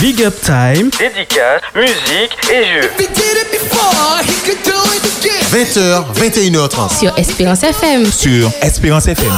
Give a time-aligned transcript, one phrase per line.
[0.00, 2.90] Big Up Time, dédicace, musique et jeux.
[5.52, 6.98] 20h, 21h30.
[6.98, 8.04] Sur Espérance FM.
[8.10, 9.32] Sur Espérance FM.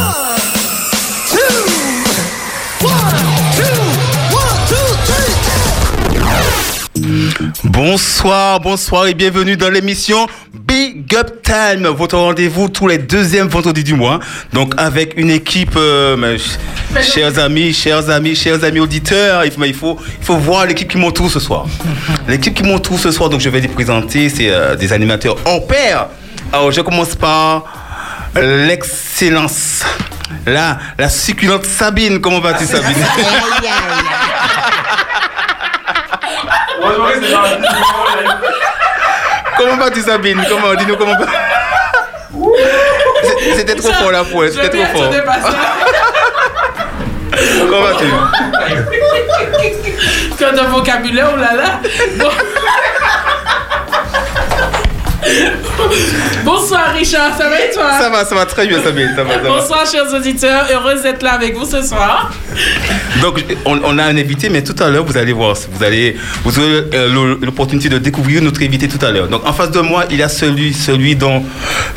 [7.69, 13.85] Bonsoir, bonsoir et bienvenue dans l'émission Big Up Time, votre rendez-vous tous les deuxièmes vendredis
[13.85, 14.21] du mois.
[14.55, 19.64] Donc avec une équipe, euh, ch- chers amis, chers amis, chers amis auditeurs, il faut,
[19.64, 21.67] il faut, il faut voir l'équipe qui m'entoure ce soir.
[22.29, 25.61] L'équipe qui m'entoure ce soir, donc je vais les présenter, c'est euh, des animateurs en
[25.61, 26.07] pair.
[26.53, 27.64] Alors je commence par
[28.35, 29.85] l'excellence.
[30.46, 32.95] Là, la succulente Sabine, comment vas-tu Sabine?
[39.58, 40.74] Comment vas-tu Sabine Comment?
[40.74, 41.27] Dis-nous comment va-
[43.22, 45.11] C'est- C'était trop fort la poêle, c'était trop fort.
[47.69, 48.06] Comment vas-tu
[50.38, 51.80] Quand un vocabulaire, oh là là.
[55.77, 55.84] Bon.
[56.45, 57.93] Bonsoir Richard, ça va et toi?
[58.01, 59.48] Ça va, ça va très bien ça va, ça va.
[59.48, 62.31] Bonsoir chers auditeurs, heureuse d'être là avec vous ce soir.
[63.23, 66.17] Donc on, on a un invité, mais tout à l'heure vous allez voir, vous allez,
[66.45, 69.29] vous aurez euh, l'o- l'opportunité de découvrir notre invité tout à l'heure.
[69.29, 71.45] Donc en face de moi, il y a celui, celui dont,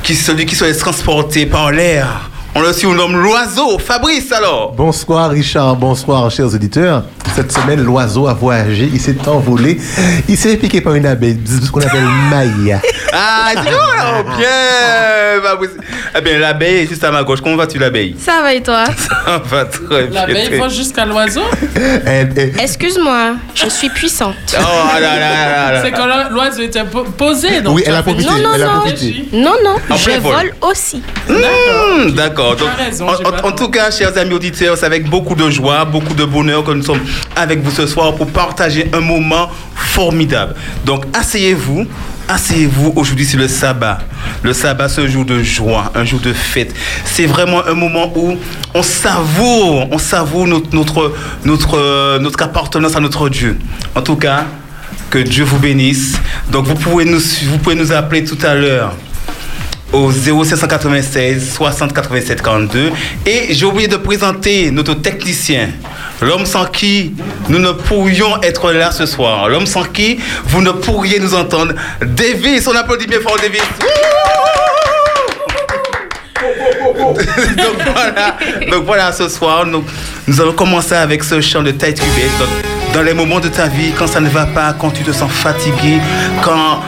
[0.04, 2.31] qui, celui qui se laisse transporter par l'air.
[2.54, 4.74] On le surnomme l'oiseau, Fabrice alors.
[4.74, 7.04] Bonsoir Richard, bonsoir chers auditeurs.
[7.34, 9.80] Cette semaine, l'oiseau a voyagé, il s'est envolé,
[10.28, 12.78] il s'est piqué par une abeille, ce qu'on appelle maille.
[13.14, 15.70] Ah, dis donc, bien, Fabrice.
[16.18, 17.40] Eh bien, l'abeille est juste à ma gauche.
[17.42, 18.18] Comment vas-tu l'abeille?
[18.20, 18.84] Ça va et toi?
[19.26, 20.20] Ça va très bien.
[20.28, 21.44] L'abeille va jusqu'à l'oiseau?
[22.60, 24.36] Excuse-moi, je suis puissante.
[24.60, 24.62] Oh
[24.94, 25.98] là là là là C'est là.
[25.98, 27.62] quand là, l'oiseau était po- posé.
[27.62, 28.80] Donc Oui, elle a profité, Non, non, elle a non.
[28.82, 29.26] profité.
[29.32, 31.02] Non, non, je vole aussi.
[31.30, 32.12] Hmm,
[32.50, 33.46] D'accord.
[33.46, 36.72] En, tout cas, chers amis auditeurs, c'est avec beaucoup de joie, beaucoup de bonheur que
[36.72, 37.02] nous sommes
[37.36, 40.56] avec vous ce soir pour partager un moment formidable.
[40.86, 41.86] Donc, asseyez-vous.
[42.28, 43.98] Asseyez-vous aujourd'hui c'est le sabbat.
[44.42, 46.74] Le sabbat, ce jour de joie, un jour de fête.
[47.04, 48.38] C'est vraiment un moment où
[48.74, 53.58] on savoure, on savoure notre, notre, notre, notre appartenance à notre Dieu.
[53.96, 54.46] En tout cas,
[55.10, 56.18] que Dieu vous bénisse.
[56.50, 58.96] Donc, vous pouvez nous, vous pouvez nous appeler tout à l'heure
[59.94, 62.92] au 0796 60 87 42.
[63.26, 65.70] Et j'ai oublié de présenter notre technicien,
[66.22, 67.14] l'homme sans qui
[67.50, 71.74] nous ne pourrions être là ce soir, l'homme sans qui vous ne pourriez nous entendre.
[72.02, 73.62] Davis, on applaudit bien fort Davis.
[77.58, 78.38] donc, voilà,
[78.72, 79.84] donc voilà, ce soir, nous,
[80.28, 81.72] nous allons commencer avec ce chant de.
[81.72, 82.50] Donc,
[82.94, 85.32] dans les moments de ta vie, quand ça ne va pas, quand tu te sens
[85.32, 86.00] fatigué,
[86.44, 86.82] quand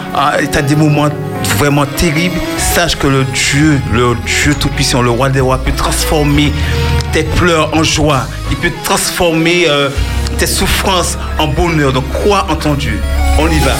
[0.52, 1.10] tu as des moments
[1.58, 6.52] vraiment terribles, sache que le Dieu, le Dieu Tout-Puissant, le Roi des Rois, peut transformer
[7.12, 8.28] tes pleurs en joie.
[8.52, 9.90] Il peut transformer euh,
[10.38, 11.94] tes souffrances en bonheur.
[11.94, 13.00] Donc crois en Dieu.
[13.40, 13.72] On y va.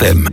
[0.00, 0.28] FM.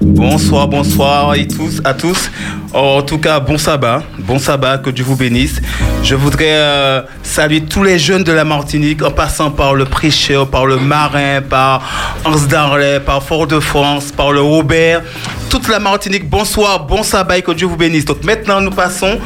[0.00, 2.30] Bonsoir, bonsoir et tous, à tous.
[2.72, 5.60] En tout cas, bon sabbat, bon sabbat, que Dieu vous bénisse.
[6.04, 10.48] Je voudrais euh, saluer tous les jeunes de la Martinique, en passant par le prêcheur,
[10.48, 11.82] par le marin, par
[12.24, 15.02] Hans Darley, par Fort-de-France, par le Robert.
[15.50, 18.04] Toute la Martinique, bonsoir, bon sabbat et que Dieu vous bénisse.
[18.04, 19.18] Donc maintenant, nous passons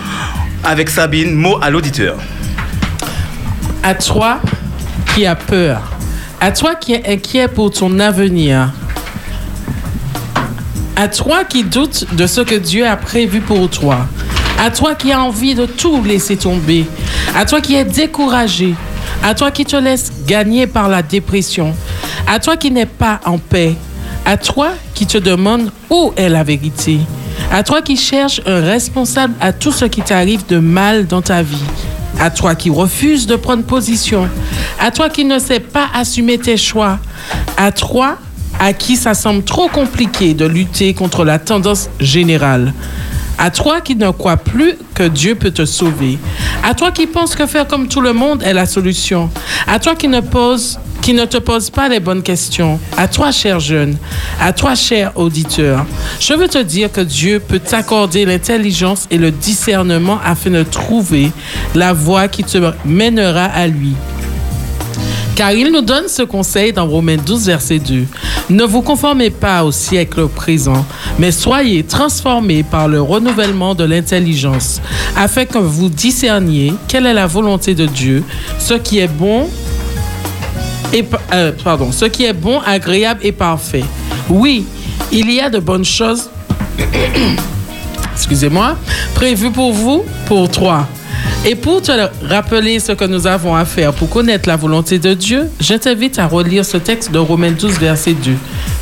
[0.65, 2.17] avec Sabine, mot à l'auditeur.
[3.83, 4.41] À toi
[5.15, 5.83] qui as peur.
[6.41, 8.71] À toi qui es inquiet pour ton avenir.
[11.01, 14.07] À toi qui doutes de ce que Dieu a prévu pour toi.
[14.63, 16.85] À toi qui as envie de tout laisser tomber.
[17.35, 18.75] À toi qui es découragé.
[19.23, 21.75] À toi qui te laisse gagner par la dépression.
[22.27, 23.77] À toi qui n'es pas en paix.
[24.27, 26.99] À toi qui te demande où est la vérité.
[27.51, 31.43] À toi qui cherches un responsable à tout ce qui t'arrive de mal dans ta
[31.43, 31.65] vie.
[32.21, 34.29] À toi qui refuses de prendre position.
[34.79, 36.99] À toi qui ne sais pas assumer tes choix.
[37.57, 38.19] À toi
[38.61, 42.73] à qui ça semble trop compliqué de lutter contre la tendance générale.
[43.39, 46.19] À toi qui ne crois plus que Dieu peut te sauver.
[46.63, 49.31] À toi qui penses que faire comme tout le monde est la solution.
[49.67, 52.79] À toi qui ne pose qui ne te pose pas les bonnes questions.
[52.99, 53.97] À toi, cher jeune.
[54.39, 55.87] À toi, cher auditeur.
[56.21, 61.33] Je veux te dire que Dieu peut t'accorder l'intelligence et le discernement afin de trouver
[61.75, 63.95] la voie qui te mènera à lui.
[65.35, 68.05] Car il nous donne ce conseil dans Romains 12, verset 2.
[68.51, 70.85] Ne vous conformez pas au siècle présent,
[71.19, 74.81] mais soyez transformés par le renouvellement de l'intelligence,
[75.17, 78.23] afin que vous discerniez quelle est la volonté de Dieu,
[78.59, 79.49] ce qui est bon
[80.93, 83.85] et, euh, pardon, ce qui est bon, agréable et parfait.
[84.29, 84.67] Oui,
[85.13, 86.29] il y a de bonnes choses
[88.15, 88.77] excusez-moi,
[89.15, 90.87] prévu pour vous, pour toi.
[91.47, 91.91] Et pour te
[92.27, 96.19] rappeler ce que nous avons à faire pour connaître la volonté de Dieu, je t'invite
[96.19, 98.33] à relire ce texte de Romains 12, verset 2,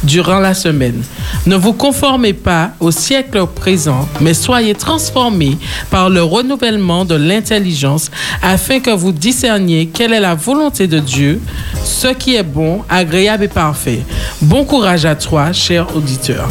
[0.03, 1.03] durant la semaine.
[1.47, 5.57] Ne vous conformez pas au siècle présent, mais soyez transformés
[5.91, 8.11] par le renouvellement de l'intelligence,
[8.43, 11.41] afin que vous discerniez quelle est la volonté de Dieu,
[11.85, 14.01] ce qui est bon, agréable et parfait.
[14.43, 16.49] Bon courage à toi, cher auditeur.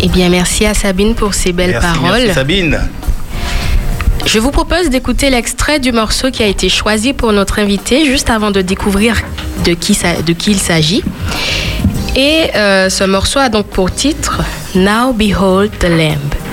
[0.00, 2.20] Eh bien, merci à Sabine pour ces belles Merci, paroles.
[2.22, 2.78] merci Sabine.
[4.30, 8.28] Je vous propose d'écouter l'extrait du morceau qui a été choisi pour notre invité juste
[8.28, 9.16] avant de découvrir
[9.64, 9.96] de qui,
[10.48, 11.02] il s'agit.
[12.14, 14.42] Et euh, ce morceau a donc pour titre
[14.74, 16.47] Now Behold the Lamb.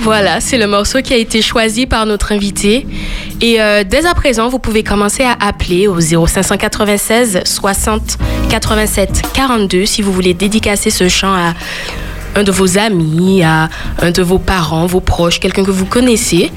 [0.00, 2.86] Voilà, c'est le morceau qui a été choisi par notre invité.
[3.40, 8.18] Et euh, dès à présent, vous pouvez commencer à appeler au 0596 60
[8.48, 11.54] 87 42 si vous voulez dédicacer ce chant à
[12.34, 13.68] un de vos amis, à
[14.00, 16.50] un de vos parents, vos proches, quelqu'un que vous connaissez.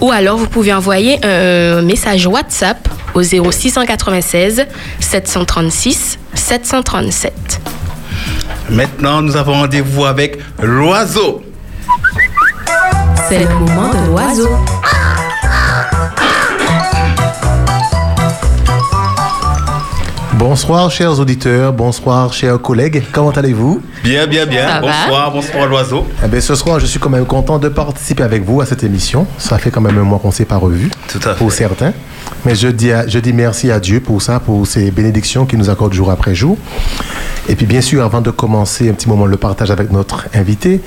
[0.00, 4.66] Ou alors, vous pouvez envoyer un message WhatsApp au 0696
[5.00, 7.60] 736 737.
[8.70, 11.42] Maintenant, nous avons rendez-vous avec l'oiseau.
[13.28, 14.48] C'est le moment de l'oiseau.
[20.34, 21.72] Bonsoir, chers auditeurs.
[21.72, 23.02] Bonsoir, chers collègues.
[23.12, 23.82] Comment allez-vous?
[24.04, 24.68] Bien, bien, bien.
[24.68, 26.06] Ça va bonsoir, bonsoir l'oiseau.
[26.24, 28.84] Eh bien, Ce soir, je suis quand même content de participer avec vous à cette
[28.84, 29.26] émission.
[29.36, 30.90] Ça fait quand même un mois qu'on ne s'est pas revu.
[31.08, 31.38] Tout à fait.
[31.38, 31.92] Pour certains.
[32.44, 35.58] Mais je dis, à- je dis merci à Dieu pour ça, pour ces bénédictions qu'il
[35.58, 36.56] nous accorde jour après jour.
[37.50, 40.82] Et puis, bien sûr, avant de commencer un petit moment le partage avec notre invité,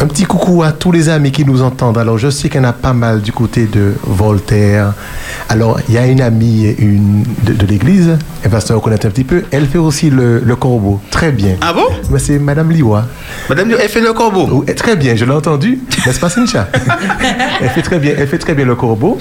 [0.00, 1.98] un petit coucou à tous les amis qui nous entendent.
[1.98, 4.92] Alors, je sais qu'il y en a pas mal du côté de Voltaire.
[5.48, 9.10] Alors, il y a une amie une, de, de l'église, elle va se reconnaître un
[9.10, 9.44] petit peu.
[9.52, 11.00] Elle fait aussi le, le corbeau.
[11.12, 11.56] Très bien.
[11.60, 11.86] Ah bon?
[12.10, 13.06] Mais c'est Madame Liwa.
[13.48, 14.48] Madame, elle fait le corbeau?
[14.52, 15.78] Oh, eh, très bien, je l'ai entendu.
[16.06, 16.68] N'est-ce pas, Cynthia?
[17.60, 19.18] Elle fait très bien, elle fait très bien le corbeau.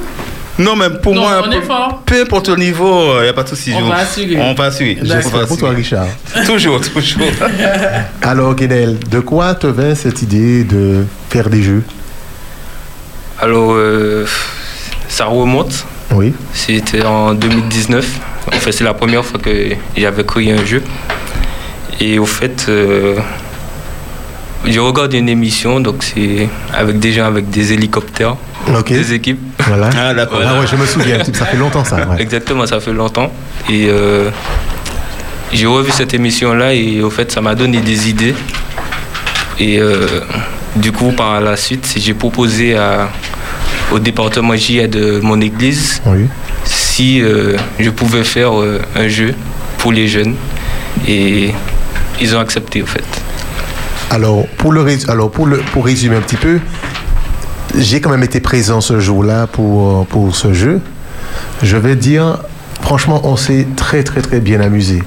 [0.60, 2.02] Non, même pour Non, moi, on est peu- fort.
[2.06, 3.72] peu importe le niveau, il n'y a pas de souci.
[3.74, 4.36] On je- va assurer.
[4.40, 4.98] On va assurer.
[5.02, 5.70] J'espère pour toi.
[5.70, 6.06] Richard.
[6.46, 7.26] Toujours, toujours.
[8.22, 11.82] Alors, Guénaël, de quoi te vint cette idée de faire des jeux?
[13.40, 14.26] Alors euh,
[15.08, 15.86] ça remonte.
[16.12, 16.34] Oui.
[16.52, 18.06] C'était en 2019.
[18.48, 20.82] En fait c'est la première fois que j'avais créé un jeu.
[22.00, 23.16] Et au fait euh,
[24.66, 28.36] je regarde une émission donc c'est avec des gens avec des hélicoptères,
[28.86, 29.40] des équipes.
[29.66, 29.90] Voilà.
[29.96, 30.40] Ah, d'accord.
[30.44, 31.96] Ah ouais, je me souviens, ça fait longtemps ça.
[32.06, 32.20] ouais.
[32.20, 33.32] Exactement, ça fait longtemps.
[33.68, 34.30] Et euh,
[35.52, 38.34] j'ai revu cette émission-là et au fait, ça m'a donné des idées.
[39.58, 40.20] Et euh,
[40.76, 43.08] du coup, par la suite, j'ai proposé à-
[43.92, 46.26] au département JA de mon église Oui.
[46.64, 49.34] si euh, je pouvais faire euh, un jeu
[49.78, 50.34] pour les jeunes.
[51.08, 51.50] Et
[52.20, 53.04] ils ont accepté, au fait.
[54.10, 56.58] Alors, pour, le, alors pour, pour résumer un petit peu,
[57.78, 60.80] j'ai quand même été présent ce jour-là pour, pour ce jeu.
[61.62, 62.38] Je vais dire,
[62.82, 65.02] franchement, on s'est très très très bien amusé.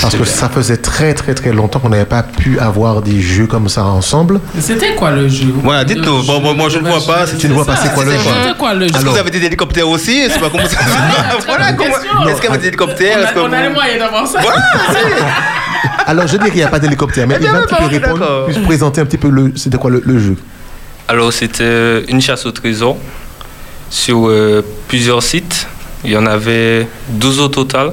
[0.00, 3.46] Parce que ça faisait très très très longtemps qu'on n'avait pas pu avoir des jeux
[3.46, 4.40] comme ça ensemble.
[4.58, 5.52] C'était quoi le jeu?
[5.62, 6.22] Voilà, dites-nous.
[6.24, 7.26] Bon, bon, moi, je ne vois pas.
[7.26, 8.18] Tu ne vois pas c'est quoi le jeu?
[8.18, 10.22] C'était quoi le jeu Est-ce que vous avez des hélicoptères aussi?
[10.40, 10.78] Pas comment ça
[11.46, 11.70] Voilà.
[12.30, 13.32] Est-ce qu'il y avait des hélicoptères?
[13.36, 14.40] On a, les moyens d'avoir ça.
[16.06, 18.46] Alors, je dis qu'il n'y a pas d'hélicoptère, mais il va un petit peu répondre,
[18.48, 20.36] puis présenter un petit peu le, c'était quoi le, jeu?
[21.08, 22.96] Alors, c'était une chasse au trésor
[23.90, 25.66] sur euh, plusieurs sites.
[26.04, 27.92] Il y en avait 12 au total.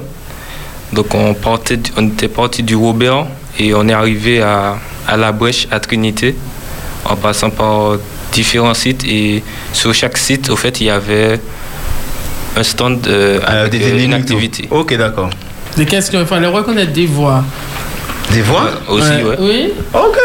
[0.92, 3.26] Donc, on, partait, du- on était parti du Robert
[3.58, 4.76] et on est arrivé à,
[5.08, 6.34] à La Brèche, à Trinité,
[7.04, 7.96] en passant par
[8.32, 9.04] différents sites.
[9.04, 11.40] Et sur chaque site, au fait, il y avait
[12.56, 14.66] un stand euh, Euh, avec des euh, une activité.
[14.68, 14.74] tout.
[14.76, 15.30] Ok, d'accord.
[15.76, 17.42] Des questions, il fallait reconnaître des voix?
[18.30, 18.64] Des voix?
[18.88, 19.36] Euh, aussi, Ouais, ouais.
[19.40, 19.72] Oui.
[19.94, 20.18] Ok.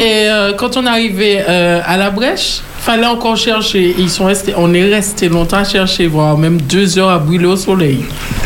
[0.00, 3.94] Et, et, euh, quand on arrivait euh, à la brèche, fallait encore chercher.
[3.98, 7.46] Ils sont restés, on est resté longtemps à chercher, voire même deux heures à brûler
[7.46, 8.04] au soleil.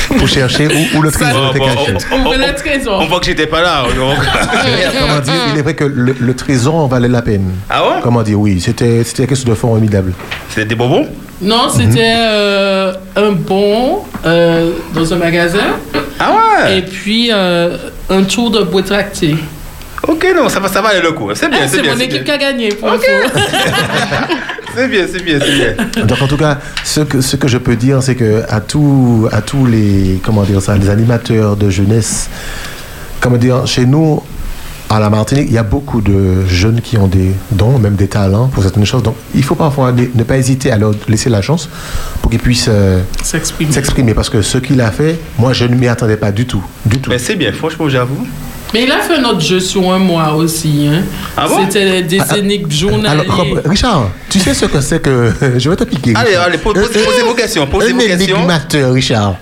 [0.09, 1.95] Pour chercher où, où le trésor était bon, caché.
[2.13, 3.01] on- on- le trésor.
[3.03, 3.85] On voit que j'étais pas là.
[3.97, 4.17] donc.
[5.01, 7.53] Comment dire, il est vrai que le, le trésor en valait la peine.
[7.71, 7.95] Ah ouais?
[8.03, 10.13] Comment dire, oui, c'était c'était quelque chose de formidable.
[10.51, 11.09] C'était des bonbons?
[11.41, 15.59] Non, c'était euh, un bon euh, dans un magasin
[16.21, 16.33] Ah
[16.65, 16.79] ouais?
[16.79, 17.77] Et puis euh,
[18.11, 19.35] un tour de bois tracté.
[20.07, 21.31] Ok, non, ça va, ça va aller le coup.
[21.35, 21.93] C'est bien, Ah, c'est c'est bien.
[21.93, 22.91] mon c'est équipe qui a gagné pour.
[24.77, 26.05] C'est bien, c'est bien, c'est bien.
[26.05, 29.29] Donc en tout cas, ce que, ce que je peux dire, c'est que à tous,
[29.31, 32.29] à tous les, comment dire ça, les animateurs de jeunesse,
[33.21, 34.21] comment dire, chez nous,
[34.91, 38.09] à la Martinique, il y a beaucoup de jeunes qui ont des dons, même des
[38.09, 39.05] talents pour certaines choses.
[39.05, 41.69] Donc il faut parfois ne ne pas hésiter à leur laisser la chance
[42.21, 43.71] pour qu'ils puissent euh, S'exprimer.
[43.73, 44.13] s'exprimer.
[44.15, 46.65] Parce que ce qu'il a fait, moi je ne m'y attendais pas du tout.
[46.85, 47.11] Du tout.
[47.11, 48.27] Mais c'est bien, franchement, j'avoue.
[48.75, 50.89] Mais il a fait un autre jeu sur un mois aussi.
[50.91, 51.05] Hein.
[51.37, 51.65] Ah bon?
[51.65, 53.23] C'était des énigmes journaliers.
[53.23, 55.33] Alors, Richard, tu sais ce que c'est que.
[55.59, 56.13] Je vais te piquer.
[56.17, 56.81] Allez, allez, posez
[57.25, 57.69] vos questions.
[57.69, 58.37] Posez un vos questions.
[58.37, 59.37] énigmateur, Richard.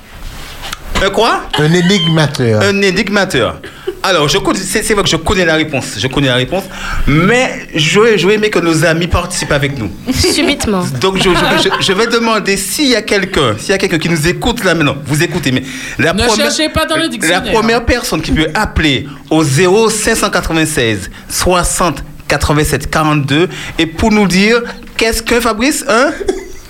[1.02, 1.40] Un quoi?
[1.58, 2.60] Un énigmateur.
[2.62, 3.58] Un énigmateur.
[4.04, 5.94] Alors, je connais- c'est vrai que je connais la réponse.
[5.98, 6.64] Je connais la réponse.
[7.06, 9.90] Mais j'aurais j'aurais aimé que nos amis participent avec nous.
[10.12, 10.84] Subitement.
[11.00, 13.98] Donc, je, je- je- je vais demander s'il y a quelqu'un, s'il y a quelqu'un
[13.98, 15.62] qui nous écoute là maintenant, vous écoutez, mais
[15.98, 17.44] la Ne cherchez pas dans le dictionnaire.
[17.44, 24.62] La première personne qui peut appeler au 0596 60 87 42 et pour nous dire
[24.96, 26.12] qu'est-ce que Fabrice, hein?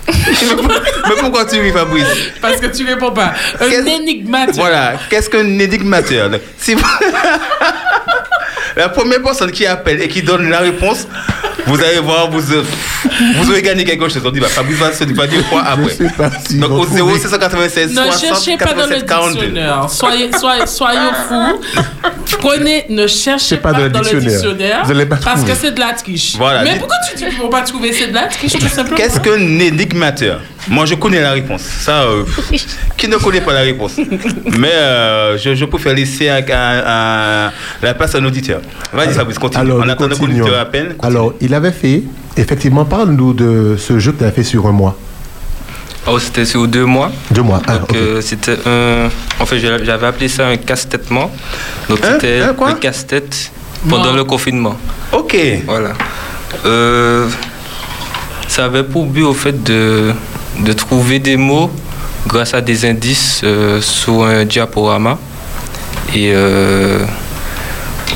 [0.07, 2.05] Mais pourquoi tu ris, Fabrice?
[2.41, 3.33] Parce que tu réponds pas.
[3.59, 4.55] Un énigmateur.
[4.55, 6.29] Voilà, qu'est-ce qu'un énigmateur?
[6.29, 6.73] Vous...
[8.75, 11.07] la première personne qui appelle et qui donne la réponse,
[11.65, 12.63] vous allez voir, vous, euh,
[13.37, 14.21] vous aurez gagné quelque chose.
[14.25, 15.93] On dit, bah, Fabrice va se va dire quoi après?
[15.93, 19.33] sais pas si Donc, au retrouver- 0796 Ne 60 cherchez pas dans le 87 42.
[19.45, 19.89] dictionnaire.
[19.89, 21.61] Soyez, soyez, soyez fous.
[22.39, 24.31] Prenez, ne cherchez pas pas, dans le dans le dictionnaire.
[24.41, 24.81] dictionnaire.
[24.85, 25.51] Vous allez pas parce trouver.
[25.53, 26.35] que c'est de la triche.
[26.37, 26.63] Voilà.
[26.63, 27.93] Mais pourquoi tu dis qu'ils ne vont pas trouver?
[27.93, 28.97] C'est de la triche, tout simplement.
[28.97, 30.41] Qu'est-ce qu'un énigmateur?
[30.69, 31.61] Moi, je connais la réponse.
[31.61, 32.23] Ça, euh,
[32.97, 33.93] qui ne connaît pas la réponse?
[34.57, 38.61] Mais euh, je, je préfère laisser à, à- à la place à un auditeur.
[38.93, 39.61] Vas-y, Fabrice, continue.
[39.71, 40.95] Alors, en attendant que l'auditeur appelle.
[40.95, 41.05] continue.
[41.15, 42.03] Alors, il avait fait,
[42.37, 44.97] effectivement, parle-nous de ce jeu que tu as fait sur un mois.
[46.07, 47.11] Oh, c'était sur deux mois.
[47.31, 47.61] Deux mois.
[47.67, 49.09] Ah, Donc, euh, c'était un.
[49.39, 51.31] En fait, j'avais appelé ça un casse-tête-ment.
[51.89, 52.09] Donc, Hein?
[52.13, 52.69] c'était Hein, quoi?
[52.71, 53.51] le casse-tête
[53.89, 54.15] pendant Non.
[54.17, 54.77] le confinement.
[55.13, 55.35] Ok.
[55.65, 55.93] Voilà.
[56.65, 57.27] Euh,
[58.49, 60.13] ça avait pour but, au fait, de,
[60.59, 61.71] de trouver des mots
[62.27, 65.17] grâce à des indices euh, sur un diaporama.
[66.15, 66.99] Et euh,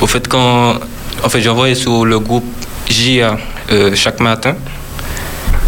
[0.01, 0.75] au fait, quand.
[1.23, 2.45] En fait, j'envoyais sur le groupe
[2.89, 3.37] JA
[3.71, 4.55] euh, chaque matin.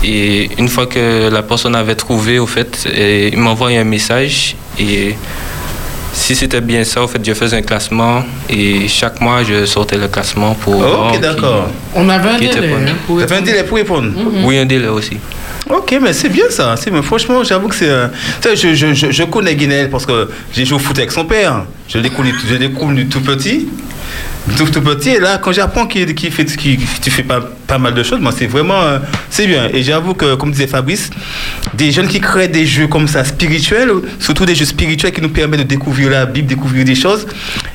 [0.03, 4.55] Et une fois que la personne avait trouvé, au fait, et il m'envoyait un message.
[4.79, 5.15] Et
[6.13, 8.23] si c'était bien ça, au fait, je faisais un classement.
[8.49, 10.79] Et chaque mois, je sortais le classement pour.
[10.79, 11.67] Ok, d'accord.
[11.95, 12.73] On avait un délai.
[12.73, 14.09] hein, pour fait un délai pour répondre.
[14.43, 15.17] Oui, un délai aussi.
[15.69, 16.73] Ok, mais c'est bien ça.
[16.91, 17.89] Mais franchement, j'avoue que c'est.
[17.89, 18.07] euh,
[18.43, 21.65] je, je, je, je connais Guinel parce que j'ai joué au foot avec son père.
[21.87, 23.67] Je connu, je l'ai connu tout petit.
[24.57, 25.09] Tout, tout petit.
[25.09, 27.23] Et là, quand j'apprends qu'il, fait,
[27.67, 28.81] pas mal de choses, moi, c'est vraiment.
[28.81, 28.97] euh,
[29.29, 29.69] c'est bien.
[29.71, 31.11] Et j'avoue que, comme disait Fabrice,
[31.75, 35.29] des jeunes qui créent des jeux comme ça spirituels, surtout des jeux spirituels qui nous
[35.29, 37.27] permettent de découvrir la Bible, découvrir des choses.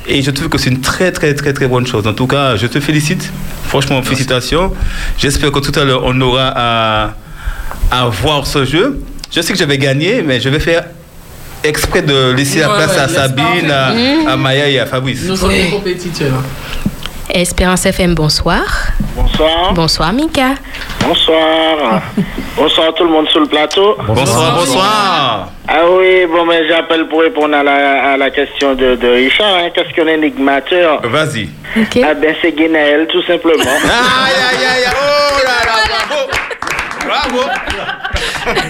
[0.05, 2.05] Et je trouve que c'est une très, très, très, très bonne chose.
[2.05, 3.31] En tout cas, je te félicite.
[3.69, 4.73] Franchement, félicitations.
[5.17, 7.13] J'espère que tout à l'heure, on aura à
[7.91, 9.01] à voir ce jeu.
[9.31, 10.85] Je sais que je vais gagner, mais je vais faire
[11.63, 13.87] exprès de laisser la place ouais, à Sabine, pas,
[14.29, 15.23] à, à Maya et à Fabrice.
[15.25, 15.69] Nous sommes Oui.
[15.71, 16.43] compétiteurs.
[17.27, 18.61] Espérance FM, bonsoir.
[19.15, 19.73] Bonsoir.
[19.73, 20.51] Bonsoir, Mika.
[21.01, 22.01] Bonsoir.
[22.55, 23.97] bonsoir tout le monde sur le plateau.
[24.07, 25.49] Bonsoir, bonsoir.
[25.67, 29.55] Ah oui, bon, mais j'appelle pour répondre à la, à la question de, de Richard.
[29.55, 29.69] hein.
[29.73, 31.01] Qu'est-ce qu'un énigmateur?
[31.03, 31.49] Vas-y.
[32.03, 33.63] Ah ben c'est Guénaël, tout simplement.
[33.63, 34.93] Aïe, aïe, aïe, aïe.
[34.93, 36.21] Oh là là, bravo.
[37.05, 37.41] Bravo.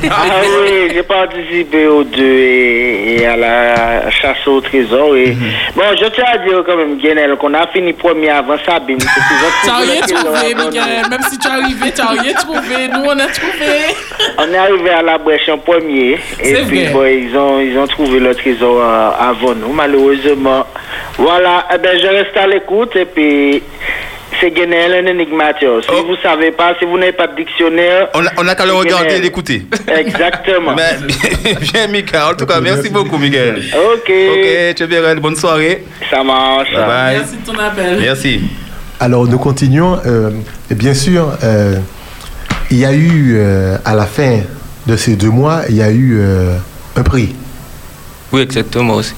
[0.10, 5.16] ah oui, j'ai participé aux deux et, et à la chasse au trésor.
[5.16, 5.36] Et...
[5.76, 8.80] Bon, je tiens à dire quand même, Guénaël, qu'on a fini premier avant ont T'as
[9.72, 10.56] trouvé rien trouvé.
[10.56, 11.10] Miguel.
[11.10, 12.88] Même si tu es arrivé, t'as rien trouvé.
[12.94, 13.96] Nous, on a trouvé.
[14.38, 16.20] On est arrivé à la brèche en premier.
[16.42, 20.66] Et puis, bon, ils ont, ils ont trouvé le trésor euh, avant nous, malheureusement.
[21.18, 23.64] Voilà, eh ben, je reste à l'écoute et puis
[24.46, 25.84] c'est Guénel, un énigmateur.
[25.84, 26.06] Si Oh.
[26.08, 28.10] vous savez pas, si vous n'avez pas de dictionnaire.
[28.14, 29.66] On a, on a qu'à le regarder et l'écouter.
[29.88, 30.76] Exactement.
[30.78, 32.30] Mais, bien, Mika.
[32.32, 33.64] En tout cas, merci beaucoup, Miguel.
[33.74, 35.84] Ok, Ok, tu es bien, bonne soirée.
[36.12, 36.72] ça marche.
[36.72, 37.18] Bye bye.
[37.18, 37.98] Merci de ton appel.
[38.00, 38.42] Merci.
[39.00, 40.00] Alors, nous continuons.
[40.06, 40.30] Euh,
[40.70, 41.78] et bien sûr, euh,
[42.70, 44.42] il y a eu, euh, à la fin
[44.86, 46.56] de ces deux mois, il y a eu euh,
[46.96, 47.36] un prix.
[48.32, 49.14] Oui, exactement aussi.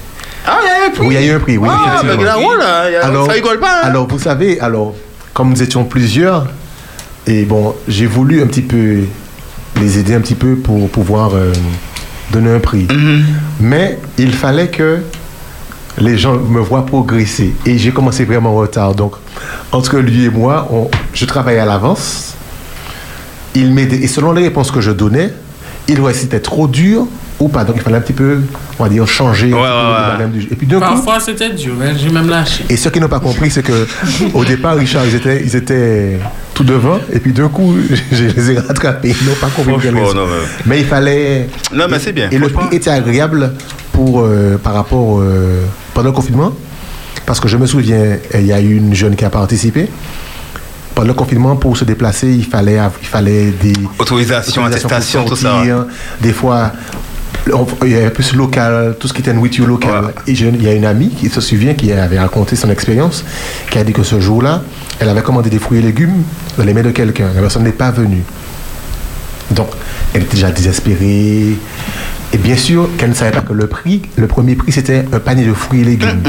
[0.46, 1.06] Ah, il y a un prix.
[1.06, 2.96] Oui, il y a eu un prix, oui, Ah, mais là, oh là, il y
[2.96, 3.80] a- ça rigole pas.
[3.82, 3.88] hein.
[3.88, 4.94] alors, vous savez, alors,
[5.38, 6.48] comme nous étions plusieurs,
[7.24, 9.02] et bon, j'ai voulu un petit peu
[9.80, 11.52] les aider un petit peu pour pouvoir euh,
[12.32, 12.88] donner un prix.
[12.92, 13.22] Mhm.
[13.60, 14.98] Mais il fallait que
[15.96, 17.54] les gens me voient progresser.
[17.66, 18.96] Et j'ai commencé vraiment en retard.
[18.96, 19.12] Donc,
[19.70, 22.34] entre lui et moi, on- je travaillais à l'avance.
[23.54, 23.98] Il m'aidait.
[23.98, 25.32] Et selon les réponses que je donnais,
[25.86, 27.06] il c'était trop dur
[27.40, 27.64] ou pas.
[27.64, 28.40] Donc, il fallait un petit peu,
[28.78, 30.48] on va dire, changer Ouais, ouais, du jeu.
[30.50, 31.74] Et puis, d'un coup, Parfois, c'était dur.
[31.82, 31.92] hein.
[31.96, 32.64] J'ai même lâché.
[32.68, 33.86] et ceux qui n'ont pas compris, c'est que
[34.34, 36.18] au départ, Richard, ils étaient, ils étaient
[36.54, 37.74] tout devant, et puis d'un coup,
[38.12, 39.14] je les ai rattrapés.
[39.20, 40.32] Ils n'ont pas compris non, mais-
[40.66, 41.48] Mais il fallait.
[41.72, 42.28] Non, mais c'est bien.
[42.30, 43.52] Et le prix était agréable
[43.92, 45.62] pour, euh, par rapport euh,
[45.94, 46.52] pendant le confinement,
[47.26, 49.88] parce que je me souviens, il y a eu une jeune qui a participé.
[50.94, 55.30] Pendant le confinement, pour se déplacer, il fallait, il fallait des Autorisation, autorisations attestation, pour
[55.30, 55.62] tout ça.
[56.20, 57.07] Des fois, on-
[57.84, 59.32] il y avait plus local, tout ce qui était.
[60.06, 60.12] Ouais.
[60.26, 63.24] Et je- il y a une amie qui se souvient, qui avait raconté son expérience,
[63.70, 64.62] qui a dit que ce jour-là,
[65.00, 66.22] elle avait commandé des fruits et légumes
[66.56, 67.28] dans les mains de quelqu'un.
[67.34, 68.22] La personne n'est pas venue.
[69.50, 69.68] Donc,
[70.14, 71.54] elle était déjà désespérée.
[72.34, 75.18] Et bien sûr, qu'elle ne savait pas que le prix, le premier prix, c'était un
[75.18, 76.20] panier de fruits et légumes.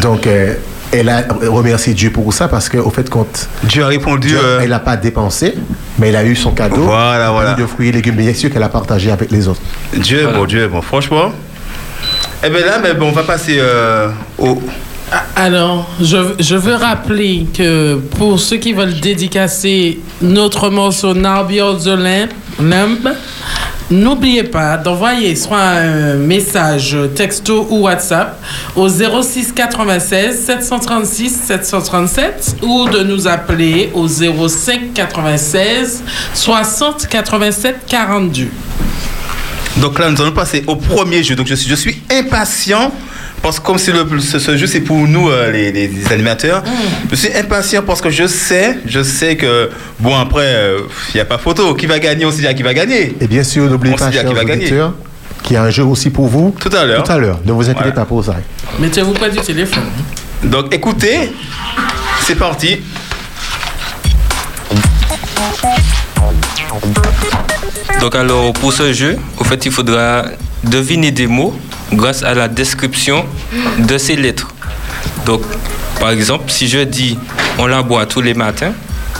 [0.00, 0.54] Donc, euh,
[0.92, 4.28] elle a remercié Dieu pour ça parce qu'au fait, quand Dieu a répondu.
[4.28, 5.54] Dieu, euh, elle n'a pas dépensé,
[5.98, 6.82] mais elle a eu son cadeau.
[6.82, 7.54] Voilà, un voilà.
[7.54, 9.60] de fruits et légumes, bien sûr qu'elle a partagé avec les autres.
[9.94, 10.82] Dieu est bon, Dieu est bon.
[10.82, 11.32] Franchement.
[12.44, 14.62] Eh bien là, mais bon, on va passer euh, au.
[15.10, 21.16] Ah, Alors, je, je veux rappeler que pour ceux qui veulent dédicacer notre morceau the
[21.16, 22.28] Lamp,
[22.60, 23.10] Lamp,
[23.90, 28.38] N'oubliez pas d'envoyer soit un message texto ou WhatsApp
[28.76, 36.02] au 06 96 736 737 ou de nous appeler au 05 96
[36.34, 38.48] 60 87 42.
[39.78, 41.34] Donc là, nous allons passer au premier jeu.
[41.34, 42.92] Donc je suis, je suis impatient.
[43.42, 46.12] Parce que comme c'est le, ce, ce jeu, c'est pour nous, euh, les, les- les
[46.12, 46.62] animateurs.
[47.10, 49.70] Je suis impatient parce que je sais, je sais que,
[50.00, 50.72] bon, après,
[51.10, 51.74] il n'y a pas photo.
[51.74, 53.16] Qui va gagner, on sait déjà qui va gagner.
[53.20, 54.64] Et bien sûr, n'oubliez pas, chers qui va gagner.
[54.66, 54.92] auditeurs,
[55.42, 56.54] qu'il y a un jeu aussi pour vous.
[56.60, 57.04] Tout à l'heure.
[57.04, 57.40] Tout à l'heure.
[57.44, 57.92] Ne vous inquiétez Voilà.
[57.92, 58.36] pas pour ça.
[58.80, 59.84] Mettez-vous près du téléphone.
[60.42, 61.32] Donc écoutez,
[62.22, 62.80] c'est parti.
[68.00, 70.24] Donc alors pour ce jeu, au fait il faudra
[70.64, 71.56] deviner des mots
[71.92, 73.24] grâce à la description
[73.78, 74.54] de ces lettres.
[75.26, 75.42] Donc
[76.00, 77.18] par exemple si je dis
[77.58, 78.72] on la boit tous les matins,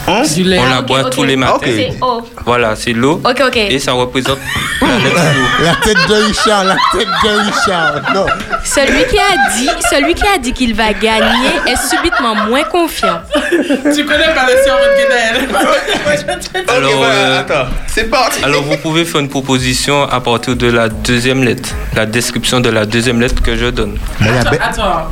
[0.08, 0.22] Hein?
[0.34, 0.58] Du lait.
[0.58, 1.66] on la Ah, boit tous les matins.
[2.00, 2.22] O.
[2.44, 3.20] Voilà, c'est l'eau.
[3.24, 3.56] Ok, ok.
[3.56, 4.38] Et ça représente
[5.62, 7.94] la tête de Richard, la tête de Richard.
[8.14, 8.26] Non.
[8.64, 13.20] Celui qui a dit, celui qui a dit qu'il va gagner est subitement moins confiant.
[13.34, 16.70] tu connais pas le cerveau de.
[16.70, 18.42] Alors, ok, voilà, euh, attends, c'est parti.
[18.44, 22.70] Alors vous pouvez faire une proposition à partir de la deuxième lettre, la description de
[22.70, 23.98] la deuxième lettre que je donne.
[24.20, 25.08] Attends, attends.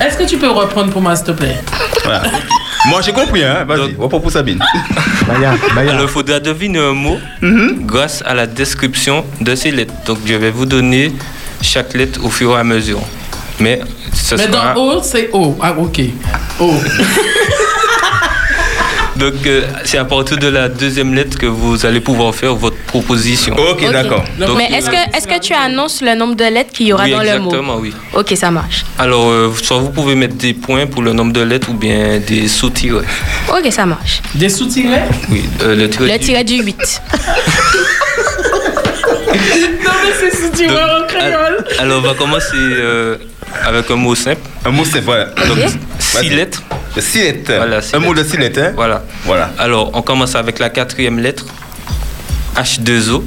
[0.00, 1.56] Est-ce que tu peux reprendre pour moi, s'il te plaît?
[2.04, 2.22] Voilà.
[2.88, 3.64] Moi j'ai compris, hein.
[3.66, 4.58] Vas-y, reprends pour Sabine.
[5.28, 5.90] Maya, Maya.
[5.92, 7.18] Alors il faudra deviner un mot
[7.86, 9.94] grâce à la description de ces lettres.
[10.06, 11.12] Donc je vais vous donner
[11.60, 13.00] chaque lettre au fur et à mesure.
[13.60, 13.80] Mais
[14.12, 14.74] ce Mais sera...
[14.74, 15.56] dans O, c'est O.
[15.60, 16.00] Ah, ok.
[16.60, 16.72] O.
[19.22, 22.76] Donc euh, c'est à partir de la deuxième lettre que vous allez pouvoir faire votre
[22.88, 23.54] proposition.
[23.56, 24.24] Ok, d'accord.
[24.56, 27.12] Mais est-ce que, est-ce que tu annonces le nombre de lettres qu'il y aura Oui,
[27.12, 27.92] dans le mot exactement, oui.
[28.14, 28.84] Ok, ça marche.
[28.98, 32.18] Alors, euh, soit vous pouvez mettre des points pour le nombre de lettres ou bien
[32.18, 33.04] des sous-tirets.
[33.48, 34.20] Ok, ça marche.
[34.34, 37.02] Des sous-tirets Oui, euh, le tiret Le du- tiret du 8.
[39.84, 41.64] Non, mais c'est sous-tirets en créole.
[41.78, 43.16] Al- Alors, on va commencer euh,
[43.64, 44.40] avec un mot simple.
[44.64, 45.26] Un mot c'est voilà.
[45.26, 45.58] Donc,
[46.20, 46.62] Six lettres.
[46.94, 47.52] De six lettres.
[47.56, 48.72] Voilà, six un mot de six lettres, hein.
[48.74, 49.02] Voilà.
[49.24, 49.50] Voilà.
[49.58, 51.46] Alors, on commence avec la quatrième lettre.
[52.56, 53.22] H2O.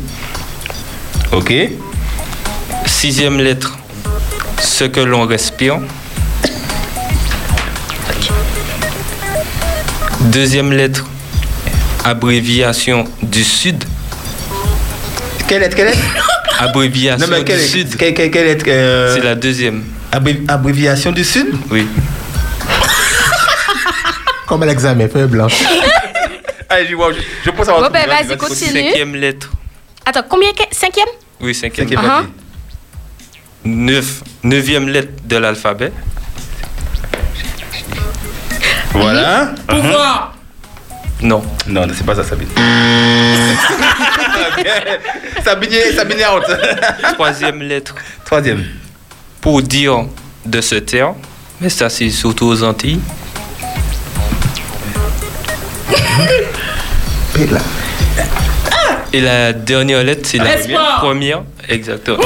[1.32, 1.54] Ok.
[2.86, 3.78] Sixième lettre.
[4.62, 5.80] Ce que l'on respire.
[10.21, 11.06] Deuxième lettre.
[12.04, 13.84] Abréviation du Sud.
[15.48, 16.00] Quelle lettre, quelle lettre?
[16.60, 17.95] Abréviation Non, mais quelle du Sud.
[17.98, 19.84] quelle, quelle, quelle lettre euh, C'est la deuxième.
[20.12, 21.48] abré- Abréviation du Sud?
[21.69, 21.88] Oui.
[24.56, 25.63] Comme à l'examen, feuille blanche.
[26.70, 28.24] Allez, je vois, je, je pense avoir Bon, ben, trouvé.
[28.24, 28.84] vas-y, continue.
[28.86, 29.52] Cinquième lettre.
[30.06, 31.10] Attends, combien Cinquième?
[31.41, 31.89] Oui, cinquième.
[31.89, 32.26] Cinquième, vas-y.
[33.65, 35.91] Neuf, neuvième lettre de l'alphabet.
[38.94, 39.52] Voilà.
[39.68, 40.36] Pouvoir.
[41.22, 41.44] Non.
[41.68, 42.48] Non, c'est pas ça, Sabine.
[45.44, 46.44] Sabine, Sabine est out.
[47.15, 47.94] Troisième lettre.
[48.24, 48.63] Troisième.
[49.41, 50.06] Pour dire
[50.46, 51.13] de se taire.
[51.60, 53.02] Mais ça, c'est surtout aux Antilles.
[59.13, 60.99] Et la dernière lettre, c'est la Espoir.
[60.99, 61.43] première.
[61.69, 62.23] Exactement.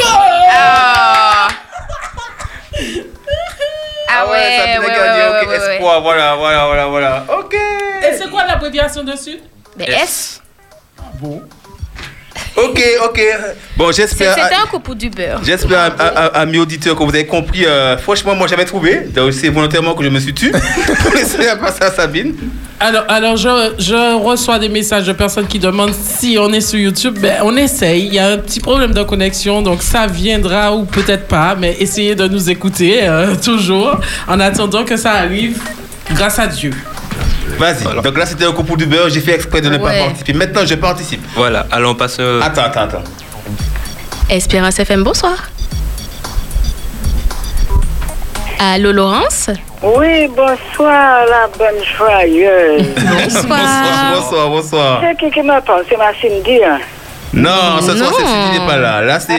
[4.12, 5.22] Ah ouais, Sabine a ouais, gagné.
[5.22, 5.74] ouais, ok, ouais, ouais.
[5.76, 6.02] espoir.
[6.02, 7.26] Voilà, voilà, voilà, voilà.
[7.40, 7.54] Ok.
[7.54, 9.40] Et c'est quoi l'abréviation dessus?
[9.78, 10.42] Mais S,
[12.66, 13.22] Ok, ok.
[13.78, 14.34] Bon, j'espère.
[14.36, 15.40] c'était un coup pour du beurre.
[15.44, 17.66] J'espère, à- à- à- amis auditeurs, que vous avez compris.
[17.66, 19.08] euh, franchement, moi, j'avais trouvé.
[19.32, 20.52] C'est volontairement que je me suis tu
[21.04, 22.34] pour laisser passer à Sabine.
[22.82, 26.80] Alors, alors je, je reçois des messages de personnes qui demandent si on est sur
[26.80, 27.18] YouTube.
[27.20, 28.06] Ben, on essaye.
[28.08, 31.56] Il y a un petit problème de connexion, donc ça viendra ou peut-être pas.
[31.60, 35.62] Mais essayez de nous écouter euh, toujours en attendant que ça arrive.
[36.12, 36.72] Grâce à Dieu.
[37.60, 38.02] Vas-y.
[38.02, 39.10] Donc là, c'était un coup pour du beurre.
[39.10, 40.34] J'ai fait exprès de ne pas participer.
[40.34, 41.22] Maintenant, je participe.
[41.36, 41.66] Voilà.
[41.72, 42.18] Alors, on passe.
[42.20, 43.04] euh, Attends, attends, attends.
[44.30, 45.36] Espérance FM, bonsoir.
[48.60, 49.50] Allô, Laurence?
[49.82, 52.88] Oui, bonsoir, la bonne joyeuse.
[53.24, 54.14] Bonsoir.
[54.16, 55.02] Bonsoir, bonsoir.
[55.02, 56.62] C'est qui qui m'appelle C'est ma Cindy.
[56.64, 56.80] hein?
[57.34, 58.12] Non, ce soir,
[58.54, 59.02] n'est pas là.
[59.02, 59.34] Là, c'est.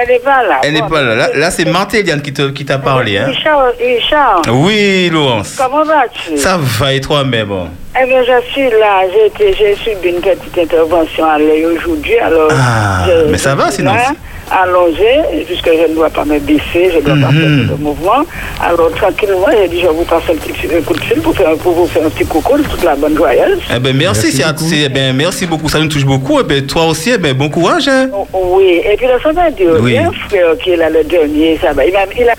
[0.00, 0.60] Elle est pas là.
[0.62, 1.14] Elle n'est Bon, pas là.
[1.14, 3.18] Là, là, c'est Marthéliane qui te- qui t'a parlé.
[3.18, 3.26] Hein.
[3.26, 5.54] Richard, Richard, Oui, Laurence.
[5.58, 6.36] comment vas-tu?
[6.38, 7.68] Ça va et toi-même bon.
[8.00, 9.02] Eh bien, je suis là.
[9.12, 12.18] J'ai été- J'ai subi une petite intervention à l'œil aujourd'hui.
[12.18, 13.92] Alors, Ah, je- mais ça va, sinon.
[13.92, 14.12] là,
[14.52, 17.66] Allongé, puisque je ne dois pas me baisser, je ne dois pas Mhm.
[17.66, 18.24] faire de mouvement.
[18.60, 21.54] Alors, tranquillement, j'ai dit, je vous passe un petit un coup de fil pour, faire,
[21.56, 23.60] pour vous faire un petit coucou de toute la bonne joyeuse.
[23.74, 24.42] Eh ben, merci, Merci
[24.84, 25.68] eh ben, merci beaucoup.
[25.68, 26.38] Ça nous touche beaucoup.
[26.40, 27.88] Et ben, toi aussi, eh ben, bon courage.
[27.88, 28.08] hein.
[28.12, 29.18] Oh, Oui, et puis le
[29.52, 29.96] dit, Oui.
[30.28, 31.84] frère qui est là le dernier, ça va.
[31.86, 32.34] Il a, il a,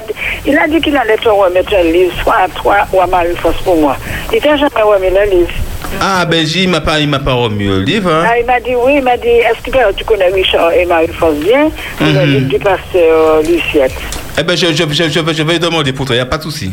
[0.46, 3.56] il a dit qu'il allait te remettre un livre, soit à toi ou à Marie-France
[3.64, 3.96] pour moi.
[4.34, 5.50] Il t'a jamais remis le livre.
[6.02, 8.12] Ah, Benji, il m'a pas, il m'a pas remis le livre.
[8.12, 8.24] hein.
[8.28, 10.86] Ah, il m'a dit oui, il m'a dit, est-ce que euh, tu connais Richard et
[10.86, 11.70] Marie-France bien
[12.02, 12.48] Il m'a Mhm.
[12.48, 13.94] du pasteur Luciette.
[14.38, 16.40] Eh ben, je, je, je, je, vais- je demander pour toi, il n'y a pas
[16.40, 16.72] de souci.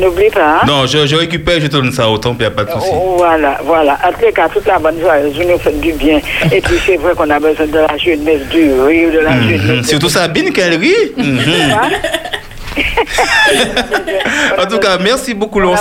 [0.00, 2.52] N'oublie pas, hein Non, je, je récupère, je te donne ça autant, puis il n'y
[2.52, 2.90] a pas de souci.
[2.92, 3.96] Oh, Voilà, voilà.
[4.04, 6.18] En les cas, toute la bonne joie, vous nous faites du bien.
[6.50, 9.56] Et puis, c'est vrai qu'on a besoin de la jeunesse, du rire, de la Mhm.
[9.58, 9.86] jeunesse.
[9.88, 11.12] Surtout Sabine, qu'elle rit.
[14.58, 15.76] en tout cas, merci beaucoup, Laurent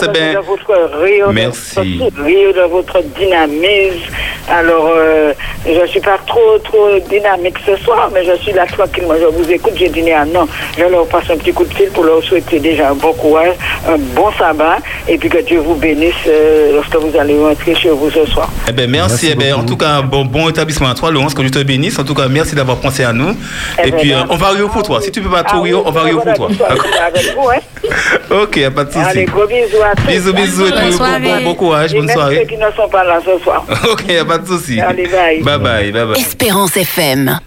[1.01, 1.75] rire, Merci.
[1.97, 4.11] de votre rire, de votre dynamisme.
[4.49, 5.33] Alors, euh,
[5.65, 9.13] je ne suis pas trop, trop dynamique ce soir, mais je suis là tranquillement.
[9.19, 10.47] Je vous écoute, j'ai dîné à non.
[10.77, 13.53] Je leur passe un petit coup de fil pour leur souhaiter déjà un bon courage,
[13.87, 17.89] un bon sabbat, et puis que Dieu vous bénisse euh, lorsque vous allez rentrer chez
[17.89, 18.49] vous ce soir.
[18.67, 19.27] Eh ben, merci.
[19.31, 21.99] eh ben, en tout cas, bon, bon établissement à toi, Laurence, que je te bénisse.
[21.99, 23.35] En tout cas, merci d'avoir pensé à nous.
[23.83, 24.99] Eh Et ben, puis, euh, on va rire pour toi.
[25.01, 26.49] Si tu peux pas tout Ah rire, oui, on va rire pour toi.
[26.49, 26.63] suis
[26.97, 28.41] avec vous, hein.
[28.43, 29.25] Ok, y a pas de Allez, souci.
[29.25, 30.07] gros bisous à tous.
[30.07, 31.19] Bisous, bisous et Bonne puis bon, soirée.
[31.19, 32.35] bon, bon courage, Et bonne même soirée.
[32.41, 33.65] ceux qui ne sont pas là ce soir.
[33.91, 34.79] Ok, y a pas de souci.
[34.79, 35.41] Allez, bye.
[35.41, 36.19] Bye bye, bye bye.
[36.19, 37.39] Espérance FM.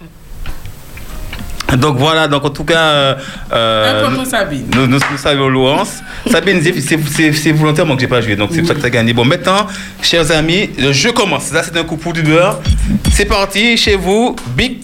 [1.77, 3.15] Donc voilà, donc en tout cas, euh,
[3.51, 6.01] euh, nous, nous, nous saluons Laurence.
[6.29, 9.11] Sabine, c'est- volontairement que j'ai pas joué, donc c'est pour ça que tu as gagné.
[9.13, 9.65] Bon, maintenant,
[10.01, 11.51] chers amis, le jeu commence.
[11.51, 12.59] Là, c'est un coup pour du beurre.
[13.11, 14.83] C'est parti, chez vous, bic,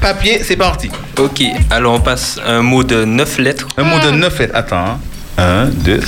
[0.00, 0.90] papier, c'est parti.
[1.18, 3.68] Ok, alors on passe à un mot de 9 lettres.
[3.76, 4.56] Un mot de 9 lettres.
[4.56, 5.00] Attends, hein.
[5.38, 6.00] 1, 2.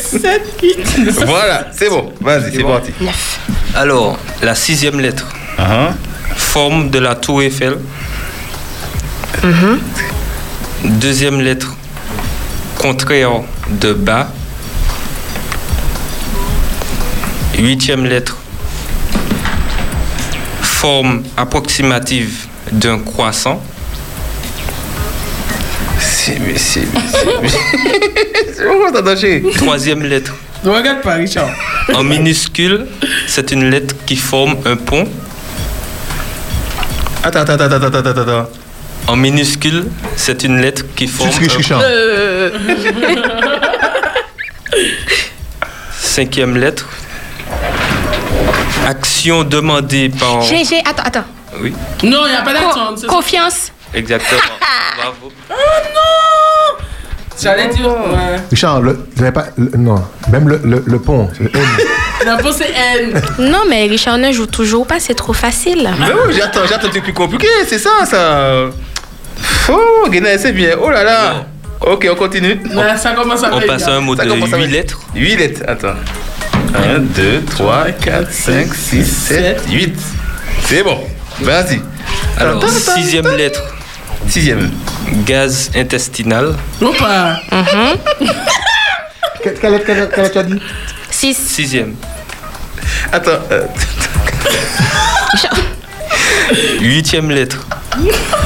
[0.00, 2.12] 7, 8, Voilà, c'est bon.
[2.20, 2.92] Vas-y, c'est parti.
[3.74, 5.26] Alors, la sixième lettre.
[5.58, 5.92] Uh-huh.
[6.36, 7.76] Forme de la tour Eiffel.
[10.84, 11.74] Deuxième lettre.
[12.78, 14.28] Contraire de bas.
[17.58, 18.36] Huitième lettre.
[20.62, 22.41] Forme approximative
[22.72, 23.62] d'un croissant.
[25.98, 27.00] C'est, mais c'est, mais
[27.48, 28.64] c'est.
[29.56, 30.34] Troisième lettre.
[30.64, 31.48] Ne regarde pas, Richard.
[31.94, 32.86] En minuscule,
[33.26, 35.08] c'est une lettre qui forme un pont.
[37.24, 38.48] Attends, attends, attends, attends, attends, attends.
[39.08, 41.80] En minuscule, c'est une lettre qui forme un Richard.
[41.82, 42.50] Euh,
[45.98, 46.88] Cinquième lettre.
[48.86, 50.42] Action demandée par.
[50.42, 51.24] J'ai, j'ai, attends, attends.
[51.60, 51.72] Oui,
[52.04, 53.06] Non, il n'y a pas d'attente.
[53.06, 53.72] confiance.
[53.94, 54.40] exactement.
[54.96, 55.32] Bravo.
[55.50, 55.54] Oh
[55.94, 56.84] non
[57.40, 57.86] J'allais dire.
[57.88, 58.40] Ouais.
[58.50, 58.94] Richard, le,
[59.32, 61.28] pas, le- non, même le, le, le pont.
[61.40, 61.62] le N.
[62.24, 63.20] La peau, c'est N.
[63.38, 65.90] Non, mais Richard ne joue toujours pas, c'est trop facile.
[65.98, 68.66] Mais oui, j'attends, j'attends des plus compliqués, c'est ça, ça.
[69.68, 70.76] Oh, Guinée, c'est bien.
[70.80, 71.46] Oh là là.
[71.80, 72.60] Ok, on continue.
[72.96, 75.00] Ça commence à On passe à un mot Ça de commence 8 avec- lettres.
[75.16, 75.94] 8 lettres, attends.
[76.74, 79.94] 1, 2, 3, 4, 5, 6, 7, 8.
[80.64, 81.00] C'est bon.
[81.42, 81.80] Vas-y.
[82.38, 83.62] Alors, sixième lettre.
[84.28, 84.70] Sixième.
[85.26, 86.54] Gaz intestinal.
[86.80, 87.36] Non pas.
[89.42, 90.60] Quelle quelle lettre quelle- quelle lettre tu as dit?
[91.10, 91.36] 6.
[91.36, 91.94] Sixième.
[93.12, 93.30] Attends.
[93.50, 93.66] euh,
[96.80, 97.66] Huitième lettre.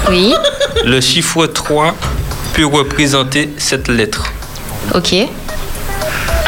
[0.09, 0.35] Oui,
[0.85, 1.95] Le chiffre 3
[2.55, 4.25] peut représenter cette lettre.
[4.95, 5.15] ok.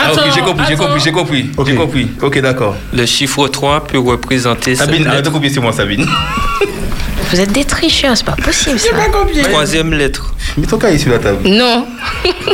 [0.01, 1.51] Ah, ok, j'ai compris, j'ai compris, j'ai compris.
[1.57, 1.67] Ok.
[1.69, 2.09] J'ai compris.
[2.23, 2.77] Ok, d'accord.
[2.93, 6.07] Le chiffre 3 peut représenter Sabine, arrête de copier sur moi, Sabine.
[7.31, 8.95] Vous êtes des tricheurs, c'est pas possible ça.
[8.95, 9.43] Pas copié.
[9.43, 10.35] Troisième lettre.
[10.57, 11.47] Mets ton cahier sur la table.
[11.47, 11.87] Non.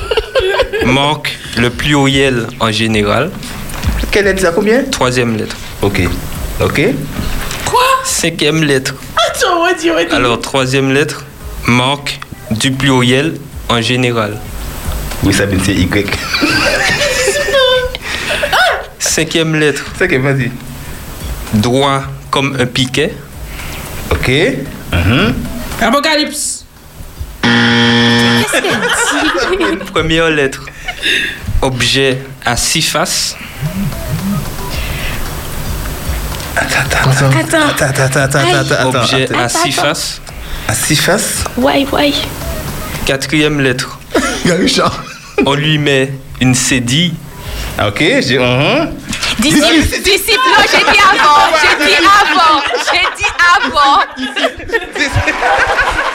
[0.86, 3.30] Marque le pluriel en général.
[4.10, 4.82] Quelle lettre, ça combien?
[4.84, 5.56] Troisième lettre.
[5.82, 6.02] Ok.
[6.60, 6.80] Ok.
[8.04, 8.94] Cinquième lettre.
[9.28, 10.14] Attends, on va dire, on va dire.
[10.14, 11.24] Alors, troisième lettre.
[11.66, 13.34] Marque du pluriel
[13.68, 14.38] en général.
[15.22, 16.06] Oui, Sabine, c'est Y.
[19.14, 19.84] Cinquième lettre.
[19.96, 20.50] C'est ok, vas-y.
[21.52, 23.14] Droit comme un piquet.
[24.10, 24.28] Ok.
[24.92, 25.32] Mhm.
[25.80, 26.64] Apocalypse.
[29.92, 30.66] Première lettre.
[31.62, 33.36] Objet à six faces.
[36.56, 37.68] Attends, attends, attends.
[37.86, 38.14] Attends.
[38.20, 38.88] Attends, attends.
[38.88, 39.38] Objet attends.
[39.38, 40.20] à six faces.
[40.66, 41.44] À six faces?
[41.56, 42.12] Ouais, ouais.
[43.06, 44.00] Quatrième lettre.
[45.46, 47.14] On lui met une cédille.
[47.80, 48.38] Ok, j'ai.
[48.38, 49.03] mhm.
[49.38, 54.00] Disciple, disciple, non, j'ai dit avant, j'ai dit avant, j'ai dit avant,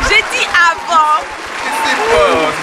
[0.10, 1.20] j'ai dit avant.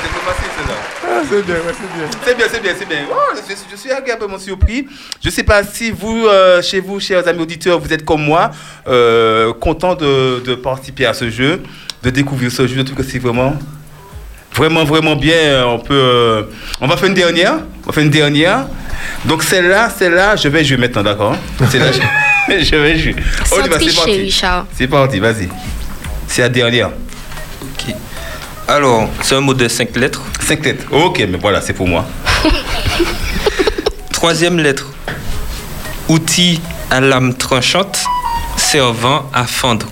[0.03, 1.23] C'était pas facile, celle-là.
[1.29, 2.09] C'est bien, ouais, c'est bien.
[2.25, 2.99] C'est bien, c'est bien, c'est bien.
[3.11, 4.87] Oh, je, suis- je suis agréablement surpris.
[5.23, 8.23] Je ne sais pas si vous, euh, chez vous, chers amis auditeurs, vous êtes comme
[8.25, 8.51] moi,
[8.89, 11.63] euh, content de, de participer à ce jeu,
[12.03, 12.77] de découvrir ce jeu.
[12.79, 13.55] Je trouve que c'est vraiment,
[14.55, 15.65] vraiment, vraiment bien.
[15.67, 16.43] On peut, euh,
[16.81, 17.55] on va faire une dernière.
[17.85, 18.67] On va faire une dernière.
[19.25, 21.37] Donc celle-là, celle-là, je vais jouer maintenant, d'accord
[21.71, 23.17] Celle-là, je, je vais jouer.
[23.45, 24.11] Sans c'est tricher, parti.
[24.21, 24.67] Richard.
[24.77, 25.49] C'est parti, vas-y.
[26.29, 26.91] C'est la dernière.
[27.63, 27.95] Ok.
[28.69, 30.23] Alors, c'est un mot de cinq lettres.
[30.41, 30.87] Cinq têtes.
[30.91, 32.05] Ok, mais voilà, c'est pour moi.
[34.13, 34.87] Troisième lettre.
[36.09, 38.05] outil à lame tranchante
[38.57, 39.87] servant à fendre.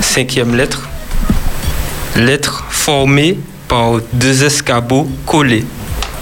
[0.00, 0.88] Cinquième lettre.
[2.16, 3.38] Lettre formée
[3.68, 5.64] par deux escabeaux collés.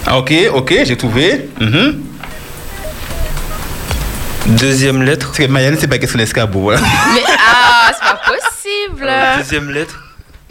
[0.06, 1.48] Ah, ok, ok, j'ai trouvé.
[1.60, 2.02] Mhm.
[4.46, 5.32] Deuxième lettre.
[5.34, 6.60] C'est que Mayenne, c'est pas qu'est-ce que l'escabeau.
[6.60, 6.80] voilà.
[7.14, 9.10] Mais ah, c'est pas possible.
[9.38, 10.02] Deuxième lettre.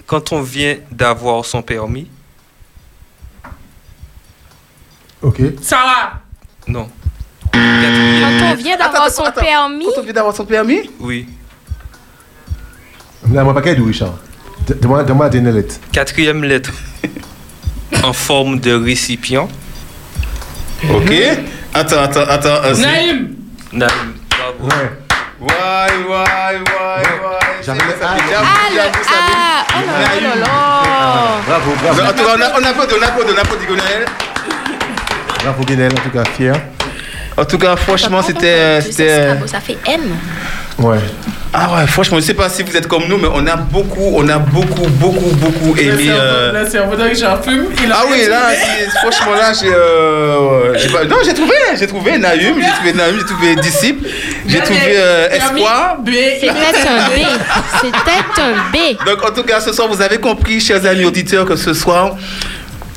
[0.05, 2.07] Quand on vient d'avoir son permis.
[5.21, 5.41] Ok.
[5.61, 6.13] Ça va.
[6.67, 6.89] Non.
[7.51, 9.85] Quand on vient d'avoir son permis.
[9.85, 11.27] Quand on vient d'avoir son permis Oui.
[13.31, 14.15] Là, moi, pas Richard.
[14.67, 15.75] D- Demande demande à dernière lettre.
[15.91, 16.71] Quatrième lettre.
[18.03, 19.47] en forme de récipient.
[20.89, 21.13] Ok.
[21.73, 22.63] Attends, attends, attends.
[22.63, 23.35] euh, Naïm.
[23.73, 23.91] Naïm,
[24.29, 24.67] bravo.
[24.69, 24.91] Ouais.
[25.41, 27.93] Why, why, why, why J'avais le A.
[27.93, 30.47] fait- Ah, J'avoue, ah, oh là là.
[31.47, 32.01] Bravo, fait- bravo.
[32.01, 34.05] En tout cas, on a- on applaudit, on applaudit, on applaudit Gonaël.
[35.43, 36.53] Bravo, Guinel, en tout cas, fier.
[37.37, 38.81] En tout cas, franchement, c'était.
[38.81, 40.01] Ça fait M.
[40.79, 40.99] Ouais.
[41.57, 44.11] Ah ouais, franchement, je sais pas si vous êtes comme nous, mais on a beaucoup,
[44.15, 46.03] on a beaucoup, beaucoup, beaucoup aimé.
[46.05, 47.67] cerveau, euh, le cerveau de Richard fume.
[47.93, 49.69] Ah oui, là, c'est- franchement, là, j'ai.
[49.73, 54.05] euh, j'ai pas- Non, j'ai trouvé, j'ai trouvé Naïm, j'ai trouvé Naïm, j'ai trouvé Disciple,
[54.45, 55.97] j'ai trouvé euh, Espoir.
[56.01, 56.09] B.
[56.09, 57.25] C'était un B.
[57.81, 59.05] C'était un B.
[59.05, 62.15] Donc, en tout cas, ce soir, vous avez compris, chers amis auditeurs, que ce soir,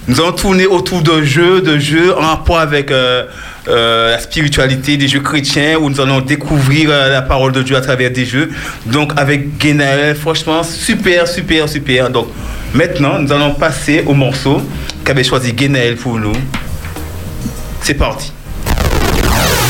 [0.08, 3.24] nous allons tourner autour de jeux, de jeux en rapport avec euh,
[3.66, 7.76] euh, la spiritualité, des jeux chrétiens, où nous allons découvrir euh, la parole de Dieu
[7.76, 8.50] à travers des jeux.
[8.86, 12.10] Donc, avec Guénaël, franchement, super, super, super.
[12.10, 12.28] Donc,
[12.72, 14.62] maintenant, nous allons passer au morceau
[15.04, 16.32] qu'avait choisi Guénaël pour nous.
[17.82, 18.32] C'est parti.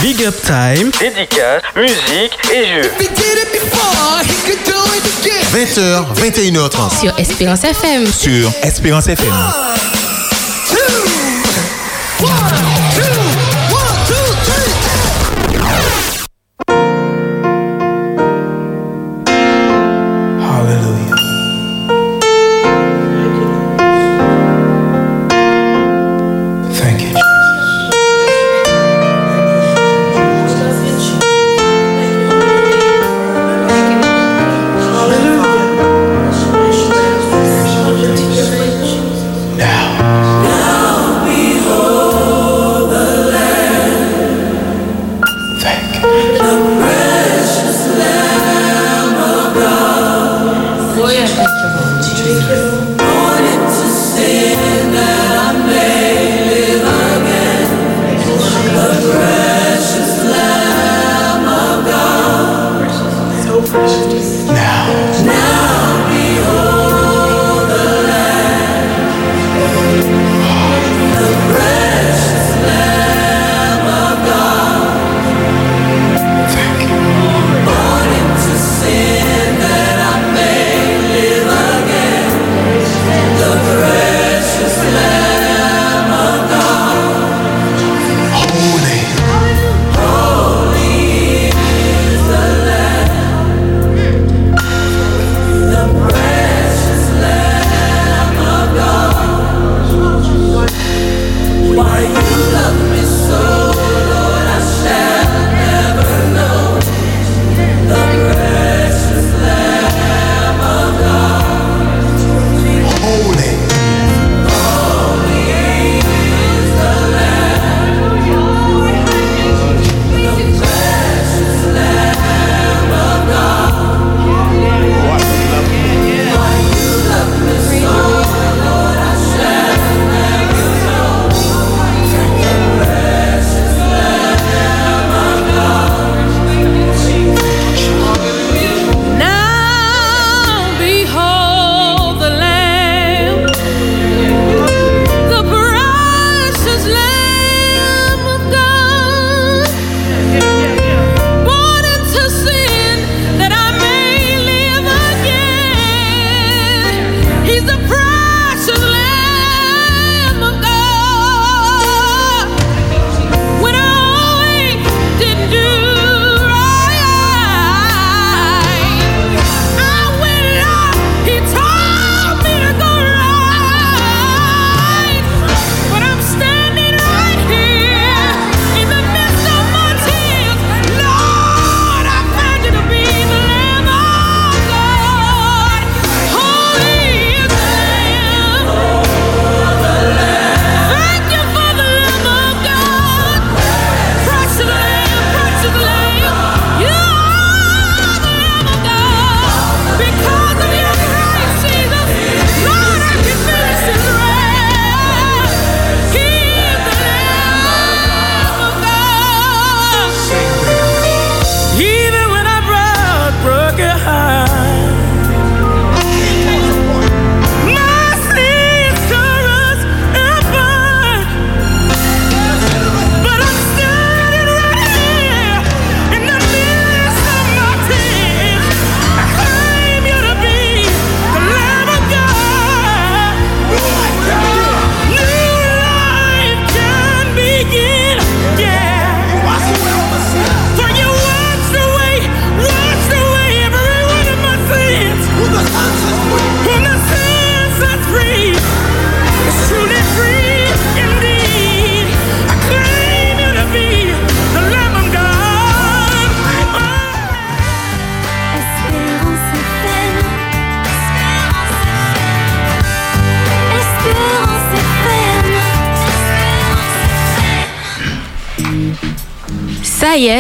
[0.03, 0.91] Big Up Time.
[1.01, 2.91] Dédicace, musique et jeux.
[5.53, 8.07] 20h, 21h30 Sur Espérance FM.
[8.07, 9.98] sur Espérance FM.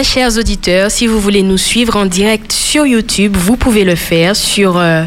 [0.02, 4.34] Chers auditeurs, si vous voulez nous suivre en direct sur YouTube, vous pouvez le faire
[4.36, 5.04] sur euh,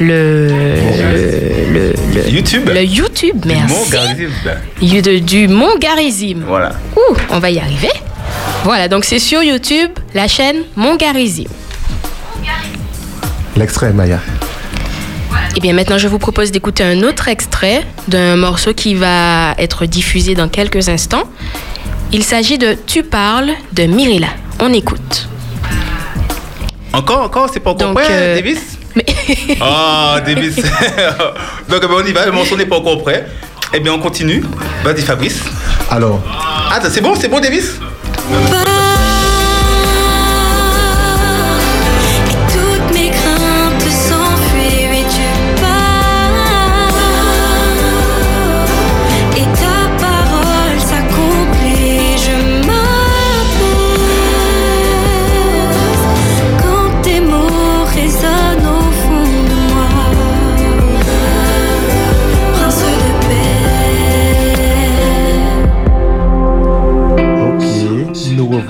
[0.00, 2.68] le, le, le- YouTube.
[2.72, 3.74] le YouTube, merci.
[5.22, 6.42] Du Mongarisme.
[6.46, 6.72] Voilà.
[6.96, 7.90] Ouh, on va y arriver.
[8.64, 11.44] Voilà, donc c'est sur YouTube, la chaîne Mongarisme.
[13.56, 14.20] L'extrait, Maya.
[15.56, 19.86] Et bien maintenant, je vous propose d'écouter un autre extrait d'un morceau qui va être
[19.86, 21.24] diffusé dans quelques instants.
[22.16, 24.28] Il s'agit de Tu parles de Mirilla.
[24.60, 25.28] On écoute.
[26.92, 28.78] Encore, encore, c'est pas prêt, euh, Davis
[29.60, 30.54] Ah, Davis.
[31.68, 33.26] Donc, on y va, le morceau n'est pas encore prêt.
[33.72, 34.44] Eh bien, on continue.
[34.84, 35.40] Vas-y, Fabrice.
[35.90, 36.22] Alors,
[36.70, 37.80] Ah, c'est bon, c'est bon, Davis?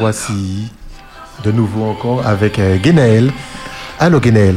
[0.05, 0.69] Revoici
[1.45, 3.33] de nouveau encore avec euh, Guénaël.
[3.99, 4.57] Allô, Guénaël.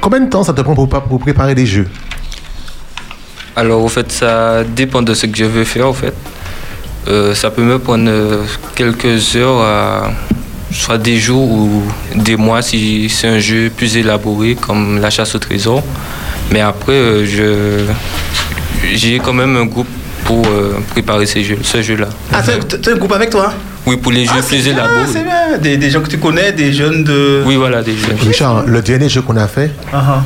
[0.00, 1.88] Combien de temps ça te prend pour, pa- pour préparer des jeux?
[3.56, 6.14] Alors, au fait, ça dépend de ce que je veux faire, au fait.
[7.08, 8.44] Euh, ça peut me prendre euh,
[8.76, 10.10] quelques heures, à,
[10.70, 11.82] soit des jours ou
[12.14, 15.82] des mois si c'est un jeu plus élaboré comme la chasse au trésor.
[16.52, 17.84] Mais après, euh, je
[18.94, 19.88] j'ai quand même un groupe
[20.24, 22.08] pour euh, préparer ces jeux, ce jeu-là.
[22.32, 22.50] Ah, tu
[22.88, 23.52] as un groupe avec toi?
[23.86, 25.06] Oui, pour les jeux Ah, bien, élaborés.
[25.10, 25.58] C'est bien.
[25.60, 27.42] Des, des gens que tu connais, des jeunes de.
[27.46, 28.14] Oui, voilà, des jeux.
[28.20, 29.70] Richard, le dernier jeu qu'on a fait,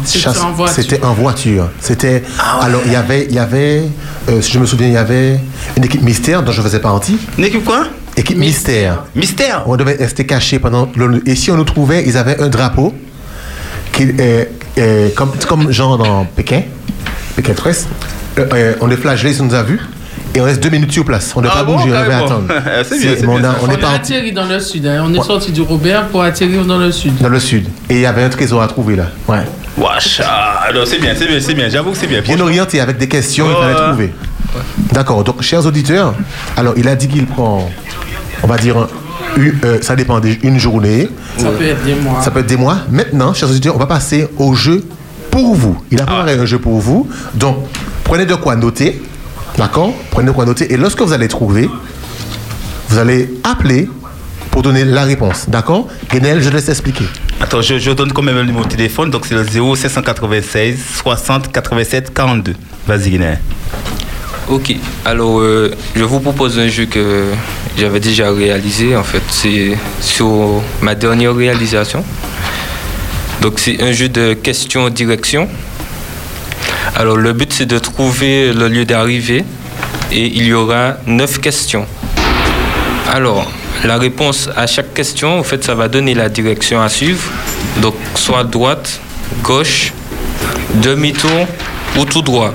[0.05, 0.75] C'était en voiture.
[0.75, 1.69] c'était en voiture.
[1.81, 2.23] C'était
[2.61, 3.83] alors il y avait, il y avait,
[4.29, 5.39] euh, si je me souviens, il y avait
[5.77, 7.17] une équipe mystère dont je faisais partie.
[7.39, 7.85] Une équipe quoi?
[8.17, 9.05] Équipe mystère.
[9.15, 9.63] Mystère.
[9.67, 10.91] On devait rester caché pendant.
[10.97, 12.93] le- et si on nous trouvait, ils avaient un drapeau
[13.93, 14.45] qui, euh,
[14.79, 16.63] euh, comme, comme genre dans Pékin,
[17.37, 17.87] Pékin Express.
[18.39, 19.81] Euh, euh, on est flagellé si on nous a vus.
[20.37, 21.33] Et on reste deux minutes sur place.
[21.37, 22.25] On ne doit Ah pas bon, bouger, on devait carrément.
[22.27, 22.49] attendre.
[22.89, 24.87] C'est bien, c'est on, a- on On est atterri dans le sud.
[24.87, 25.05] hein.
[25.07, 27.17] On est sorti du Robert pour atterrir dans le sud.
[27.21, 27.69] dans le sud.
[27.89, 29.07] Et il y avait un trésor à trouver là.
[29.29, 29.45] Ouais.
[29.79, 31.69] Wesh, ah, alors c'est bien, c'est bien, c'est bien.
[31.69, 32.21] J'avoue que c'est bien.
[32.21, 33.89] Bien orienté avec des questions, il fallait Ouais.
[33.89, 34.15] trouver.
[34.93, 35.23] D'accord.
[35.25, 36.15] Donc, chers auditeurs,
[36.57, 37.69] alors il a dit qu'il prend,
[38.43, 38.89] on va dire,
[39.37, 41.09] une- euh, ça dépend d'une journée.
[41.39, 42.21] Ça peut être des mois.
[42.23, 42.79] Ça peut être des mois.
[42.91, 44.85] Maintenant, chers auditeurs, on va passer au jeu
[45.31, 45.81] pour vous.
[45.93, 47.09] Il a préparé un jeu pour vous.
[47.35, 47.57] Donc,
[48.05, 49.01] prenez de quoi noter.
[49.57, 49.93] D'accord?
[50.11, 50.73] Prenez de quoi noter.
[50.73, 51.69] Et lorsque vous allez trouver,
[52.89, 53.89] vous allez appeler
[54.51, 55.49] pour donner la réponse.
[55.49, 55.89] D'accord?
[56.11, 57.05] Guénel, je laisse expliquer.
[57.41, 61.53] Attends, je, je donne quand même le numéro de téléphone, donc c'est le 0596 60
[61.53, 62.55] 87 42.
[62.87, 63.35] Vas-y, Guinée.
[64.49, 64.75] Ok,
[65.07, 67.25] alors euh, je vous propose un jeu que
[67.79, 69.23] j'avais déjà réalisé en fait.
[69.31, 72.05] C'est sur ma dernière réalisation.
[73.41, 75.49] Donc c'est un jeu de questions-direction.
[76.97, 79.45] Alors le but c'est de trouver le lieu d'arrivée
[80.13, 81.87] et il y aura neuf questions.
[83.13, 83.51] Alors
[83.85, 87.23] la réponse à chaque question, en fait, ça va donner la direction à suivre.
[87.83, 89.01] Donc soit droite,
[89.43, 89.93] gauche,
[90.77, 91.47] demi-tour
[91.99, 92.55] ou tout droit.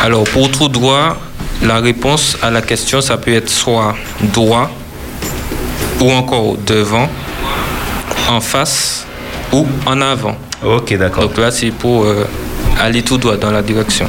[0.00, 1.16] Alors, pour tout droit,
[1.62, 4.70] la réponse à la question, ça peut être soit droit,
[6.00, 7.08] ou encore devant,
[8.28, 9.06] en face
[9.52, 10.36] ou en avant.
[10.64, 11.28] Ok, d'accord.
[11.28, 12.24] Donc là, c'est pour euh,
[12.82, 14.06] aller tout droit dans la direction.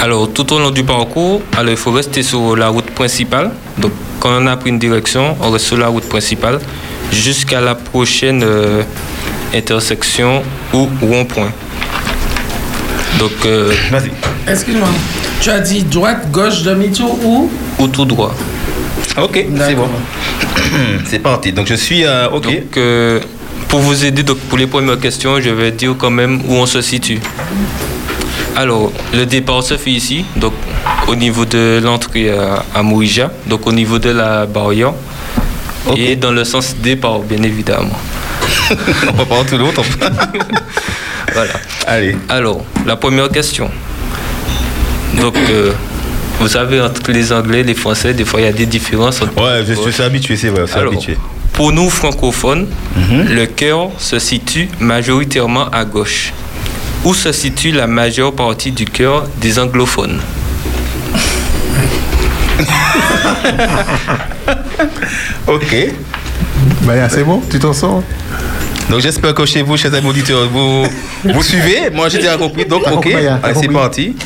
[0.00, 3.50] Alors, tout au long du parcours, alors, il faut rester sur la route principale.
[3.78, 6.58] Donc, quand on a pris une direction, on reste sur la route principale
[7.12, 8.82] jusqu'à la prochaine euh,
[9.54, 10.42] intersection
[10.72, 11.50] ou rond-point.
[13.18, 14.10] Donc, euh, Vas-y.
[14.50, 14.88] Excuse-moi.
[15.40, 18.34] Tu as dit droite, gauche, demi-tour ou ou tout droit.
[19.16, 19.88] Ok, c'est bon.
[21.06, 21.52] c'est parti.
[21.52, 22.04] Donc je suis.
[22.04, 22.42] euh, ok.
[22.44, 23.20] Donc, euh,
[23.74, 26.64] pour vous aider, donc, pour les premières questions, je vais dire quand même où on
[26.64, 27.18] se situe.
[28.54, 30.52] Alors, le départ se fait ici, donc
[31.08, 34.92] au niveau de l'entrée à, à Mouija, donc au niveau de la barrière,
[35.96, 37.98] et dans le sens départ, bien évidemment.
[39.08, 39.82] on va pas tout l'autre.
[41.34, 41.54] voilà.
[41.88, 42.16] Allez.
[42.28, 43.68] Alors, la première question.
[45.20, 45.72] Donc, euh,
[46.38, 49.20] vous savez, entre les Anglais et les Français, des fois, il y a des différences.
[49.20, 51.16] entre- Ouais, je suis habitué, c'est vrai, Alors, habitué.
[51.54, 56.32] Pour nous francophones, le cœur se situe majoritairement à gauche.
[57.04, 60.20] Où se situe la majeure partie du cœur des anglophones?
[65.46, 65.76] Ok.
[66.84, 68.02] Maya, c'est bon Tu t'en sors
[68.90, 70.84] Donc j'espère que chez vous, chers amis auditeurs, vous,
[71.24, 71.90] vous suivez.
[71.92, 72.64] Moi j'ai compris.
[72.64, 74.16] Donc ok, allez, c'est parti.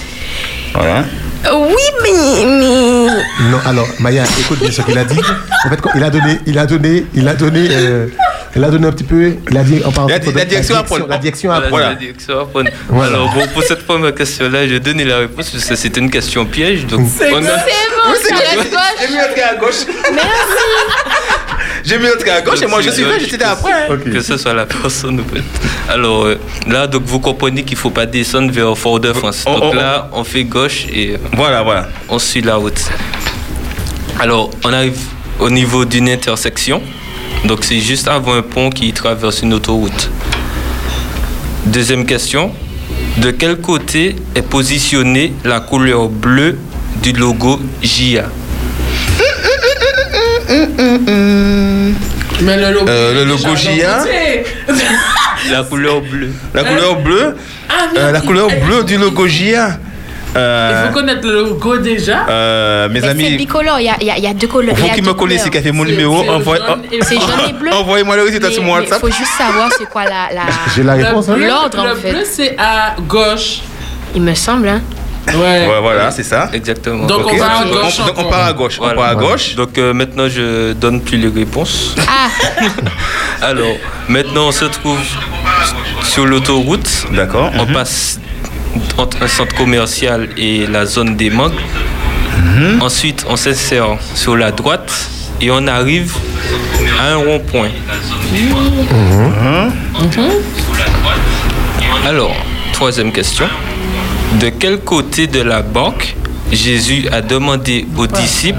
[0.75, 1.05] Voilà.
[1.45, 3.07] Oui, mais, mais
[3.51, 5.19] Non, alors, Maya, écoute bien ce qu'il a dit.
[5.67, 8.07] En fait, il a donné, il a donné, il a donné, euh,
[8.57, 10.83] il a donné un petit peu, il a dit, en parlant La la direction à
[10.83, 11.07] prendre.
[11.09, 11.85] La direction à Voilà, prendre.
[11.91, 12.71] la direction à prendre.
[12.89, 13.13] Voilà.
[13.15, 16.45] Alors, bon, pour cette première question-là, je donne la réponse parce que c'était une question
[16.45, 16.87] piège.
[16.87, 18.71] Donc, C'est on a- C'est bon, Oui, c'est reste
[19.61, 19.87] gauche.
[19.89, 19.97] J'ai
[21.89, 23.73] J'ai mis l'autre à gauche et moi je suis là, j'étais après.
[23.73, 23.97] hein.
[24.05, 25.21] Que ce soit la personne.
[25.21, 25.43] en fait.
[25.91, 29.45] Alors euh, là, donc vous comprenez qu'il faut pas descendre vers Fort-de-France.
[29.47, 29.75] Oh, Donc oh, oh.
[29.77, 31.89] là, on fait gauche et euh, Voilà, voilà.
[32.11, 32.81] on suit la route.
[34.21, 34.99] Alors, on arrive
[35.41, 36.83] au niveau d'une intersection.
[37.45, 40.11] Donc c'est juste avant un pont qui traverse une autoroute.
[41.67, 42.53] Deuxième question.
[43.19, 46.59] De quel côté est positionnée la couleur bleue
[47.03, 48.25] du logo JA
[52.41, 52.89] Mais le logo.
[52.89, 54.45] Euh, le logo remonté.
[55.51, 56.31] La couleur bleue.
[56.55, 57.37] La couleur bleue,
[57.69, 59.27] Ah, mais euh, la il- couleur bleue du logo.
[59.27, 62.27] Il Euh, faut connaître le logo déjà.
[62.29, 64.35] euh, mes Mais c'est amis, bicolore, il y a, il y a- il y a
[64.35, 64.75] deux couleurs.
[64.77, 65.63] il vous a qui me connaissez, qui couleurs.
[65.63, 66.29] avez mon C'est- numéro, c'est
[67.03, 67.15] C'est
[67.73, 69.01] envoyez-moi le résultat sur mon Il WhatsApp.
[69.01, 70.29] faut juste savoir c'est quoi la.
[70.35, 70.43] la...
[70.75, 71.29] J'ai la Le réponse.
[71.31, 72.11] hein L'ordre, en le fait.
[72.11, 73.61] bleu, c'est à gauche.
[74.15, 74.83] Il me semble, hein.
[75.35, 75.67] Ouais.
[75.67, 76.49] Ouais, voilà, c'est ça.
[76.53, 77.07] Exactement.
[77.07, 77.95] Donc, on va à gauche.
[78.01, 78.31] On- donc on encore.
[78.31, 78.77] part à gauche.
[78.79, 78.97] On Voilà.
[79.01, 79.55] part à gauche.
[79.55, 81.95] Donc euh, maintenant, je donne plus les réponses.
[81.99, 82.29] Ah,
[83.43, 83.77] Alors,
[84.09, 84.99] maintenant, on se trouve
[86.03, 87.07] sur l'autoroute.
[87.13, 87.51] D'accord.
[87.59, 87.73] On mhm.
[87.73, 88.21] passe
[88.97, 91.53] entre un centre commercial et la zone des mangues.
[92.39, 92.83] Mhm.
[92.83, 95.11] Ensuite, on s'insère sur la droite
[95.41, 96.15] et on arrive
[97.01, 97.71] à un rond-point.
[98.33, 99.73] Mhm.
[102.07, 102.35] Alors,
[102.73, 103.47] troisième question.
[104.35, 106.17] De quel côté de la barque
[106.53, 108.59] Jésus a demandé aux disciples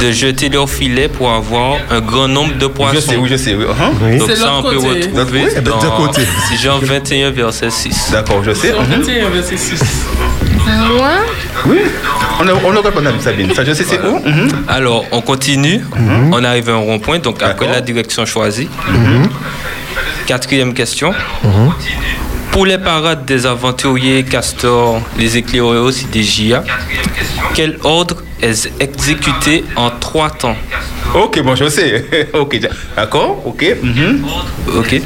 [0.00, 3.36] de jeter leur filet pour avoir un grand nombre de poissons Je sais, oui, je
[3.36, 3.54] sais.
[3.54, 3.64] Oui.
[3.64, 3.92] uh-huh.
[4.02, 4.18] Oui.
[4.18, 4.88] Donc C'est ça, on peut côté.
[5.10, 6.22] retrouver Oui, dans côté.
[6.62, 8.10] Jean 21, verset 6.
[8.12, 8.72] D'accord, je sais.
[8.72, 9.00] Mhm.
[9.02, 9.80] 21, verset 6.
[10.96, 11.08] moi,
[11.66, 11.78] Oui.
[12.40, 13.52] On a, on a répondu à Sabine.
[13.54, 14.18] Ça, je sais, c'est où?
[14.18, 14.48] Mhm.
[14.68, 15.80] Alors, on continue.
[16.32, 18.68] On arrive à un rond-point, donc après la direction choisie.
[20.26, 21.12] Quatrième question.
[22.60, 26.62] Pour les parades des aventuriers, castors, les éclaireurs aussi des JA,
[27.54, 30.56] quel ordre est exécuté en trois temps?
[31.14, 32.28] Ok, bon, je sais.
[32.34, 32.60] ok,
[32.94, 33.64] d'accord, ok.
[33.82, 34.26] mhm.
[34.76, 35.00] Ok.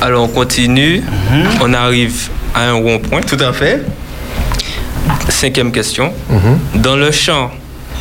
[0.00, 1.02] Alors, on continue.
[1.60, 3.22] On arrive à un rond-point.
[3.22, 3.82] Tout à fait.
[5.28, 6.12] Cinquième question.
[6.76, 7.50] Dans le champ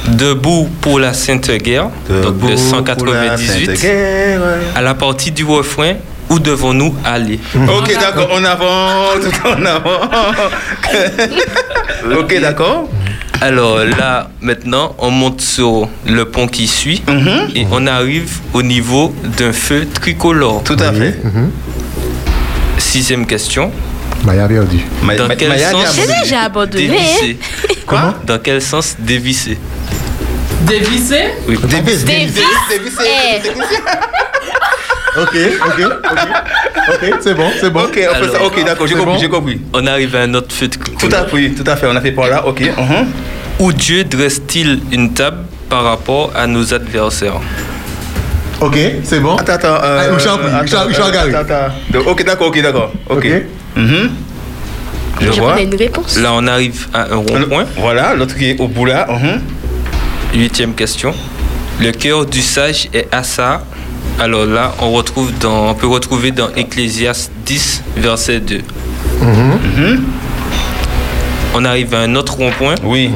[0.08, 4.42] Debout pour la Sainte Guerre, donc Debout la 198, Sainte Guerre.
[4.76, 5.94] à la partie du refrain,
[6.32, 10.02] où devons-nous aller Ok, d'accord, on avance, tout en avant.
[12.20, 12.90] ok, d'accord.
[13.42, 17.50] Alors là, maintenant, on monte sur le pont qui suit Mhm.
[17.56, 20.64] et on arrive au niveau d'un feu tricolore.
[20.64, 21.20] Tout à fait.
[22.78, 23.72] Sixième question.
[24.24, 24.80] Maya a perdu.
[25.18, 26.88] Dans ma- quel Maya sens déjà abandonné.
[26.88, 27.40] dévisser
[27.88, 29.58] Quoi Dans quel sens dévisser
[31.48, 31.58] Oui.
[31.64, 32.06] Davis.
[32.06, 32.38] Davis,
[33.04, 33.42] Eh.
[35.18, 35.36] Ok,
[35.66, 35.80] ok,
[36.12, 36.20] ok.
[36.94, 37.82] Ok, c'est bon, c'est bon.
[37.82, 38.44] Ok, on fait ça.
[38.44, 39.18] Ok, d'accord, j'ai compris, bon?
[39.20, 39.62] j'ai compris.
[39.74, 41.88] On arrive à un autre feu Tout à fait, oui, tout à fait.
[41.88, 42.46] On a fait par là.
[42.46, 42.62] Ok.
[42.62, 43.08] mhm.
[43.60, 45.38] Où Dieu dresse-t-il une table
[45.70, 47.40] par rapport à nos adversaires?
[48.62, 49.36] Ok, c'est bon.
[49.36, 49.68] Attends, attends.
[49.84, 50.36] euh, Ah, j'en
[50.80, 51.36] attends, garde.
[51.36, 51.54] attends,
[51.94, 52.10] attends.
[52.10, 52.92] Ok, d'accord, ok, d'accord.
[53.10, 53.18] Ok.
[53.18, 53.28] Ok.
[53.76, 54.10] Mhm.
[55.20, 55.52] Je je vois.
[55.52, 56.18] connais une réponse.
[56.18, 57.66] Là, on arrive à un rond-point.
[57.78, 59.06] Voilà, l'autre qui est au bout là.
[59.10, 59.42] mhm.
[60.34, 61.14] Huitième question.
[61.82, 63.64] Le cœur du sage est Assa.
[64.20, 68.62] Alors là, on, retrouve dans, on peut retrouver dans Ecclésiaste 10, verset 2.
[69.22, 70.04] Mhm.
[71.56, 72.76] On arrive à un autre rond-point.
[72.84, 73.10] Oui.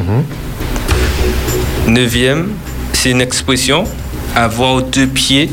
[1.88, 2.50] Neuvième,
[2.94, 3.86] c'est une expression
[4.36, 5.50] avoir deux pieds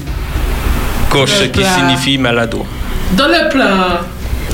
[1.10, 1.76] gauche, ce qui Plat.
[1.78, 2.66] signifie maladroit.
[3.16, 4.00] Dans le plan.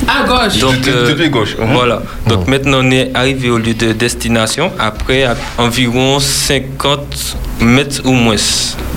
[0.07, 0.57] À gauche.
[0.59, 1.55] Donc, De- de- euh, depuis gauche.
[1.57, 1.73] mhm.
[1.73, 2.01] Voilà.
[2.27, 8.11] Donc maintenant, on est arrivé au lieu de destination après à environ 50 mètres ou
[8.11, 8.35] moins.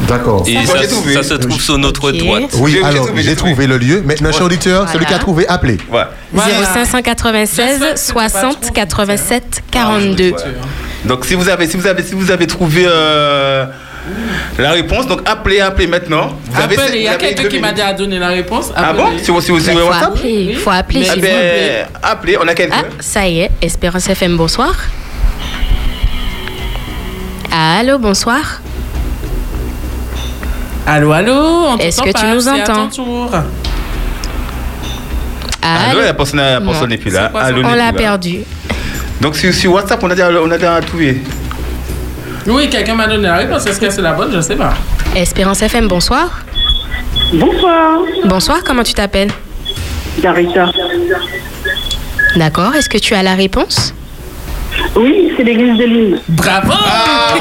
[0.08, 0.44] D'accord.
[0.46, 1.14] Et Moi, ça, j'ai trouvé.
[1.14, 2.16] ça se trouve sur notre Ok.
[2.18, 2.42] droite.
[2.58, 3.52] Oui, alors, trouvé, j'ai trouvé.
[3.52, 4.02] trouvé le lieu.
[4.04, 5.18] Maintenant, cher auditeur, celui qui a Voilà.
[5.22, 5.78] trouvé, appelez.
[5.90, 6.02] Ouais.
[6.32, 6.52] Voilà.
[6.64, 10.32] 0596 J'espère que c'est pas 60 trop 87 42.
[11.04, 13.66] Donc si vous avez, si vous avez, si vous avez trouvé euh,
[14.58, 16.36] la réponse, donc appelez, appelez maintenant.
[16.50, 18.70] Vous avez- Appelez, il y a vous avez quelqu'un qui m'a déjà donné la réponse.
[18.76, 19.06] Ah bon?
[19.06, 19.24] Appelez.
[19.24, 20.18] Si vous, si vous, si Il vous faut WhatsApp?
[20.24, 22.76] il faut appeler Mais Ah vous ben, ben, appelez, on a quelqu'un.
[22.84, 24.74] Ah, ça y est, Espérance FM, bonsoir.
[27.55, 28.62] Allô, bonsoir.
[30.86, 32.88] Allô, allô, on Est-ce que tu nous entends.
[35.61, 37.28] Allô, la personne, la personne n'est plus là.
[37.28, 38.38] Quoi, Allô, on l'a perdu.
[39.20, 41.22] Donc sur, sur WhatsApp, on a déjà, on a déjà trouvé.
[42.46, 43.66] Oui, quelqu'un m'a donné la réponse.
[43.66, 44.32] Est-ce que c'est la bonne?
[44.32, 44.72] Je ne sais pas.
[45.14, 46.40] Espérance FM, bonsoir.
[47.34, 49.30] Bonsoir, Bonsoir, comment tu t'appelles?
[50.22, 50.70] Darita.
[52.34, 53.94] D'accord, est-ce que tu as la réponse?
[54.97, 56.20] Oui, c'est l'église de Lille.
[56.29, 57.35] Bravo Ah,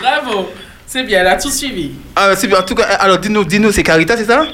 [0.00, 0.48] Bravo
[0.86, 1.90] C'est bien, elle a tout suivi.
[2.16, 2.58] Ah, c'est bien.
[2.58, 4.46] En tout cas, alors dis-nous, dis-nous, c'est Carita, c'est ça?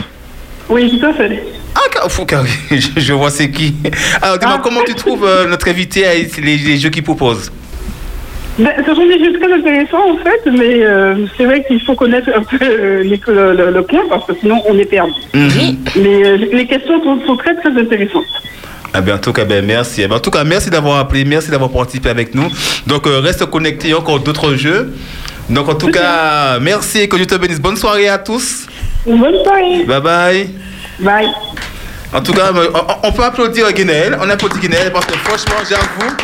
[0.68, 1.42] Oui, tout à fait.
[1.74, 1.80] Ah,
[2.26, 3.74] Car- je, je vois c'est qui.
[4.22, 7.52] Alors dis-moi, comment tu trouves euh, notre invité à les, les jeux qu'il propose?
[8.58, 11.94] Ben, ce sont des jeux très intéressants en fait, mais euh, c'est vrai qu'il faut
[11.96, 15.12] connaître un peu euh, les- le, le, le point parce que sinon on est perdu.
[15.34, 15.76] Mhm.
[15.96, 18.24] Mais euh, les questions sont, sont très très intéressantes.
[18.96, 20.02] Ah ben, en tout cas, ben, merci.
[20.02, 22.48] Eh ben, en tout cas, merci d'avoir appelé, merci d'avoir participé avec nous.
[22.86, 24.94] Donc, euh, reste connecté, il y a encore d'autres jeux.
[25.50, 27.60] Donc, en tout cas, merci, que Dieu te bénisse.
[27.60, 28.66] Bonne soirée à tous.
[29.04, 29.84] Bonne soirée.
[29.84, 30.50] Bye bye.
[31.00, 31.26] Bye.
[32.12, 34.16] En tout cas, euh, on, on peut applaudir Guinel.
[34.22, 36.14] On applaudit Guinel parce que franchement, j'avoue,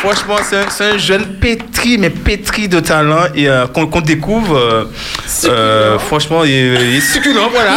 [0.00, 4.00] franchement, c'est un, c'est un jeune pétri, mais pétri de talent et euh, qu'on qu'on
[4.00, 4.56] découvre.
[4.56, 4.84] euh,
[5.44, 7.72] euh, franchement, il est, il est succulent, voilà.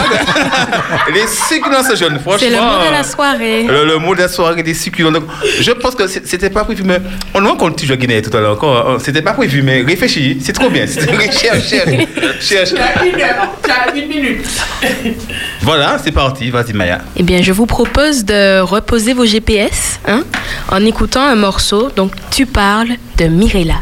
[1.09, 2.19] il est succulent, ce jeune.
[2.19, 2.37] Franchement.
[2.39, 3.63] C'est le mot de la soirée.
[3.63, 5.11] le, le mot de la soirée des succulents.
[5.11, 5.23] Donc,
[5.59, 6.99] je pense que c'était pas prévu, mais
[7.33, 8.89] on voit quand tu joues à Guinée tout à l'heure encore.
[8.89, 10.85] hein, C'était pas prévu, mais réfléchis, c'est trop bien.
[10.87, 11.01] C'est-
[11.31, 11.89] Cherche, cherche,
[12.41, 12.69] cherche.
[12.73, 14.45] Tu as une heure, tu as une minute.
[15.63, 16.49] Voilà, c'est parti.
[16.49, 16.99] Vas-y, Maya.
[17.15, 20.23] Eh bien, je vous propose de reposer vos GPS hein,
[20.69, 21.89] en écoutant un morceau.
[21.95, 23.81] Donc, tu parles de Mirella.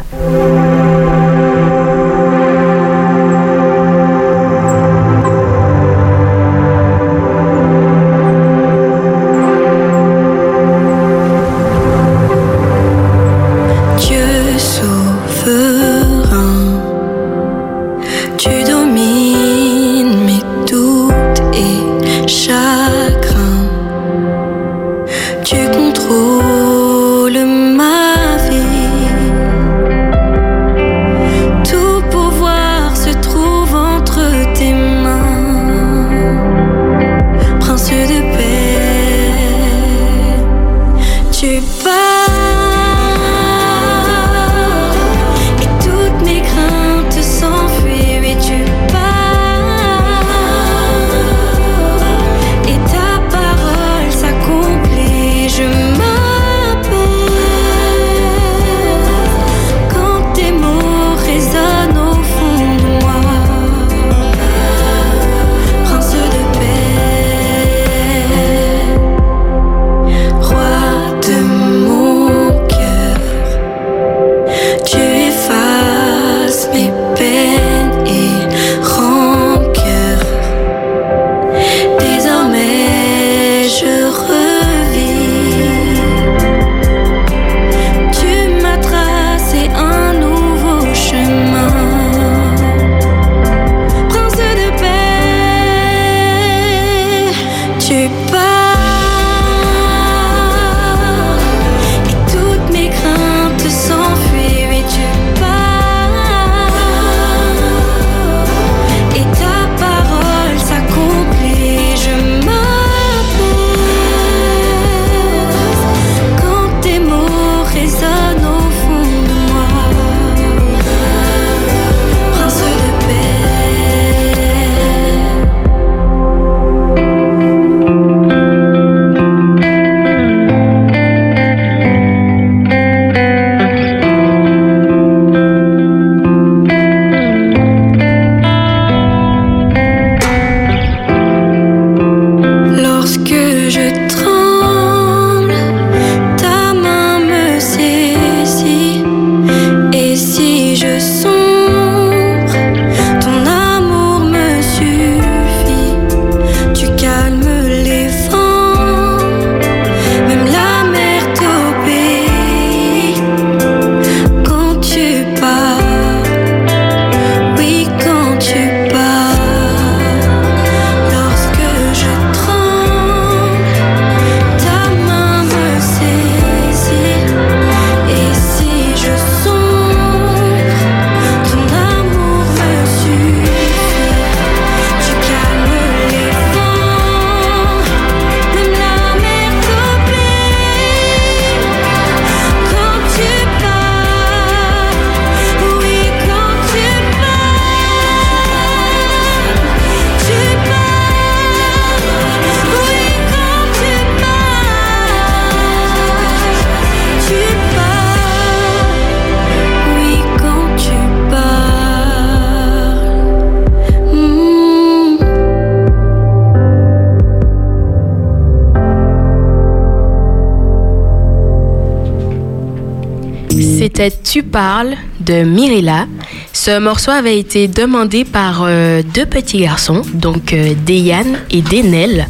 [225.29, 226.07] De Mirella.
[226.53, 232.27] Ce morceau avait été demandé par euh, deux petits garçons, donc euh, Deyan et Denel.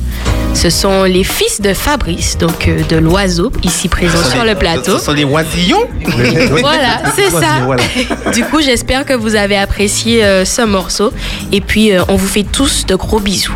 [0.53, 4.57] Ce sont les fils de Fabrice, donc euh, de l'oiseau, ici présent sur les- le
[4.59, 4.97] plateau.
[4.97, 5.87] Ce sont les oisillons
[6.59, 8.31] Voilà, c'est ça.
[8.33, 11.11] Du coup, j'espère que vous avez apprécié euh, ce morceau.
[11.53, 13.55] Et puis, on vous fait tous de gros bisous.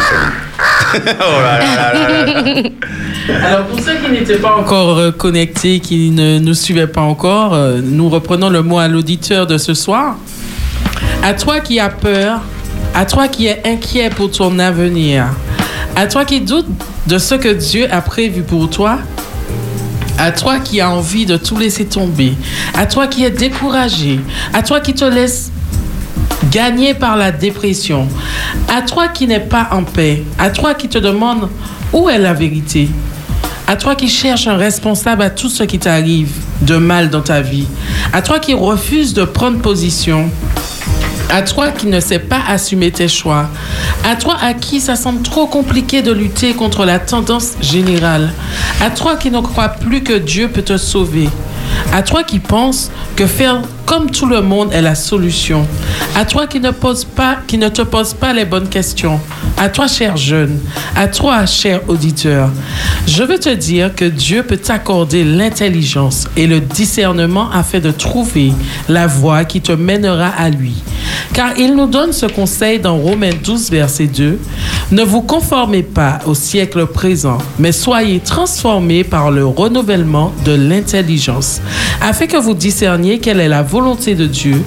[0.00, 2.62] oh là là là là là.
[3.28, 7.52] Alors, pour ceux qui n'étaient pas encore euh, connectés, qui ne nous suivaient pas encore,
[7.52, 10.16] euh, nous reprenons le mot à l'auditeur de ce soir.
[11.22, 12.40] À toi qui as peur,
[12.94, 15.26] à toi qui es inquiet pour ton avenir,
[15.94, 16.66] à toi qui doute
[17.06, 18.98] de ce que Dieu a prévu pour toi,
[20.18, 22.32] à toi qui as envie de tout laisser tomber,
[22.74, 24.20] à toi qui es découragé,
[24.54, 25.52] à toi qui te laisse
[26.50, 28.08] gagné par la dépression,
[28.68, 31.48] à toi qui n'es pas en paix, à toi qui te demande
[31.92, 32.88] où est la vérité,
[33.68, 37.42] à toi qui cherches un responsable à tout ce qui t'arrive de mal dans ta
[37.42, 37.66] vie,
[38.14, 40.30] à toi qui refuses de prendre position,
[41.30, 43.46] à toi qui ne sais pas assumer tes choix,
[44.10, 48.32] à toi à qui ça semble trop compliqué de lutter contre la tendance générale,
[48.80, 51.28] à toi qui ne crois plus que Dieu peut te sauver,
[51.92, 55.66] à toi qui penses que faire comme tout le monde est la solution,
[56.16, 56.70] à toi qui ne,
[57.46, 59.20] qui ne te pose pas les bonnes questions,
[59.58, 60.60] à toi cher jeune,
[60.94, 62.50] à toi cher auditeur,
[63.06, 68.52] je veux te dire que Dieu peut t'accorder l'intelligence et le discernement afin de trouver
[68.88, 70.74] la voie qui te mènera à lui.
[71.32, 74.38] Car il nous donne ce conseil dans Romains 12, verset 2.
[74.92, 81.60] Ne vous conformez pas au siècle présent, mais soyez transformés par le renouvellement de l'intelligence,
[82.00, 84.62] afin que vous discerniez quelle est la volonté de Dieu,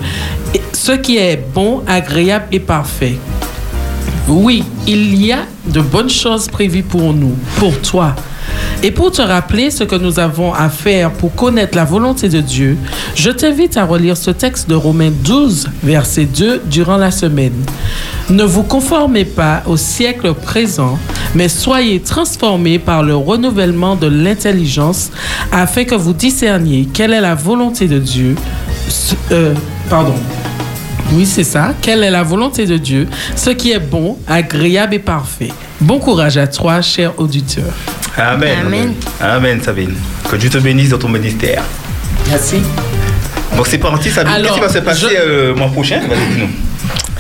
[0.73, 3.17] ce qui est bon, agréable et parfait.
[4.27, 8.15] Oui, il y a de bonnes choses prévues pour nous, pour toi.
[8.83, 12.39] Et pour te rappeler ce que nous avons à faire pour connaître la volonté de
[12.39, 12.77] Dieu,
[13.15, 17.53] je t'invite à relire ce texte de Romains 12, verset 2, durant la semaine.
[18.29, 20.97] Ne vous conformez pas au siècle présent,
[21.35, 25.11] mais soyez transformés par le renouvellement de l'intelligence,
[25.51, 28.35] afin que vous discerniez quelle est la volonté de Dieu.
[29.31, 29.53] Euh,
[29.89, 30.15] pardon.
[31.13, 31.73] Oui, c'est ça.
[31.81, 35.49] Quelle est la volonté de Dieu, ce qui est bon, agréable et parfait.
[35.79, 37.71] Bon courage à toi, cher auditeur.
[38.17, 38.59] Amen.
[38.65, 38.93] Amen.
[39.19, 39.93] Amen, Sabine.
[40.29, 41.63] Que Dieu te bénisse dans ton ministère.
[42.29, 42.57] Merci.
[43.55, 44.33] Donc c'est parti, Sabine.
[44.41, 45.99] Qu'est-ce qui va se passer je- euh, mois prochain?
[46.07, 46.49] Vas-y, dis-nous.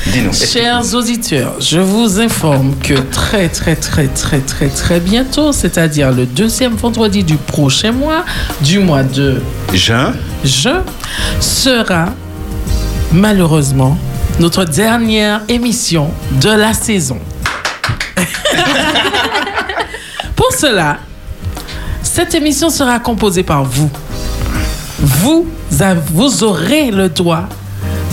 [0.07, 0.33] Dis-nous.
[0.33, 6.25] Chers auditeurs, je vous informe que très très très très très très bientôt, c'est-à-dire le
[6.25, 8.23] deuxième vendredi du prochain mois,
[8.61, 9.41] du mois de
[9.73, 10.13] juin,
[10.43, 10.83] juin
[11.39, 12.05] sera
[13.13, 13.97] malheureusement
[14.39, 16.09] notre dernière émission
[16.41, 17.19] de la saison.
[20.35, 20.97] Pour cela,
[22.01, 23.89] cette émission sera composée par vous.
[24.99, 25.45] Vous,
[26.43, 27.43] aurez le droit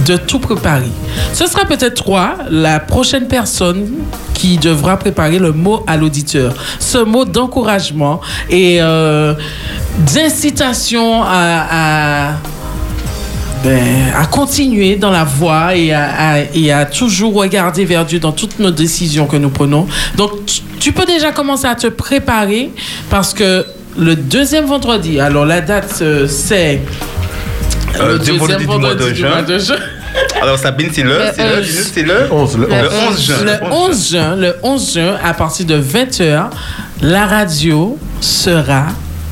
[0.06, 0.90] de tout préparer.
[1.32, 3.88] Ce sera peut-être toi, la prochaine personne
[4.34, 6.54] qui devra préparer le mot à l'auditeur.
[6.78, 9.34] Ce mot d'encouragement et euh,
[9.98, 12.32] d'incitation à-
[13.64, 18.18] ben, à continuer dans la voie et à, à- et à toujours regarder vers Dieu
[18.20, 19.86] dans toutes nos décisions que nous prenons.
[20.16, 22.70] Donc, tu, tu peux déjà commencer à te préparer
[23.10, 23.66] parce que
[23.98, 26.80] le deuxième vendredi, alors la date, euh, c'est
[28.00, 29.42] Euh, le deuxième vendredi du mois de juin.
[29.42, 29.76] de juin.
[30.42, 31.66] Alors Sabine, c'est le, Le c'est le, 11.
[31.66, 33.36] dis-nous, c'est le 11, le le 11 juin.
[33.44, 36.44] Le 11 juin, le 11 juin, à partir de 20h,
[37.02, 38.84] la radio sera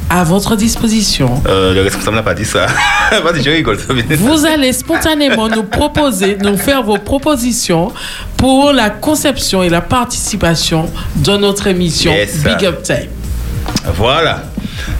[0.09, 1.43] à votre disposition.
[1.47, 2.67] Euh, le responsable n'a pas dit ça.
[3.11, 3.77] Je rigole.
[4.19, 7.93] Vous allez spontanément nous proposer, nous faire vos propositions
[8.37, 12.43] pour la conception et la participation de notre émission Yes.
[12.43, 13.09] Big Up Time.
[13.95, 14.43] Voilà.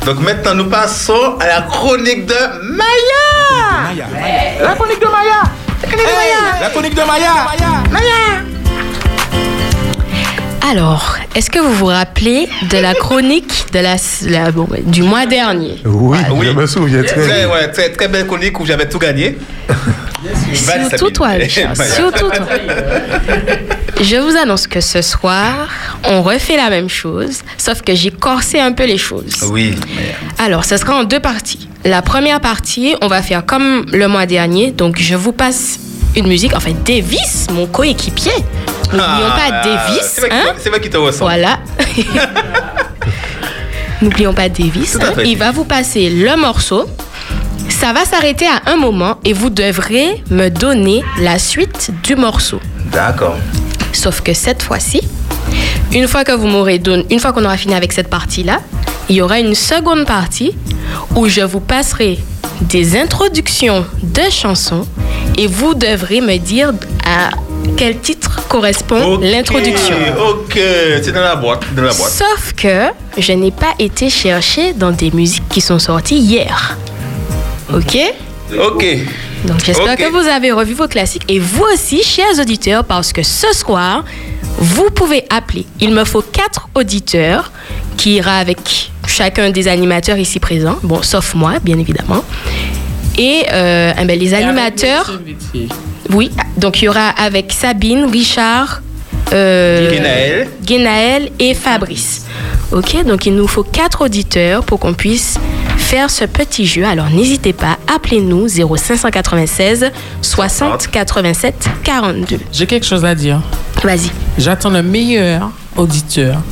[0.05, 2.35] Donc maintenant, nous passons à la chronique de
[2.73, 4.05] Maya.
[4.63, 5.43] La chronique de Maya
[6.61, 7.33] La chronique de Maya
[7.93, 8.46] Maya
[10.69, 15.25] Alors, est-ce que vous vous rappelez de la chronique de la, la- bon, du mois
[15.25, 15.77] dernier?
[15.85, 17.49] Oui, je me souviens très bien.
[17.49, 19.39] ouais, très, très belle chronique où j'avais tout gagné.
[20.55, 22.47] Surtout toi, Richard, surtout toi.
[24.01, 25.69] Je vous annonce que ce soir,
[26.05, 29.45] on refait la même chose, sauf que j'ai corsé un peu les choses.
[29.53, 29.75] Oui.
[30.39, 31.69] Alors, ce sera en deux parties.
[31.85, 34.73] La première partie, on va faire comme le mois dernier.
[34.73, 35.79] Donc, je vous passe
[36.17, 36.53] une musique.
[36.57, 38.33] Enfin, Davis, mon coéquipier.
[38.93, 40.21] N'oublions Ah, pas Davis.
[40.21, 40.55] C'est hein.
[40.91, 41.31] te ressemble.
[41.31, 41.59] Voilà.
[44.03, 44.97] N'oublions pas Davis.
[44.97, 45.13] Hein.
[45.15, 45.29] fait.
[45.29, 46.87] Il va vous passer le morceau.
[47.69, 52.61] Ça va s'arrêter à un moment et vous devrez me donner la suite du morceau.
[52.93, 53.37] D'accord.
[53.93, 55.01] Sauf que cette fois-ci,
[55.93, 58.61] une fois que vous m'aurez donné, une fois qu'on aura fini avec cette partie-là,
[59.09, 60.55] il y aura une seconde partie
[61.15, 62.19] où je vous passerai
[62.61, 64.87] des introductions de chansons
[65.37, 66.73] et vous devrez me dire
[67.05, 67.31] à
[67.77, 69.95] quel titre correspond l'introduction.
[70.29, 70.59] Ok,
[71.03, 71.63] c'est dans la boîte.
[71.75, 72.11] Dans la boîte.
[72.11, 72.87] Sauf que
[73.19, 76.77] je n'ai pas été chercher dans des musiques qui sont sorties hier.
[77.75, 77.99] Ok?
[78.59, 78.87] Ok.
[79.45, 83.23] Donc j'espère que vous avez revu vos classiques et vous aussi, chers auditeurs, parce que
[83.23, 84.05] ce soir,
[84.59, 85.67] vous pouvez appeler.
[85.81, 87.53] Il me faut quatre auditeurs
[87.97, 92.25] qui ira avec chacun des animateurs ici présents, bon, sauf moi, bien évidemment.
[93.19, 95.19] Et euh, eh ben, les animateurs,
[96.11, 98.83] oui, donc il y aura avec Sabine, Richard,
[99.33, 100.49] euh, Guénaël.
[100.63, 102.27] Guénaël et Fabrice.
[102.73, 105.39] Ok, donc il nous faut quatre auditeurs pour qu'on puisse
[105.79, 106.85] faire ce petit jeu.
[106.85, 109.91] Alors n'hésitez pas, appelez-nous 0596
[110.21, 112.39] 60 87 42.
[112.53, 113.41] J'ai quelque chose à dire.
[113.83, 114.11] Vas-y.
[114.37, 116.43] J'attends le meilleur auditeur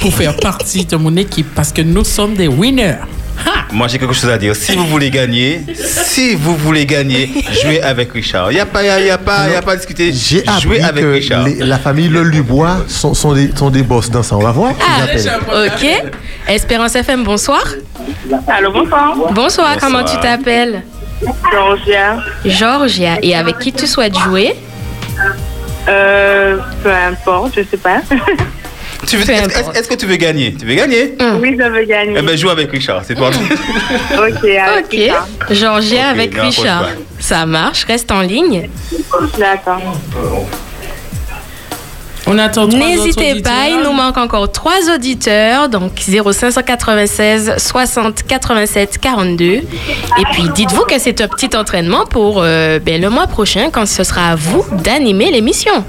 [0.00, 2.96] pour faire partie de mon équipe parce que nous sommes des winners.
[3.72, 4.54] Moi, j'ai quelque chose à dire.
[4.54, 7.30] Si vous voulez gagner, si vous voulez gagner,
[7.62, 8.50] jouez avec Richard.
[8.50, 10.12] Il n'y a pas, y a, y a pas, y a pas à discuter.
[10.12, 11.44] J'ai Jouez appris avec que Richard.
[11.44, 14.36] les- la famille Le Lubois sont, sont, des, sont des boss dans ça.
[14.36, 14.72] On va voir.
[14.80, 15.04] Ah,
[15.66, 16.04] ok.
[16.48, 17.62] Espérance FM, bonsoir.
[18.48, 19.14] Allô, bonsoir.
[19.32, 20.82] Bonsoir, comment tu t'appelles?
[21.52, 22.18] Georgia.
[22.44, 23.18] Georgia.
[23.22, 24.54] Et avec qui tu souhaites jouer?
[25.88, 28.00] Euh, peu importe, je sais pas.
[29.10, 30.54] Tu veux- Est-ce est-ce- est-ce que tu veux gagner?
[30.54, 31.14] Tu veux gagner?
[31.40, 32.14] Oui, je veux gagner.
[32.16, 33.30] Eh ben, joue avec Richard, c'est toi.
[34.12, 35.54] Ok, avec Ok.
[35.54, 36.90] Georgia Ok, avec Richard.
[37.18, 38.68] Ça marche, reste en ligne.
[39.38, 39.82] D'accord.
[42.26, 49.44] On attend N'hésitez pas, il nous manque encore trois auditeurs, donc 0596 60 87 42.
[49.44, 49.62] Et
[50.32, 54.04] puis dites-vous que c'est un petit entraînement pour euh, ben, le mois prochain quand ce
[54.04, 55.84] sera à vous d'animer l'émission.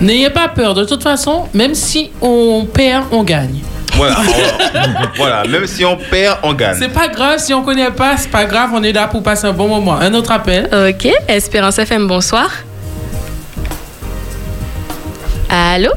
[0.00, 0.74] N'ayez pas peur.
[0.74, 3.58] De toute façon, même si on perd, on gagne.
[3.94, 6.76] Voilà, on- voilà, même si on perd, on gagne.
[6.78, 9.46] C'est pas grave si on connaît pas, c'est pas grave, on est là pour passer
[9.46, 9.94] un bon moment.
[9.94, 10.68] Un autre appel.
[10.72, 12.48] Ok, Espérance FM, bonsoir.
[15.50, 15.90] Allô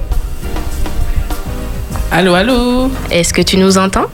[2.12, 4.06] Allô, allô Est-ce que tu nous entends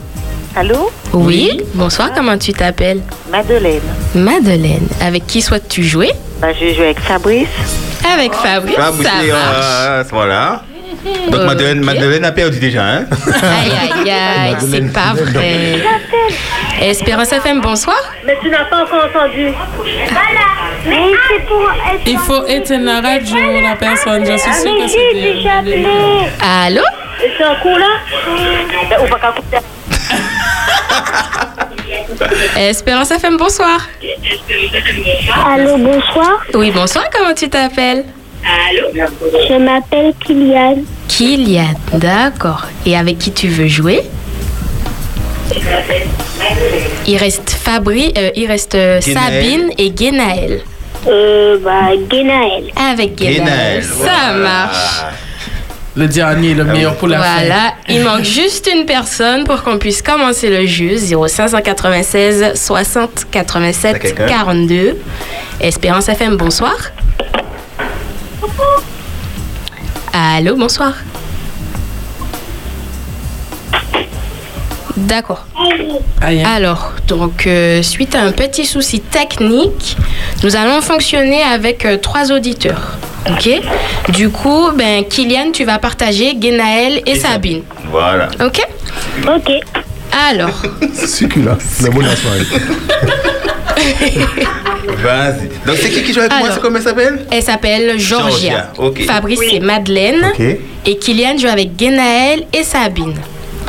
[0.56, 1.60] Allô Oui.
[1.74, 3.80] Bonsoir, comment tu t'appelles Madeleine.
[4.14, 4.86] Madeleine.
[5.00, 6.10] Avec qui souhaites-tu jouer
[6.40, 7.48] Bah, je vais jouer avec Fabrice.
[8.12, 9.26] Avec Fabrice, ça marche.
[9.32, 10.62] euh, voilà.
[11.30, 11.46] Donc, Ok.
[11.46, 12.82] Madeleine, Madeleine a perdu déjà.
[12.82, 13.04] Hein?
[13.42, 13.72] Aïe,
[14.04, 15.82] aïe, aïe, c'est pas vrai.
[16.80, 17.96] Espérance FM, bonsoir.
[18.24, 19.48] Mais tu n'as pas encore entendu.
[19.76, 20.46] Voilà.
[20.86, 21.70] Mais c'est pour.
[22.06, 24.24] Il faut éteindre la radio, la personne.
[24.24, 25.86] Je suis sûre que c'est Ah, j'ai déjà appelé.
[26.40, 26.82] Allô?
[27.20, 27.86] C'est un coup là?
[29.00, 29.58] On va qu'à couper.
[32.56, 33.88] Espérance FM, bonsoir.
[35.46, 36.44] Allô, bonsoir.
[36.54, 38.04] Oui, bonsoir, comment tu t'appelles?
[38.44, 40.76] Je m'appelle Kylian.
[41.08, 42.66] Kylian, d'accord.
[42.86, 44.02] Et avec qui tu veux jouer?
[47.06, 49.42] Il reste Fabri, euh, il reste euh, Guénaël.
[49.42, 50.60] Sabine et Guénaël.
[51.06, 52.64] Euh, bah, Guénaël.
[52.76, 55.04] Avec Guénaël, ça marche.
[55.96, 57.38] Le dernier, le meilleur pour la fin.
[57.40, 60.96] Voilà, il manque juste une personne pour qu'on puisse commencer le jeu.
[60.96, 64.26] 0596 60 87 quelqu'un?
[64.26, 64.96] 42.
[65.60, 66.76] Espérance FM, bonsoir.
[70.12, 70.94] Allô, bonsoir.
[74.96, 75.46] D'accord.
[76.20, 79.96] Alors, donc, euh, suite à un petit souci technique,
[80.42, 82.98] nous allons fonctionner avec euh, trois auditeurs.
[83.30, 83.48] OK?
[84.10, 87.62] Du coup, ben, Kylian, tu vas partager Guénaël et, Sabine.
[87.90, 88.28] Voilà.
[88.44, 88.60] OK?
[89.26, 89.52] OK.
[90.30, 90.62] Alors,
[90.92, 91.56] C'est succulent.
[91.80, 92.46] La soirée.
[95.02, 95.48] Vas-y.
[95.66, 96.40] Donc, c'est qui qui joue avec moi?
[96.42, 96.54] Alors.
[96.54, 97.26] C'est comment elle s'appelle?
[97.30, 98.28] elle s'appelle Georgia.
[98.30, 99.04] Georgia, ok.
[99.06, 100.32] Fabrice, c'est Madeleine.
[100.32, 100.40] Ok.
[100.86, 103.14] Et Kylian joue avec Guénaël et Sabine.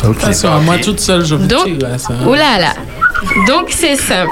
[0.02, 1.68] Attention, moi toute seule, je vais Donc,
[1.98, 2.14] ça.
[2.26, 2.74] Oh là là.
[3.48, 4.32] Donc c'est simple.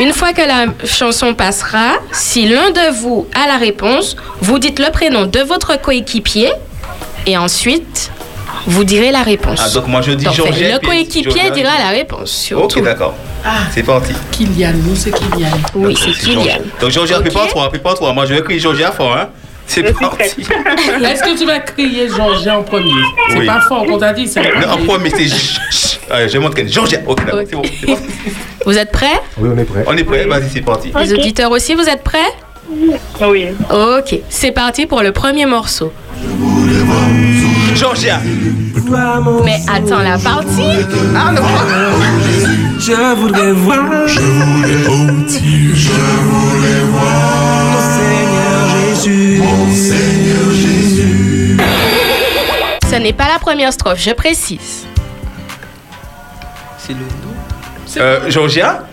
[0.00, 4.78] Une fois que la chanson passera, si l'un de vous a la réponse, vous dites
[4.78, 6.50] le prénom de votre coéquipier
[7.26, 8.10] et ensuite
[8.66, 9.60] vous direz la réponse.
[9.64, 10.36] Ah, donc moi je dis Donc.
[10.36, 12.30] Le coéquipier dira la réponse.
[12.30, 12.78] Surtout.
[12.78, 13.14] Ok, d'accord.
[13.72, 14.12] C'est parti.
[14.32, 15.48] Kylian, nous c'est Kylian.
[15.74, 16.58] Oui, c'est Kylian.
[16.80, 18.12] Donc, Georgia, prépare-toi, prépare-toi.
[18.12, 19.28] Moi, je vais crier Georgia fort, hein.
[19.66, 20.40] C'est parti.
[21.04, 22.90] Est-ce que tu vas crier Georgia en premier?
[23.30, 23.46] C'est Oui.
[23.46, 25.28] pas fort qu'on t'a dit, c'est Non, en premier, c'est.
[26.12, 26.68] Allez, je montre qu'elle.
[26.70, 26.98] Georgia.
[27.06, 27.62] Ok, d'accord, c'est bon.
[27.80, 27.98] c'est bon.
[28.66, 29.20] Vous êtes prêts?
[29.38, 29.84] Oui, on est prêt.
[29.86, 30.92] On est prêt, vas-y, c'est parti.
[31.00, 32.18] Les auditeurs aussi, vous êtes prêts?
[32.70, 33.46] Oui.
[33.70, 35.92] Ok, c'est parti pour le premier morceau.
[37.74, 38.20] Georgia.
[39.44, 40.84] Mais attends la partie?
[41.16, 41.42] Ah non.
[42.78, 44.06] Je voudrais voir.
[44.06, 47.64] Je voulais oh, Je voulais voir.
[47.72, 49.38] Mon Seigneur Jésus.
[49.42, 51.56] Mon Seigneur Jésus.
[52.90, 54.86] Ce n'est pas la première strophe, je précise.
[56.78, 58.84] C'est le Euh, Georgia?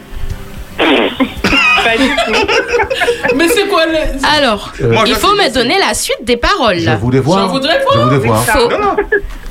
[3.36, 3.98] Mais c'est quoi le...
[4.38, 6.80] Alors, Euh, Moi, il je faut me donner la suite des paroles.
[6.80, 7.48] Je voulais voir.
[7.48, 8.44] Je voudrais Je voulais voir.
[8.46, 8.96] Faut- Non, non.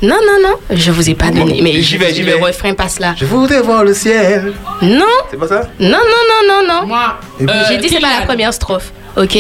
[0.03, 1.61] Non, non, non, je vous ai pas donné.
[1.63, 2.41] Mais J'y vais, j'y le vais.
[2.43, 3.15] refrain passe là.
[3.19, 4.53] Je voudrais voir le ciel.
[4.83, 5.69] Non, C'est pas ça?
[5.81, 6.87] Non, non, non, non, non.
[6.87, 8.27] Moi, Et euh, J'ai dit c'est pas la Kylian.
[8.27, 8.93] première strophe.
[9.17, 9.39] Ok?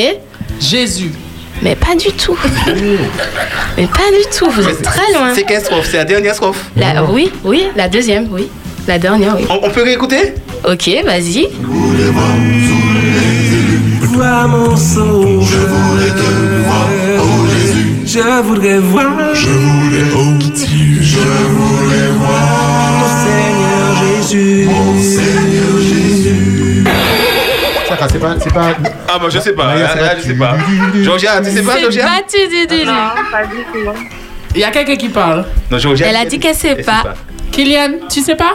[0.60, 1.12] Jésus.
[1.62, 2.38] Mais pas du tout.
[3.76, 5.34] Mais pas du tout, vous êtes très loin.
[5.34, 5.86] C'est quelle strophe?
[5.90, 8.48] C'est la dernière strophe La- oui, oui, la deuxième, oui.
[8.86, 9.46] La dernière, oui.
[9.50, 10.34] On, on peut réécouter?
[10.64, 11.48] Ok, vas-y.
[14.00, 15.42] Vois mon sauveur.
[15.42, 17.96] Je voudrais te voir, oh Jésus.
[18.06, 19.34] Je voudrais voir.
[19.34, 20.98] Je voulais, oh Dieu.
[21.02, 22.92] Je voulais voir.
[22.92, 24.66] Mon Seigneur Jésus.
[24.66, 26.84] Mon Seigneur Jésus.
[27.88, 28.68] Sarah, c'est pas, c'est pas.
[29.08, 29.66] Ah, bah je sais pas.
[29.66, 30.56] Maya, Là, là, je sais pas.
[31.02, 32.04] Georgia, tu sais pas, Georgia?
[32.06, 32.86] battu du du- du.
[32.86, 33.90] pas du tout.
[34.54, 35.44] Il y a quelqu'un qui parle.
[35.70, 36.06] Non, Georgia.
[36.08, 37.14] Elle a dit qu'elle sait elle sait pas.
[37.52, 38.52] Kylian, tu sais pas?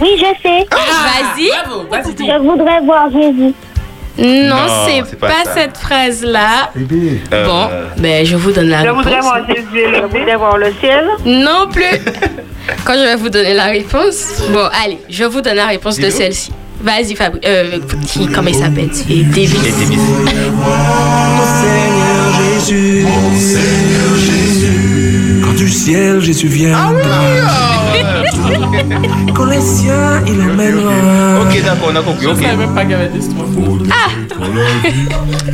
[0.00, 0.66] Oui, je sais.
[0.70, 1.48] Vas-y.
[1.66, 2.26] Bravo, vas-y, dis.
[2.26, 3.54] Je voudrais voir Jésus.
[4.16, 4.56] Non, Non,
[4.86, 5.54] c'est c'est pas, pas ça.
[5.54, 6.70] cette phrase-là.
[6.76, 7.20] Bébé.
[7.32, 7.68] Euh, Bon,
[7.98, 9.02] ben je vous donne la Je réponse.
[9.04, 11.04] voudrais voir Jésus et je voudrais voir le ciel.
[11.24, 11.82] Non plus.
[12.84, 14.40] Quand je vais vous donner la réponse.
[14.52, 16.52] Bon, allez, je vous donne la réponse de celle-ci.
[16.80, 17.40] Vas-y, Fabri.
[17.44, 19.62] Euh, qui- comment il s'appelle C'est Et David.
[19.62, 19.98] Davis.
[19.98, 23.02] Mon Seigneur Jésus.
[23.04, 24.43] Mon Seigneur Jésus.
[25.64, 26.76] Du ciel Jésus vient.
[29.34, 31.40] Quand les siens il emmènera.
[31.40, 32.24] Ok, d'accord, on a compris.
[32.24, 32.36] Je Ok.
[32.42, 33.48] savais même pas qu'il y avait des strophes.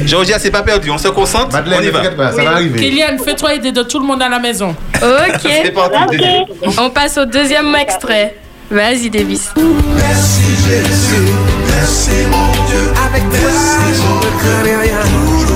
[0.05, 0.91] Georgia, c'est pas perdu.
[0.91, 1.57] On se concentre.
[1.65, 2.11] on y va.
[2.11, 2.81] pas, ça va arriver.
[2.81, 4.75] Kylian, fais-toi aider de tout le monde à la maison.
[4.95, 5.75] C'est Ok.
[5.75, 6.19] parti.
[6.79, 8.35] On passe au deuxième extrait.
[8.69, 9.51] Vas-y, Davis.
[9.57, 11.23] Merci Jésus.
[11.69, 12.91] Merci mon Dieu.
[13.07, 13.49] Avec toi
[13.95, 15.50] je ne crains rien.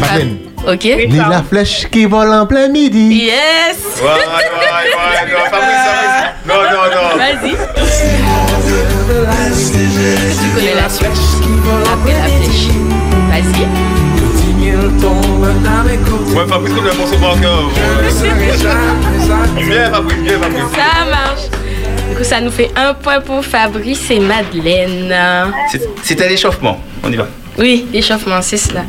[0.00, 0.36] Madeleine.
[0.66, 0.84] Ok.
[1.08, 3.24] Ni la flèche qui vole en plein midi.
[3.26, 3.78] Yes.
[4.00, 6.18] Ouais, ouais, ouais, non, Fabrice, Fabrice.
[6.46, 7.06] Non, non, non.
[7.16, 7.52] Vas-y.
[10.40, 11.08] Tu connais la suite.
[11.92, 12.68] Après la flèche.
[13.30, 13.66] Vas-y.
[16.34, 17.70] Ouais, Fabrice, morceau par cœur.
[19.56, 20.62] Viens, Fabrice, viens, Fabrice.
[20.74, 21.44] Ça marche.
[22.10, 25.14] Du coup, ça nous fait un point pour Fabrice et Madeleine.
[25.70, 26.80] C'est- C'était l'échauffement.
[27.02, 27.26] On y va.
[27.58, 28.84] Oui, l'échauffement, c'est cela.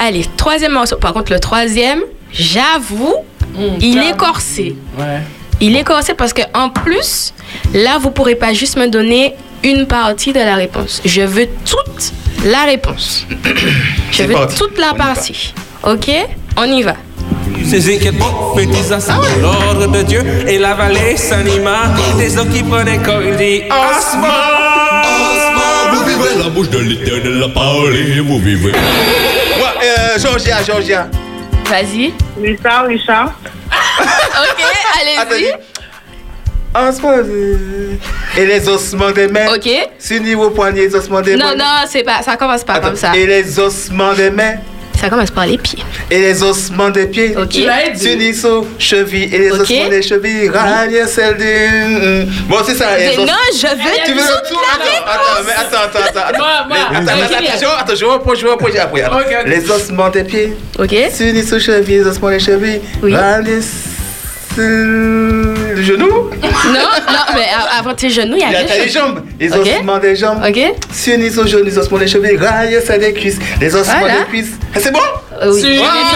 [0.00, 0.96] Allez, troisième morceau.
[0.96, 2.00] Par contre, le troisième,
[2.32, 3.16] j'avoue,
[3.80, 4.76] il est corsé.
[4.98, 5.20] Ouais.
[5.60, 7.34] Il est corsé parce que en plus,
[7.74, 9.34] là, vous pourrez pas juste me donner
[9.64, 11.02] une partie de la réponse.
[11.04, 12.12] Je veux toute
[12.44, 13.26] la réponse.
[14.12, 14.56] Je veux parti.
[14.56, 15.52] toute la On partie.
[15.82, 16.08] Ok?
[16.56, 16.94] On y va.
[17.64, 17.90] Ces
[18.56, 18.92] petits
[19.42, 21.94] l'ordre de Dieu et la vallée s'anima.
[22.16, 24.28] Des eaux qui prenaient corps, il dit Asma.
[24.28, 24.67] Asma, Vous vivez
[26.48, 28.72] la bouche de l'éternel, la parole et vous vivez.
[28.72, 28.78] Ouais,
[29.84, 31.06] euh, Georgia, Georgia.
[31.66, 32.14] Vas-y.
[32.40, 33.32] Richard, Richard.
[34.00, 34.64] Ok,
[35.00, 35.52] allez-y.
[36.74, 37.96] En ce moment, euh,
[38.36, 39.52] Et les ossements des mains.
[39.54, 39.68] Ok.
[39.98, 41.50] S'unir au poignet, les ossements des mains.
[41.50, 42.22] Non, non, c'est pas.
[42.22, 43.14] Ça commence pas Attends, comme ça.
[43.16, 44.54] Et les ossements des mains.
[45.00, 45.78] Ça commence par les pieds.
[46.10, 47.36] Et les ossements des pieds.
[47.36, 47.50] Ok.
[47.50, 47.98] Tu l'as aidé.
[47.98, 49.32] S'unissent aux chevilles.
[49.32, 52.32] Et les ossements des chevilles rallient celles du.
[52.48, 52.86] Bon, c'est ça.
[52.98, 56.28] Mais os- non, je veux Tu veux tout Attends, attends, mais attends, attends, attends.
[56.28, 56.38] attends.
[56.38, 57.50] Moi, moi, Les- Attends, attends, Kylian.
[57.54, 59.04] attends, attends, je reprends, je reprends, j'ai après.
[59.46, 60.52] Les ossements des pieds.
[60.78, 60.94] Ok.
[61.14, 61.98] S'unissent aux chevilles.
[61.98, 63.14] Les ossements des chevilles Oui.
[63.14, 63.62] rallient
[64.62, 66.06] le genou.
[66.08, 67.46] Non, non, mais
[67.78, 68.92] avant tes genoux, il y a Il y a les choses.
[68.92, 69.60] jambes, les Ok.
[69.66, 70.42] ossements des jambes.
[70.46, 70.58] Ok.
[70.92, 74.20] S'unissent aux genoux, les ossements des chevilles, raillent ça des cuisses, les ossements Voilà.
[74.20, 74.52] des cuisses.
[74.74, 74.98] Ah, c'est bon?
[75.46, 75.60] Oui.
[75.60, 76.08] C'est une Ah,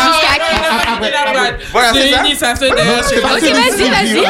[2.39, 2.55] ça.
[2.55, 2.73] Se donne.
[2.73, 4.23] Ok, vas-y, vas-y.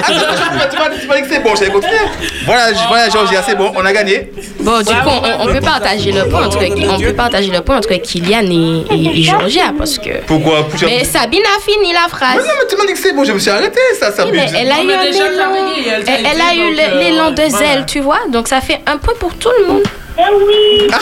[0.70, 1.96] Tu m'as dit que c'est bon, j'avais continué.
[2.46, 4.30] Voilà, voilà, Georgia, c'est bon, on a gagné.
[4.60, 6.58] Bon, du coup, on, peut partager le point entre,
[6.90, 8.50] on peut partager le point entre Kylian
[8.90, 10.22] et, Georgia parce que.
[10.26, 10.68] Pourquoi?
[10.82, 12.36] Mais Sabine a fini la Mais phrase.
[12.36, 14.32] non, mais tu m'as dit que c'est bon, je me suis arrêté, ça, ça Oui,
[14.34, 18.20] mais elle a eu l'élan de zèle, tu vois.
[18.28, 19.82] Donc ça fait un point pour tout le monde.
[20.18, 20.90] Eh oui.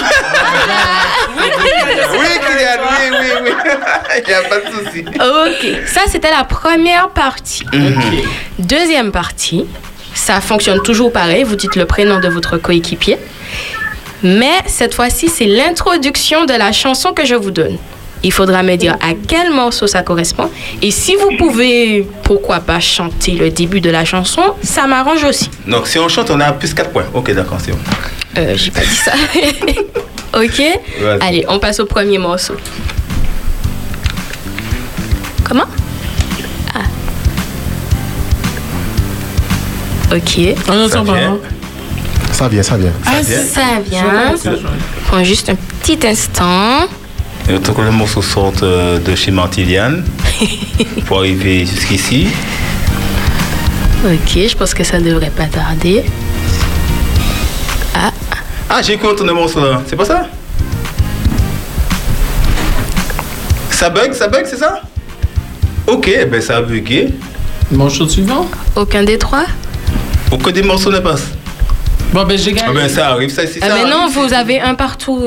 [1.37, 3.51] Oui, Kylian, oui, oui, oui.
[4.19, 5.05] Il n'y a pas de souci.
[5.09, 7.65] Ok, ça c'était la première partie.
[8.59, 9.67] Deuxième partie,
[10.15, 11.45] ça fonctionne toujours pareil.
[11.45, 13.19] Vous dites le prénom de votre coéquipier.
[14.23, 17.79] Mais cette fois-ci, c'est l'introduction de la chanson que je vous donne.
[18.23, 20.51] Il faudra me dire à quel morceau ça correspond.
[20.83, 25.49] Et si vous pouvez, pourquoi pas, chanter le début de la chanson, ça m'arrange aussi.
[25.67, 27.07] Donc, si on chante, on a plus 4 points.
[27.15, 27.79] Ok, d'accord, c'est bon.
[28.39, 29.13] Euh, J'ai pas dit ça.
[30.39, 30.63] ok
[31.21, 32.55] Allez, on passe au premier morceau.
[35.43, 35.65] Comment?
[36.75, 36.81] Ah.
[40.15, 40.41] Ok.
[40.69, 41.17] On entend pas.
[41.17, 41.39] hein?
[42.33, 42.93] Ça vient, ça vient.
[43.07, 44.05] Ah, ça vient.
[45.09, 46.87] Prends juste un petit instant.
[47.49, 50.05] Et autant que le morceau sorte euh, de chez Martiliane
[51.07, 52.29] pour arriver jusqu'ici.
[54.05, 56.05] Ok, je pense que ça devrait pas tarder.
[57.95, 58.13] Ah,
[58.69, 59.83] Ah, j'ai écouté ton morceau là.
[59.87, 60.27] C'est pas ça?
[63.71, 64.83] Ça bug, ça bug, c'est ça?
[65.87, 67.09] Ok, ben ça a bugué.
[67.73, 68.49] Morceau suivant?
[68.77, 69.45] Aucun des trois?
[70.31, 71.25] Aucun des morceaux ne passe.
[72.13, 72.67] Bon, ben j'ai gagné.
[72.69, 73.75] Ah ben ça arrive, ça, c'est Ah, ça.
[73.75, 75.27] mais non, vous avez un partout.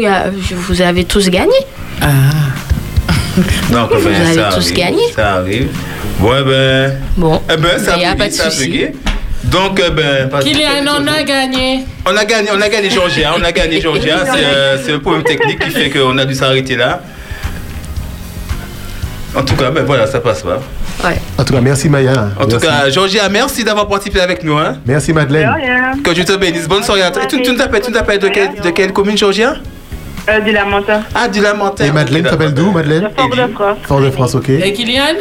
[0.68, 1.54] Vous avez tous gagné.
[3.72, 5.02] Donc, Vous ben, avez ça tous arrive, gagné?
[5.16, 5.70] Ça arrive.
[6.20, 6.94] Ouais, ben.
[7.18, 7.42] Bon.
[7.52, 8.86] Eh ben, ça Ben, a pas de ça souci.
[9.46, 10.30] Donc, eh ben.
[10.40, 11.86] Kylian, on a gagné.
[12.06, 14.18] On a gagné, on a gagné Georgia, on a gagné Georgia.
[14.34, 17.02] C'est euh, c'est le problème technique qui fait qu'on a dû s'arrêter là.
[19.36, 20.62] En tout cas, ben voilà, ça passe pas.
[21.04, 21.18] Ouais.
[21.40, 22.30] En tout cas, merci Maya.
[22.40, 24.58] En tout cas, Georgia, merci d'avoir participé avec nous.
[24.58, 24.78] Hein.
[24.86, 25.50] Merci Madeleine.
[26.04, 26.68] Que Dieu te bénisse.
[26.68, 27.24] Bonne soirée à toi.
[27.24, 29.56] Et tu, tu nous appelles, tu nous appelles de, quelle, de quelle commune, Georgia?
[30.30, 31.04] Euh, du Lamentin.
[31.14, 31.86] Ah, du Lamentin.
[31.86, 33.78] Et Madeleine, t'appelles d'où Madeleine Fort-de-France.
[33.84, 34.50] Fort-de-France, ok.
[34.50, 35.16] Et Kylian?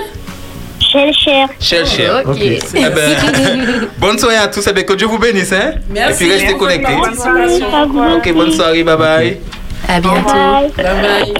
[0.81, 1.13] Cher,
[1.59, 2.23] Cher, cher.
[2.27, 2.39] Ok.
[2.75, 4.65] Eh ben, bonne soirée à tous.
[4.69, 5.53] Eh ben, que Dieu vous bénisse.
[5.53, 5.73] Hein.
[5.91, 6.25] Merci.
[6.25, 6.93] Et puis restez connectés.
[6.93, 8.17] cher.
[8.17, 8.85] Ok, bonne soirée.
[8.85, 9.39] Bye bye.
[9.89, 10.21] À bientôt.
[10.77, 11.35] Bye bye.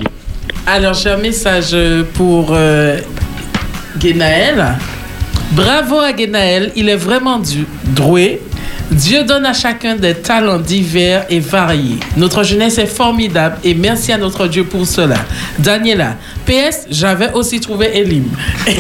[0.67, 1.77] Alors, j'ai un message
[2.15, 2.99] pour euh,
[3.99, 4.77] Guénaël.
[5.53, 8.41] Bravo à Guénaël, il est vraiment du doué.
[8.91, 11.99] Dieu donne à chacun des talents divers et variés.
[12.17, 15.17] Notre jeunesse est formidable et merci à notre Dieu pour cela.
[15.59, 16.17] Daniela,
[16.47, 18.25] PS, j'avais aussi trouvé Elim.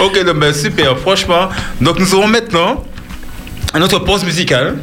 [0.00, 1.48] Ok, donc, ben, super, franchement.
[1.80, 2.84] Donc nous aurons maintenant
[3.74, 4.78] notre pause musicale.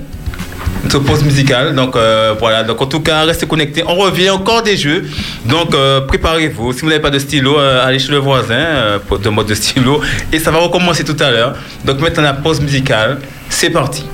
[0.83, 1.75] Notre pause musicale.
[1.75, 3.83] Donc euh, voilà, donc en tout cas, restez connectés.
[3.87, 5.05] On revient encore des jeux.
[5.45, 6.73] Donc euh, préparez-vous.
[6.73, 9.55] Si vous n'avez pas de stylo, euh, allez chez le voisin pour de mode de
[9.55, 10.01] stylo.
[10.31, 11.55] Et ça va recommencer tout à l'heure.
[11.85, 13.19] Donc maintenant la pause musicale.
[13.49, 14.05] C'est parti.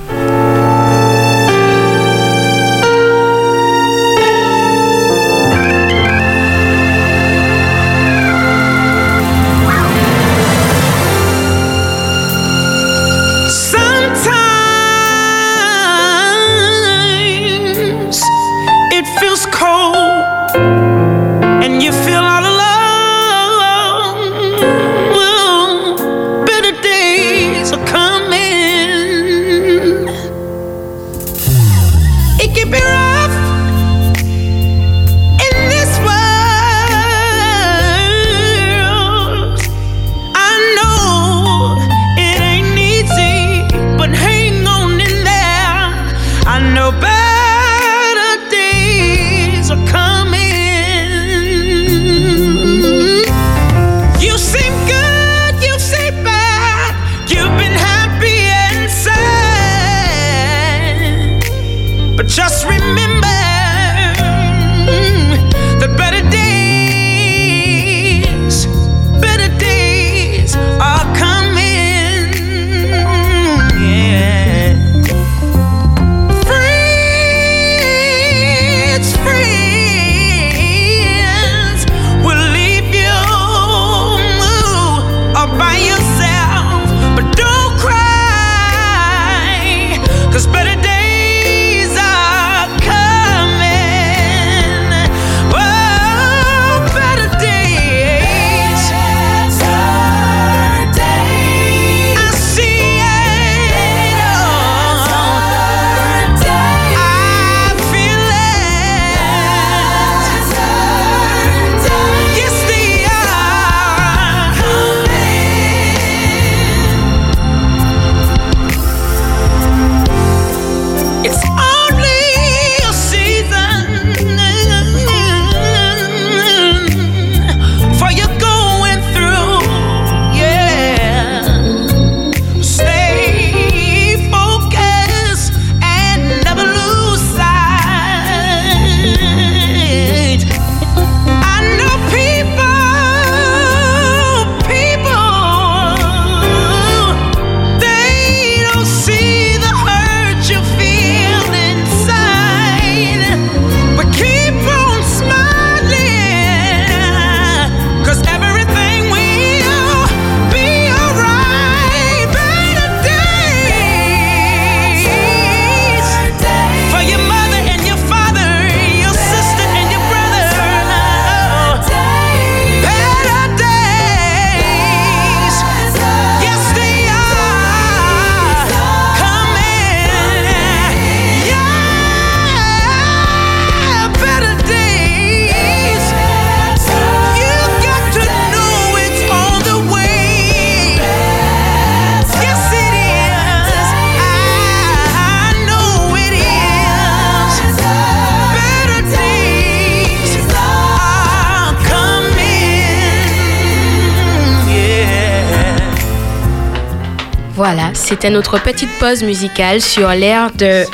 [208.04, 210.84] C'était notre petite pause musicale sur l'air de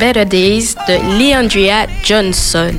[0.00, 2.72] Better Days de Leandria Johnson.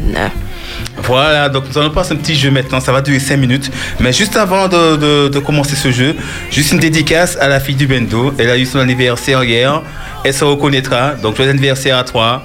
[1.04, 3.72] Voilà, donc nous allons passer un petit jeu maintenant, ça va durer 5 minutes.
[4.02, 6.14] Mais juste avant de, commencer ce jeu,
[6.52, 8.34] juste une dédicace à la fille du Bendo.
[8.38, 9.82] Elle a eu son anniversaire hier,
[10.26, 11.12] elle se reconnaîtra.
[11.14, 12.44] Donc joyeux anniversaire à toi.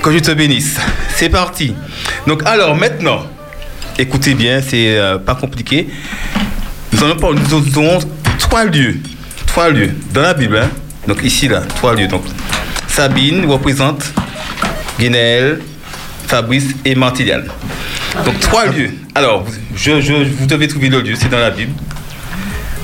[0.00, 0.78] Que je te bénisse.
[1.16, 1.74] C'est parti.
[2.28, 3.26] Donc alors maintenant,
[3.98, 5.88] écoutez bien, c'est euh, pas compliqué.
[6.92, 7.98] Nous allons nous
[8.38, 9.00] trois lieux,
[9.56, 10.58] trois lieux dans la Bible.
[10.58, 10.68] hein.
[11.08, 12.08] Donc ici là, trois lieux.
[12.08, 12.22] Donc
[12.88, 14.04] Sabine représente
[15.00, 15.60] Guinel,
[16.26, 17.44] Fabrice et Martiliane.
[18.26, 18.90] Donc trois lieux.
[19.14, 21.72] Alors, je, je- vous devez trouver le lieu, c'est dans la Bible.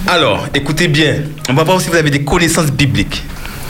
[0.09, 1.17] Alors, écoutez bien,
[1.51, 3.23] on va voir si vous avez des connaissances bibliques.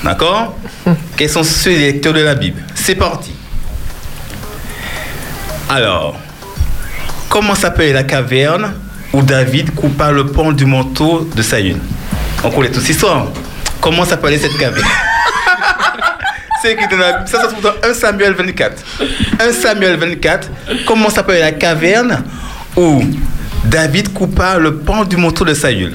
[0.05, 0.57] D'accord?
[1.17, 2.63] Quels sont ceux des lecteurs de la Bible?
[2.77, 3.33] C'est parti.
[5.69, 6.17] Alors,
[7.29, 8.75] comment s'appelle la caverne
[9.13, 11.77] où David coupa le pont du manteau de Saül
[12.45, 13.27] On connaît tous cette histoire.
[13.81, 14.85] Comment s'appelait cette caverne
[16.63, 17.29] C'est écrit dans la Bible.
[17.29, 18.83] Ça se trouve dans 1 Samuel 24.
[19.41, 20.49] 1 Samuel 24.
[20.87, 22.23] Comment s'appelle la caverne
[22.77, 23.03] où
[23.65, 25.95] David coupa le pan du manteau de Saül?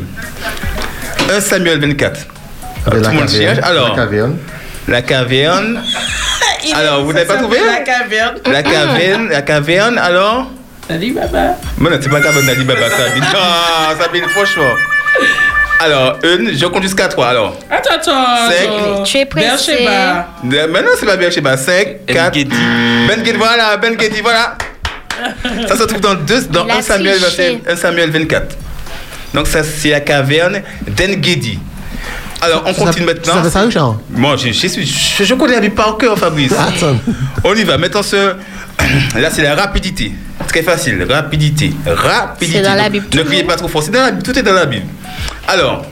[1.33, 2.19] 1 Samuel 24.
[2.85, 3.59] Ben, Tout la le monde caverne, cherche.
[3.65, 4.37] Alors, la caverne.
[4.87, 5.81] La caverne.
[6.75, 7.59] Alors, vous n'avez pas trouvé?
[7.65, 8.35] La caverne.
[8.45, 10.47] La caverne, la caverne, alors?
[10.87, 11.55] Salut, baba.
[11.77, 13.23] Mais non, c'est pas caverne, Nadi Baba, Sabine.
[13.35, 14.71] Ah, Sabine, franchement.
[15.79, 17.27] Alors, une, je compte jusqu'à trois.
[17.27, 18.25] Alors, Attends, attends.
[18.49, 19.03] Cinq.
[19.05, 19.73] Tu es pressé.
[19.73, 20.27] Beersheba.
[20.67, 21.57] maintenant, c'est pas sais pas.
[21.57, 22.33] 5, 4.
[22.33, 24.57] Ben Gedi, voilà, Ben Gedi, voilà.
[25.67, 27.59] Ça se trouve dans, deux, dans Il a 1 Samuel, triché.
[27.65, 28.55] 21, 1 Samuel 24.
[29.33, 31.59] Donc, ça, c'est la caverne d'Engedi.
[32.41, 33.33] Alors, on Ça- continue maintenant.
[33.33, 36.17] ça fait ça, Richard Moi, je, je, suis- je, je connais la Bible par cœur,
[36.17, 36.51] Fabrice.
[36.53, 36.95] Attends.
[37.43, 37.77] On y va.
[37.77, 38.15] Maintenant, ce...
[39.15, 40.11] là, c'est la rapidité.
[40.47, 41.05] Très facile.
[41.09, 41.73] Rapidité.
[41.85, 42.57] Rapidité.
[42.59, 43.81] C'est dans la Bible Ne criez pas trop fort.
[43.83, 44.23] C'est dans la Bible.
[44.23, 44.85] Tout est dans la Bible.
[45.47, 45.85] Alors,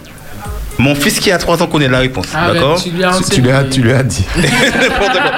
[0.77, 2.27] mon fils qui a 3 ans connaît la réponse.
[2.33, 4.23] Arrête, D'accord tu lui as Tu lui as, tu lui as dit.
[4.37, 5.31] N'importe quoi.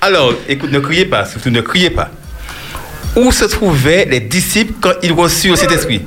[0.00, 1.24] Alors, écoute, ne criez pas.
[1.26, 2.08] Surtout, ne criez pas.
[3.14, 6.02] Où se trouvaient les disciples quand ils reçurent le Saint-Esprit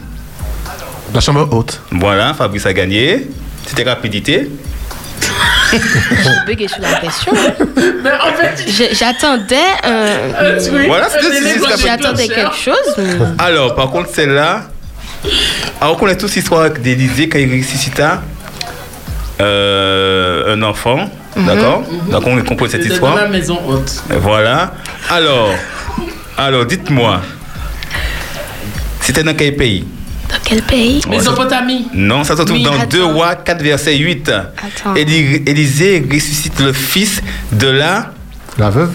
[1.13, 1.81] La chambre haute.
[1.91, 3.27] Voilà, Fabrice a gagné.
[3.69, 4.49] C'était rapidité.
[5.71, 5.79] J'ai
[6.47, 7.31] bugué sous la pression.
[8.03, 10.87] Mais en fait, J'ai- J'attendais un.
[10.87, 12.95] Voilà, c'était Un élément c'était- J'attendais quelque chose.
[12.97, 14.63] mais- Alors, par contre, celle-là,
[15.79, 18.23] alors on connaît tous l'histoire d'Élisée quand il ressuscita
[19.41, 23.15] euh, un enfant, d'accord Donc on comprend cette c'était dans histoire.
[23.15, 23.91] la maison haute.
[24.09, 24.73] Voilà.
[25.11, 25.49] Alors,
[26.37, 27.21] alors dites-moi,
[29.01, 29.85] c'était dans quel pays?
[30.29, 31.87] Dans quel pays Mésopotamie.
[31.93, 32.87] Non, ça se trouve Oui, dans attends.
[32.89, 34.29] 2 rois 4, verset 8.
[34.29, 34.93] Attends.
[34.95, 38.11] Éli- Élisée ressuscite le fils de la...
[38.57, 38.91] La veuve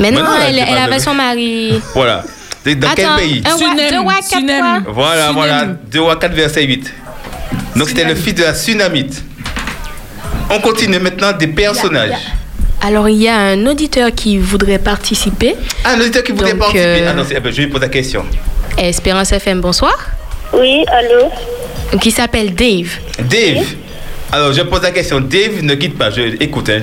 [0.00, 1.80] Mais non, Mais non, elle, avait son mari.
[1.94, 2.24] Voilà.
[2.64, 4.64] Dans quel pays un roi, Sunem, deux rois, quatre Sunem.
[4.64, 4.92] rois.
[4.92, 5.34] Voilà, Sunem.
[5.36, 5.64] voilà.
[5.90, 6.92] 2 rois 4, verset 8.
[7.76, 9.22] Donc c'était le fils de la Sunamite.
[10.50, 12.12] On continue maintenant des personnages.
[12.82, 15.54] Alors, il y a un auditeur qui voudrait participer.
[15.84, 16.84] Ah, un auditeur qui voudrait Donc, participer.
[17.02, 18.24] euh, Ah non, je lui pose la question.
[18.78, 19.94] Espérance FM, bonsoir.
[20.52, 21.30] Oui, allô?
[22.00, 22.90] Qui s'appelle Dave.
[23.18, 23.64] Dave?
[24.32, 25.20] Alors, je pose la question.
[25.20, 26.10] Dave, ne quitte pas.
[26.10, 26.68] Je écoute.
[26.70, 26.82] hein.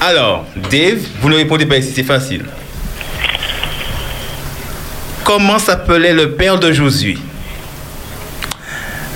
[0.00, 2.44] Alors, Dave, vous ne répondez pas ici, c'est facile.
[5.24, 7.16] Comment s'appelait le père de Josué?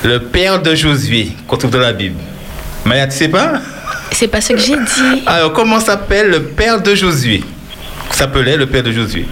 [0.04, 2.16] Le père de Josué, qu'on trouve dans la Bible.
[2.84, 3.54] Maya, tu sais pas?
[4.12, 5.22] C'est pas ce que j'ai dit.
[5.26, 7.42] Alors, comment s'appelle le père de Josué?
[8.10, 9.26] S'appelait le père de Josué.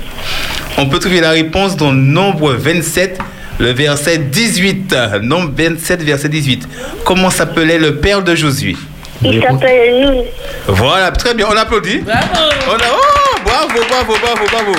[0.76, 3.18] On peut trouver la réponse dans Nombre 27,
[3.58, 4.94] le verset 18.
[5.22, 6.68] Nombre 27, verset 18.
[7.04, 8.76] Comment s'appelait le père de Josué?
[9.24, 10.24] Il s'appelle Noun.
[10.68, 11.98] Voilà, très bien, on applaudit.
[11.98, 12.20] Bravo.
[12.68, 14.72] On a- oh, bravo, bravo, bravo, bravo.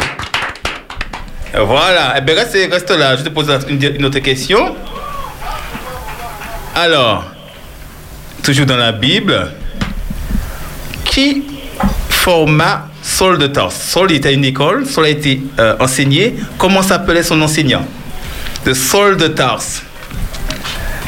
[1.66, 4.76] Voilà, eh bien, reste, reste là, je te pose une, une autre question.
[6.76, 7.26] Alors,
[8.44, 9.50] toujours dans la Bible,
[11.06, 11.44] qui
[12.10, 13.76] forma Saul de Tarse?
[13.76, 16.36] Saul était à une école, Saul a été euh, enseigné.
[16.60, 17.86] Comment s'appelait son enseignant?
[18.68, 19.82] De Saul de Tarse.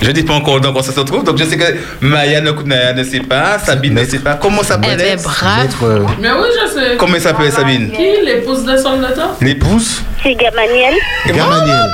[0.02, 1.66] Je ne dis pas encore dans quoi ça se trouve, donc je sais que
[2.00, 4.36] Maya ne, ne- sait pas, Sabine ne sait pas.
[4.36, 5.62] Comment Eh ben, bravo.
[5.62, 6.96] Maître, euh, Mais oui, je sais.
[6.98, 7.92] Comment il s'appelait Sabine?
[7.92, 10.02] Qui l'épouse de son temps L'épouse?
[10.24, 10.94] C'est Gamaniel.
[11.28, 11.92] Gamaliel.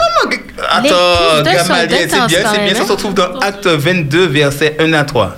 [0.69, 2.75] Attends, L'épouse de Gamaliel, son c'est bien, c'est bien.
[2.75, 2.87] Ça hein.
[2.87, 5.35] se trouve dans Acte 22, verset 1 à 3.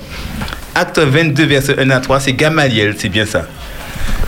[0.76, 3.44] Acte 22, verset 1 à 3, c'est Gamaliel, c'est bien ça.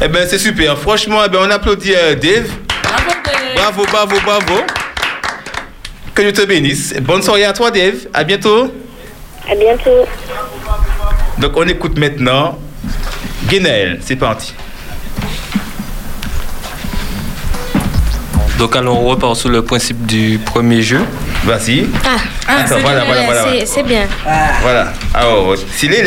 [0.02, 0.78] Eh bien, c'est super.
[0.78, 2.48] Franchement, eh ben, on applaudit euh, Dave.
[2.84, 3.34] Bravo, Dave.
[3.58, 4.64] Bravo, bravo, bravo.
[6.14, 6.94] Que Dieu te bénisse.
[7.02, 7.96] Bonne soirée à toi, Dave.
[8.14, 8.74] À bientôt.
[9.50, 10.06] À bientôt.
[11.38, 12.58] Donc, on écoute maintenant
[13.48, 14.00] Guénaël.
[14.04, 14.54] C'est parti.
[18.58, 21.00] Donc, alors, on repart sur le principe du premier jeu.
[21.46, 21.86] Vas-y.
[22.04, 22.18] Ah,
[22.60, 23.46] Attends, voilà, voilà, voilà.
[23.60, 24.06] c'est- c'est bien.
[24.62, 24.92] Voilà.
[25.14, 26.02] Alors, c'est les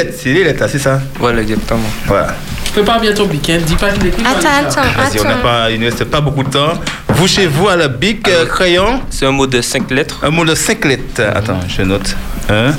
[0.44, 1.00] lettres, c'est ça?
[1.18, 1.80] Voilà, exactement.
[2.04, 2.34] Voilà.
[2.73, 3.59] Prépare bien ton week-end.
[3.66, 4.24] Dis pas que l'écoute.
[4.27, 5.43] Attends, attends, Vas-y, on n'a attends.
[5.43, 6.73] pas, il ne reste pas beaucoup de temps.
[7.09, 9.01] Vous chez vous à la bic, euh, crayon.
[9.11, 10.20] C'est un mot de 5 lettres.
[10.23, 11.23] Un mot de 5 lettres.
[11.35, 12.16] Attends, je note.
[12.49, 12.73] 1,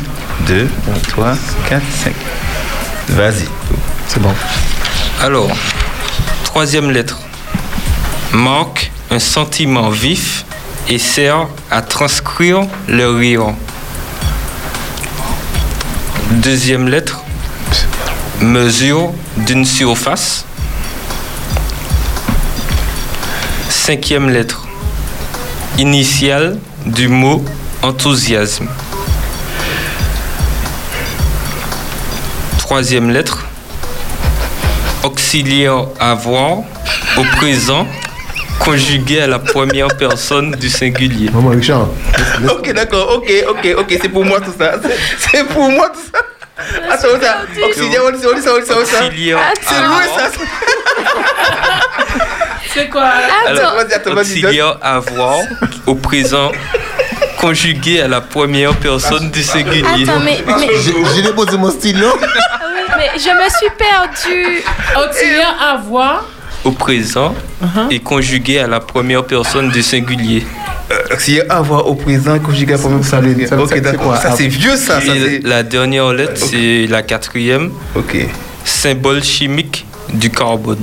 [0.48, 0.68] 2,
[1.10, 1.34] 3,
[1.70, 2.14] 4, 5.
[3.10, 3.46] Vas-y.
[4.08, 4.34] C'est bon.
[5.22, 5.52] Alors,
[6.44, 7.20] troisième lettre.
[8.34, 10.44] Marque un sentiment vif
[10.90, 13.54] et sert à transcrire le rire.
[16.32, 17.13] Deuxième lettre.
[18.44, 20.44] Mesure d'une surface.
[23.70, 24.68] Cinquième lettre.
[25.78, 27.42] Initiale du mot
[27.82, 28.68] enthousiasme.
[32.58, 33.46] Troisième lettre.
[35.04, 36.58] Auxiliaire avoir
[37.18, 37.88] au présent
[38.60, 41.30] conjugué à la première personne du singulier.
[41.34, 41.88] Maman Richard.
[42.50, 44.74] Ok, d'accord, ok, ok, ok, c'est pour moi tout ça.
[44.82, 44.98] C'est-
[45.32, 46.20] C'est pour moi tout ça.
[46.94, 47.68] Attends, attends.
[47.68, 49.06] Auxiliaire, on dit ça, on dit ça, on dit ça, on dit ça.
[49.06, 49.90] Auxiliaire C'est avoir.
[49.90, 50.32] loin ça.
[52.74, 53.04] C'est quoi
[53.48, 54.50] Alors, vas-y, attends, vas-y, donne.
[54.50, 55.38] auxiliaire avoir
[55.86, 56.52] au présent
[57.40, 59.84] conjugué à la première personne du singulier.
[60.10, 60.68] Attends, mais, mais,
[61.16, 62.08] J'ai déposé mon stylo.
[62.22, 62.28] oui,
[62.98, 64.64] mais je me suis perdue.
[65.08, 66.26] Auxiliaire avoir.
[66.64, 67.36] Au présent
[67.92, 70.46] et conjugué à la première personne du singulier.
[71.14, 73.48] Auxiliaire avoir au présent conjugué à la première personne.
[73.48, 74.18] ça- Ok, d'accord.
[74.18, 75.00] Ça, c'est vieux ça.
[75.02, 75.12] ça
[75.44, 77.72] la dernière lettre, c'est la quatrième.
[77.96, 78.18] Ok.
[78.66, 80.80] Symbole chimique du carbone.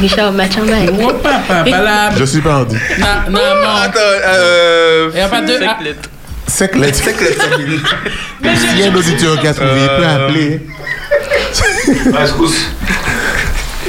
[0.00, 0.74] Richard Machamba.
[1.02, 2.10] Oh, papa, pas là.
[2.16, 2.76] Je suis perdu.
[2.98, 5.10] Na- na- Attends, euh.
[5.14, 5.52] Il y a pas de.
[5.56, 6.08] Cinq ah, lettres.
[6.46, 7.02] Cinq lettres.
[7.04, 8.56] Que.
[8.56, 10.60] S'il y a un auditeur qui a trouvé, il peut appeler.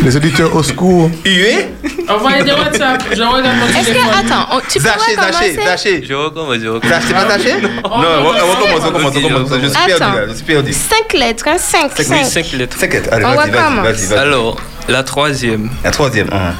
[0.03, 1.09] Les auditeurs au secours.
[1.25, 1.67] Hué?
[2.07, 3.03] Envoyez des WhatsApp.
[3.11, 4.11] Je regarde mon Est-ce téléphone.
[4.11, 6.03] que, attends, on- tu Zaché, Zaché, Zaché.
[6.07, 6.89] Je recommence, je recommence.
[7.01, 7.61] Zaché, c'est pas Zaché?
[7.61, 9.49] Non, on on recommence, on recommence, on recommence.
[9.61, 10.73] Je suis perdu là, je suis perdu.
[10.73, 12.25] Cinq lettres, hein, cinq, Oui, cinq.
[12.25, 12.77] cinq lettres.
[12.79, 13.09] Cinq lettres.
[13.11, 13.85] Allez, On vas-y, vas-y, recommence.
[13.85, 14.19] vas-y, vas-y.
[14.19, 14.57] Alors,
[14.87, 16.29] la troisième La troisième.
[16.31, 16.53] hein.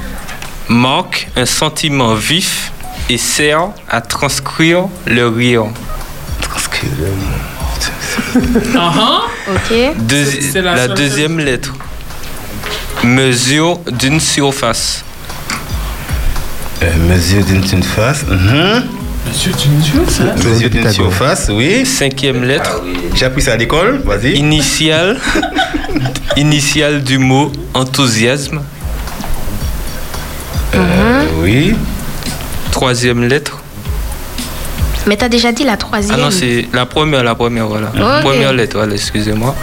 [0.67, 2.71] marque un sentiment vif
[3.09, 5.65] et sert à transcrire le rire.
[8.75, 9.21] Ah, ah.
[9.49, 9.77] Ok.
[9.99, 11.73] Deuxi- C'est- c'est la la seule deuxième lettre.
[13.03, 15.03] Mesure d'une surface.
[16.83, 18.23] Euh, Mesure d'une surface.
[18.27, 18.83] mhm.
[19.27, 20.23] Monsieur, tu mesures ça?
[20.47, 21.85] Mesure d'une surface, oui.
[21.85, 22.81] Cinquième lettre.
[23.13, 24.37] J'ai appris ça à l'école, vas-y.
[24.37, 25.19] Initiale.
[26.37, 28.61] initiale du mot enthousiasme.
[30.75, 31.75] Euh, oui.
[32.71, 33.57] Troisième lettre.
[35.07, 36.15] Mais t'as déjà dit la troisième.
[36.17, 37.87] Ah non, c'est la première, la première, voilà.
[38.21, 39.55] Première lettre, voilà, excusez-moi.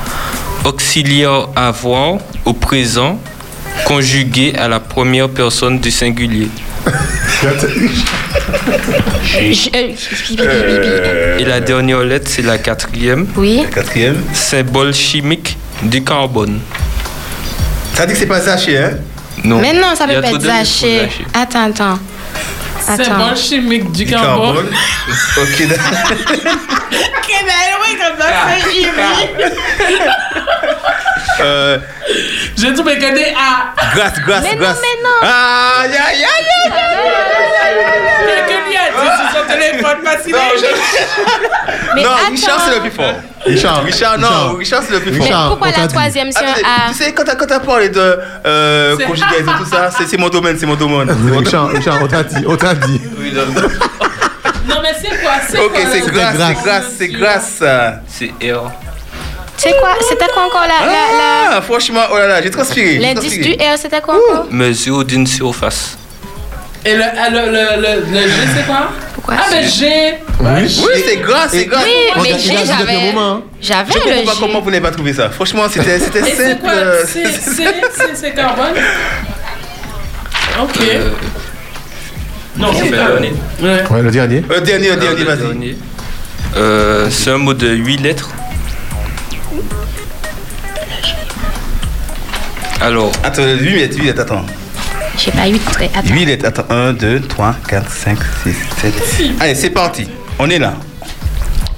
[0.64, 3.18] Auxiliaire avoir au présent
[3.84, 6.48] conjugué à la première personne du singulier.
[10.38, 13.26] Euh, Et la dernière lettre, c'est la quatrième.
[13.36, 13.60] Oui.
[13.62, 14.22] La quatrième.
[14.32, 16.60] Symbole chimique du carbone.
[17.94, 18.90] Ça dit que c'est pas Zaché, hein?
[19.44, 19.60] Non.
[19.60, 21.08] Mais non, ça peut pas être zaché.
[21.34, 21.98] Attends, attends.
[22.84, 24.54] C'est bon chimique du Du carbone.
[24.54, 24.74] carbone.
[25.38, 26.16] Ok, d'accord.
[27.82, 28.18] oui, comme.
[31.40, 31.78] Euh,
[32.56, 33.74] J'ai tout mais que des A.
[33.94, 34.78] grâce, grâce, Mais non, grâce.
[34.80, 35.10] mais non.
[35.22, 36.72] Ah, aïe, aïe, aïe,
[38.26, 39.98] Mais que a dit sur son téléphone.
[41.94, 42.30] Mais Non, attends.
[42.30, 43.14] Richard, c'est le plus fort.
[43.46, 43.82] Richard.
[43.84, 45.26] Richard, non, Richard, c'est le plus fort.
[45.26, 48.96] Mais pourquoi la troisième sur Attendez, un A tu sais, quand t'as, parlé de euh,
[48.98, 51.08] C'est- conjugaison, tout ça, c'est, c'est mon domaine, c'est mon domaine.
[51.08, 53.00] C'est Richard, Richard, on t'a dit, on t'a dit.
[54.66, 55.32] Non, mais c'est quoi?
[55.48, 57.62] C'est Ok, c'est grâce, c'est grâce, c'est grâce.
[58.08, 58.70] C'est R.
[59.64, 62.98] C'est quoi C'était quoi encore la, la, Ah, franchement, oh là là, j'ai transpiré.
[62.98, 64.46] L'indice du R, c'était quoi encore?
[64.50, 65.96] Mesure d'une surface.
[66.86, 68.90] Et le, ah, le, le, le, le G, c'est quoi?
[69.14, 69.36] Pourquoi?
[69.38, 70.14] Ah, mais G.
[70.38, 70.46] Oui.
[70.84, 71.82] Oui, c'est grâce, c'est grâce.
[71.84, 73.12] Oui, mais G, j'avais.
[73.12, 73.40] moment.
[73.62, 74.38] J'avais Je comprends le pas G.
[74.40, 75.30] comment vous n'avez pas trouvé ça.
[75.30, 76.60] Franchement, c'était, c'était Et c'est simple.
[76.60, 76.72] quoi?
[77.06, 77.64] C'est c'est-
[77.96, 78.74] c'est- c'est carbone?
[80.62, 80.78] Ok.
[80.82, 81.08] Euh,
[82.56, 83.32] Non, c'est le dernier.
[83.62, 83.82] Ouais.
[83.90, 84.42] Ouais, le dernier.
[84.50, 85.38] Euh, dernier, Alors, dernier, le vas-y.
[85.38, 85.76] dernier.
[86.56, 88.28] Euh, c'est un mot de 8 lettres.
[92.84, 94.44] Alors, Attends, 8 lettres, 8 lettres, attends.
[95.16, 95.90] J'ai pas eu de trait.
[95.94, 96.12] Attends.
[96.12, 96.66] 8 lettres, attends.
[96.68, 98.94] 1, 2, 3, 4, 5, 6, 7.
[99.40, 100.06] Allez, c'est parti.
[100.38, 100.74] On est là.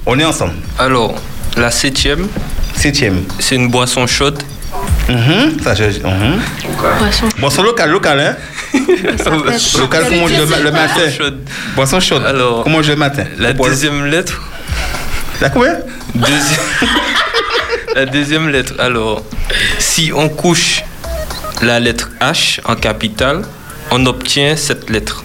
[0.05, 0.53] On est ensemble.
[0.79, 1.15] alors,
[1.55, 2.27] la septième,
[2.75, 3.23] Septième.
[3.39, 4.41] c'est une boisson chaude.
[5.09, 5.83] Mhm, Ça, je.
[5.85, 6.39] mhm.
[6.99, 7.29] Poisson.
[7.39, 8.35] Boisson locale, locale, hein
[9.77, 11.09] Local, comment on mange le, ma- le matin?
[11.17, 11.39] Chaude.
[11.75, 12.23] Boisson chaude.
[12.25, 13.23] Alors, comment mange le matin?
[13.37, 14.41] La Pour deuxième lettre.
[15.39, 15.77] T'as combien
[16.15, 16.59] Deuxième...
[17.95, 18.73] la deuxième lettre.
[18.79, 19.23] Alors,
[19.79, 20.83] si on couche
[21.61, 23.43] la lettre H en capitale,
[23.91, 25.23] on obtient cette lettre.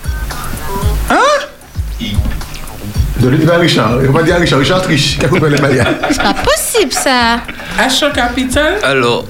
[3.19, 3.93] De l'univers Richard.
[4.09, 4.59] On va dire à Richard.
[4.59, 5.17] Richard triche.
[5.17, 7.39] Qu'est-ce qu'on peut les Maya C'est pas possible ça.
[7.79, 8.79] H capital?
[8.83, 9.27] Alors,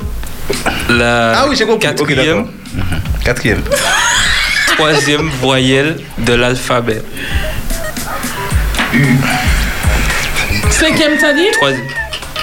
[0.89, 1.89] la Ah oui, j'ai compris.
[1.89, 2.47] Ok, quatrième.
[3.23, 3.63] Quatrième.
[4.77, 7.03] troisième voyelle de l'alphabet.
[10.71, 11.51] Cinquième, t'as dit?
[11.61, 11.83] Troisi-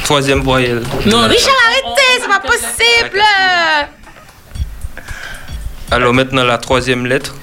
[0.03, 0.83] troisième voyelle.
[1.07, 3.23] Non, Richard, arrêtez, c'est pas possible.
[5.91, 7.35] Alors maintenant la troisième lettre.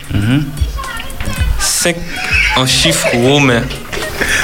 [1.59, 1.97] 5
[2.57, 3.63] en chiffre romain.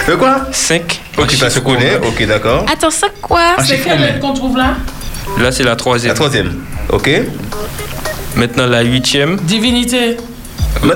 [0.09, 0.47] Le quoi?
[0.53, 1.97] 5 Ok, ça se connaît.
[1.97, 2.65] Ok, d'accord.
[2.73, 3.57] Attends, ça quoi?
[3.65, 4.75] C'est quelle lettre qu'on trouve là?
[5.39, 6.11] Là c'est la troisième.
[6.11, 6.65] La troisième.
[6.89, 7.11] Ok.
[8.37, 9.37] Maintenant la huitième.
[9.37, 10.17] Divinité.
[10.83, 10.93] Ouais,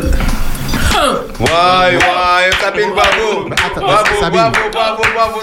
[1.39, 3.49] ouais, Sabine, bravo.
[3.77, 4.41] Bravo, Sabine.
[4.73, 5.41] bravo, bravo.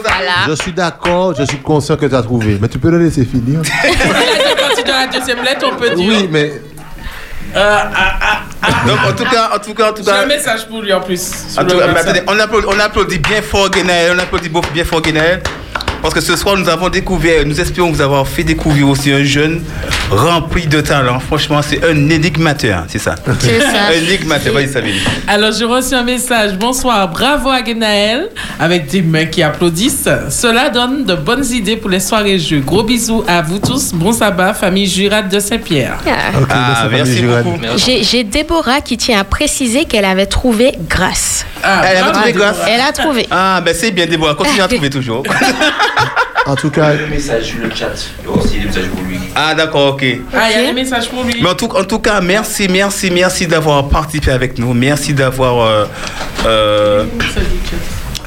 [0.48, 2.58] Je suis d'accord, je suis conscient que tu as trouvé.
[2.60, 3.62] Mais tu peux le laisser finir.
[3.62, 6.08] À partir de la deuxième lettre, on peut dire.
[6.10, 6.54] Oui, mais
[7.56, 7.90] Euh, ah,
[8.22, 8.68] ah, ah.
[8.88, 10.24] Donc, en tout cas, en tout cas, en tout J'ai cas.
[10.24, 11.32] un message pour lui en plus.
[11.58, 14.84] En tout mais attendez, on applaudit, on applaudit bien fort Guénaël, on applaudit beau- bien
[14.86, 15.42] fort Guénaël.
[16.02, 19.24] Parce que ce soir, nous avons découvert, nous espérons vous avoir fait découvrir aussi un
[19.24, 19.64] jeune
[20.14, 21.20] rempli de talent.
[21.20, 23.16] Franchement, c'est un énigmateur, c'est ça.
[23.40, 23.68] C'est ça.
[23.90, 24.94] Un énigmateur, vas-y Sabine.
[25.28, 26.54] Alors, j'ai reçu un message.
[26.58, 28.30] Bonsoir, bravo à Genaël,
[28.60, 30.10] avec des mains qui applaudissent.
[30.30, 32.60] Cela donne de bonnes idées pour les soirées jeux.
[32.62, 33.92] Gros bisous à vous tous.
[33.94, 35.98] Bon sabbat, famille Jurade de Saint-Pierre.
[36.50, 37.58] Ah, merci beaucoup.
[37.78, 41.46] J'ai Déborah qui tient à préciser qu'elle avait trouvé grâce.
[41.64, 43.28] Elle a trouvé grâce Elle a trouvé.
[43.32, 45.24] Ah, ben c'est bien, Déborah, continue à trouver toujours.
[46.46, 46.94] en tout cas.
[46.94, 47.88] Le message, le chat.
[48.22, 49.13] Il y a aussi des messages pour lui.
[49.36, 50.06] Ah, d'accord, ok.
[50.34, 51.42] Ah, il y a des messages pour lui.
[51.42, 54.74] Mais en tout, en tout cas, merci, merci, merci d'avoir participé avec nous.
[54.74, 55.86] Merci d'avoir euh,
[56.46, 57.06] euh,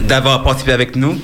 [0.01, 1.19] d'avoir participé avec nous.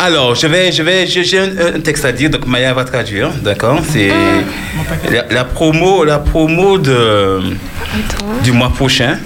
[0.00, 3.80] Alors, je vais, je vais, j'ai un texte à dire, donc Maya va traduire, d'accord?
[3.90, 4.12] C'est
[5.10, 7.40] la, la promo, la promo de
[8.44, 9.18] du mois prochain.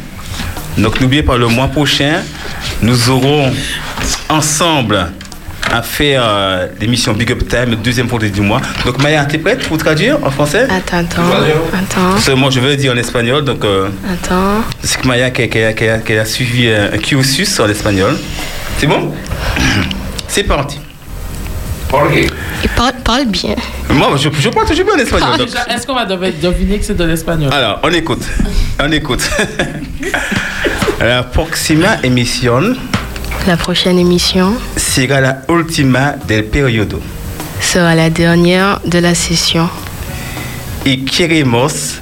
[0.79, 2.23] Donc, n'oubliez pas, le mois prochain,
[2.81, 3.53] nous aurons
[4.31, 5.13] ensemble
[5.73, 8.61] à faire euh, l'émission Big Up Time, le deuxième vendredi du mois.
[8.85, 10.65] Donc, Maya, t'es prête pour traduire en français?
[10.65, 11.23] Attends, attends.
[11.73, 12.11] Attends.
[12.13, 14.63] Parce que moi, je veux dire en espagnol, donc euh, Attends.
[14.83, 17.59] c'est que Maya qui, a- qui a- qui a- qui a suivi un, un cursus
[17.59, 18.15] en espagnol.
[18.79, 19.13] C'est bon?
[20.29, 20.79] C'est parti.
[22.63, 23.55] Il parle, parle bien.
[23.91, 25.47] Moi, je, je parle toujours bien en espagnol.
[25.69, 27.53] Est-ce qu'on va dev- deviner que c'est de l'espagnol?
[27.53, 28.23] Alors, on écoute.
[28.83, 29.21] On écoute.
[31.01, 32.77] La próxima emisión
[33.47, 37.01] La prochaine émission sera la última del periodo.
[37.61, 39.69] sera la dernière de la session.
[40.85, 42.01] Y queremos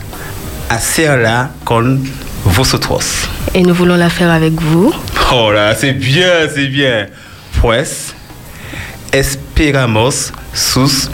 [0.68, 2.02] hacerla con
[2.44, 3.28] vosotros.
[3.54, 4.92] Et nous voulons la faire avec vous.
[5.32, 7.08] Oh là, c'est bien, c'est bien.
[7.60, 8.14] Pues,
[9.12, 11.08] esperamos sus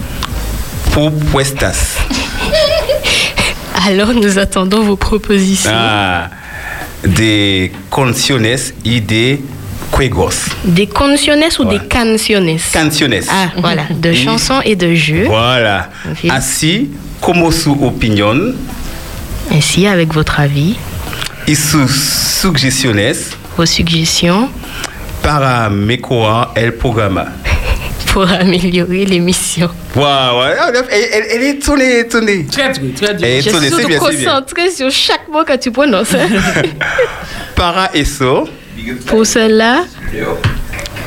[0.93, 1.99] propuestas.
[3.87, 5.71] Alors nous attendons vos propositions.
[5.73, 6.31] Ah,
[7.05, 9.39] de canciones y de
[9.93, 10.51] juegos.
[10.65, 12.59] Des canciones ou des canciones?
[12.73, 13.27] Canciones.
[13.31, 13.85] Ah, voilà.
[13.91, 15.27] De Y- chansons et de jeux.
[15.27, 15.91] Voilà.
[16.31, 16.91] Así
[17.21, 18.55] como su opinión?
[19.51, 20.77] Ainsi, avec votre avis,
[21.47, 21.89] y sus
[22.43, 24.49] sugestiones vos suggestions?
[25.23, 27.27] Para mejorar el programa.
[28.13, 29.69] pour améliorer l'émission.
[29.95, 30.57] Waouh, ouais.
[30.91, 32.47] elle, elle- elle est étonnée, étonnée.
[32.47, 33.27] Très dur, très dur.
[33.27, 34.71] Elle est suis c'est bien, c'est bien.
[34.71, 36.15] sur chaque mot que tu prononces.
[36.15, 36.29] hein.
[37.57, 38.49] Para eso,
[39.07, 39.85] pour cela,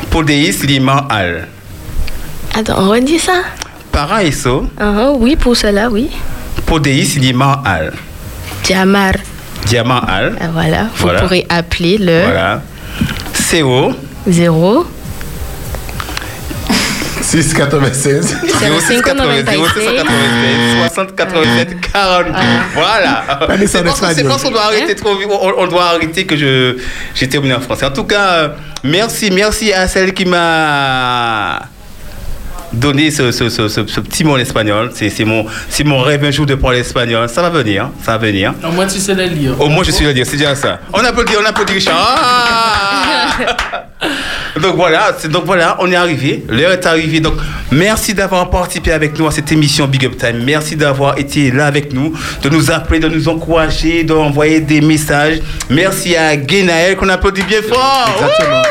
[0.10, 1.48] podéis limar al.
[2.56, 3.44] attends, on redit ça?
[3.92, 6.10] Para eso, Ah, Oui, pour cela, oui.
[6.66, 7.94] podéis limar al.
[8.68, 9.16] Jamar.
[9.66, 10.38] Diamant al.
[10.40, 11.22] Ah, Voilà, vous Voilà.
[11.22, 12.62] pourrez appeler le Voilà.
[13.34, 13.94] CO
[14.28, 14.86] 0
[17.30, 18.36] 696
[20.88, 22.26] 60 87 40.
[22.74, 23.24] Voilà.
[23.28, 24.28] C'est parce- c'est espagnol.
[24.28, 25.28] parce qu'on doit arrêter trop vite.
[25.30, 26.78] On, on doit arrêter que je
[27.16, 27.86] j'ai terminé en français.
[27.86, 28.48] En tout cas, euh,
[28.84, 31.60] merci, merci à celle qui m'a
[32.74, 34.92] donné ce, ce, ce, ce- ce petit mot en espagnol.
[34.94, 37.28] C'est c'est mon, c'est mon rêve un jour de parler espagnol.
[37.30, 38.54] Ça va venir, ça va venir.
[38.68, 39.60] Au moins, tu sais le lire.
[39.60, 40.80] Au moins, je suis le dire, c'est déjà ça.
[40.94, 41.96] On applaudit, on applaudit Richard.
[42.00, 43.86] Ah
[44.62, 46.44] donc voilà, c'est- donc voilà, on est arrivé.
[46.50, 47.20] L'heure est arrivée.
[47.20, 47.36] Donc
[47.72, 50.44] merci d'avoir participé avec nous à cette émission Big Up Time.
[50.44, 55.40] Merci d'avoir été là avec nous, de nous appeler, de nous encourager, d'envoyer des messages.
[55.70, 58.10] Merci à Guénaël qu'on applaudit bien fort.
[58.20, 58.62] Exactement.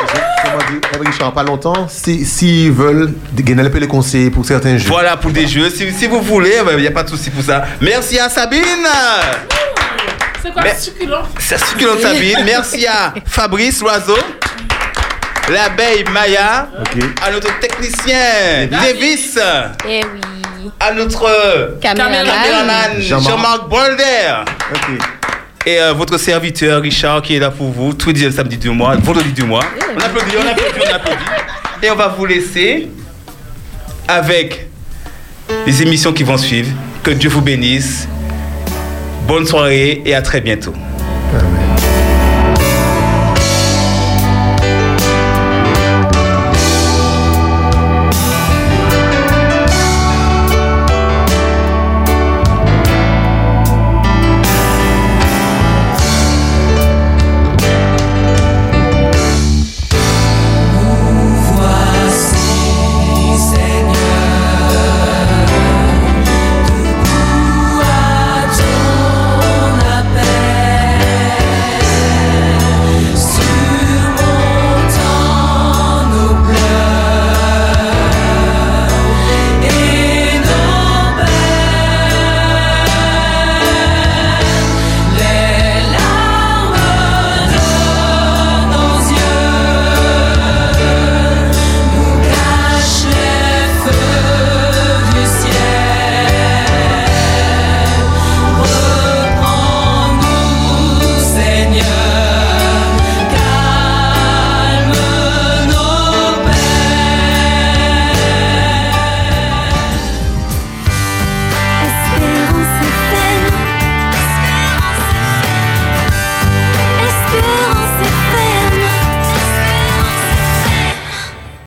[0.94, 1.86] Edwin Richard, pas longtemps.
[1.88, 4.88] Si- S'ils veulent, Guénel peut les conseiller pour certains jeux.
[4.88, 5.70] Voilà pour des jeux.
[5.70, 7.64] Si, si vous voulez, il n'y a pas de souci pour ça.
[7.80, 8.62] Merci à Sabine.
[10.42, 11.22] C'est quoi Mais- succulent?
[11.38, 12.38] C'est succulent Sabine.
[12.44, 14.16] Merci à Fabrice Loiseau.
[15.50, 16.68] L'abeille Maya.
[17.24, 19.38] À notre technicien Davis.
[19.88, 20.70] Eh oui.
[20.80, 22.26] À notre Caméraman.
[22.26, 23.68] caméraman Jean-Marc.
[23.68, 24.44] Bolder.
[25.66, 28.96] Et euh, votre serviteur Richard qui est là pour vous tous les samedi du mois,
[28.96, 29.64] vendredi du mois.
[29.94, 31.24] On applaudit, on applaudit, on applaudit.
[31.82, 32.88] Et on va vous laisser
[34.06, 34.68] avec
[35.66, 36.70] les émissions qui vont suivre.
[37.02, 38.08] Que Dieu vous bénisse.
[39.26, 40.74] Bonne soirée et à très bientôt.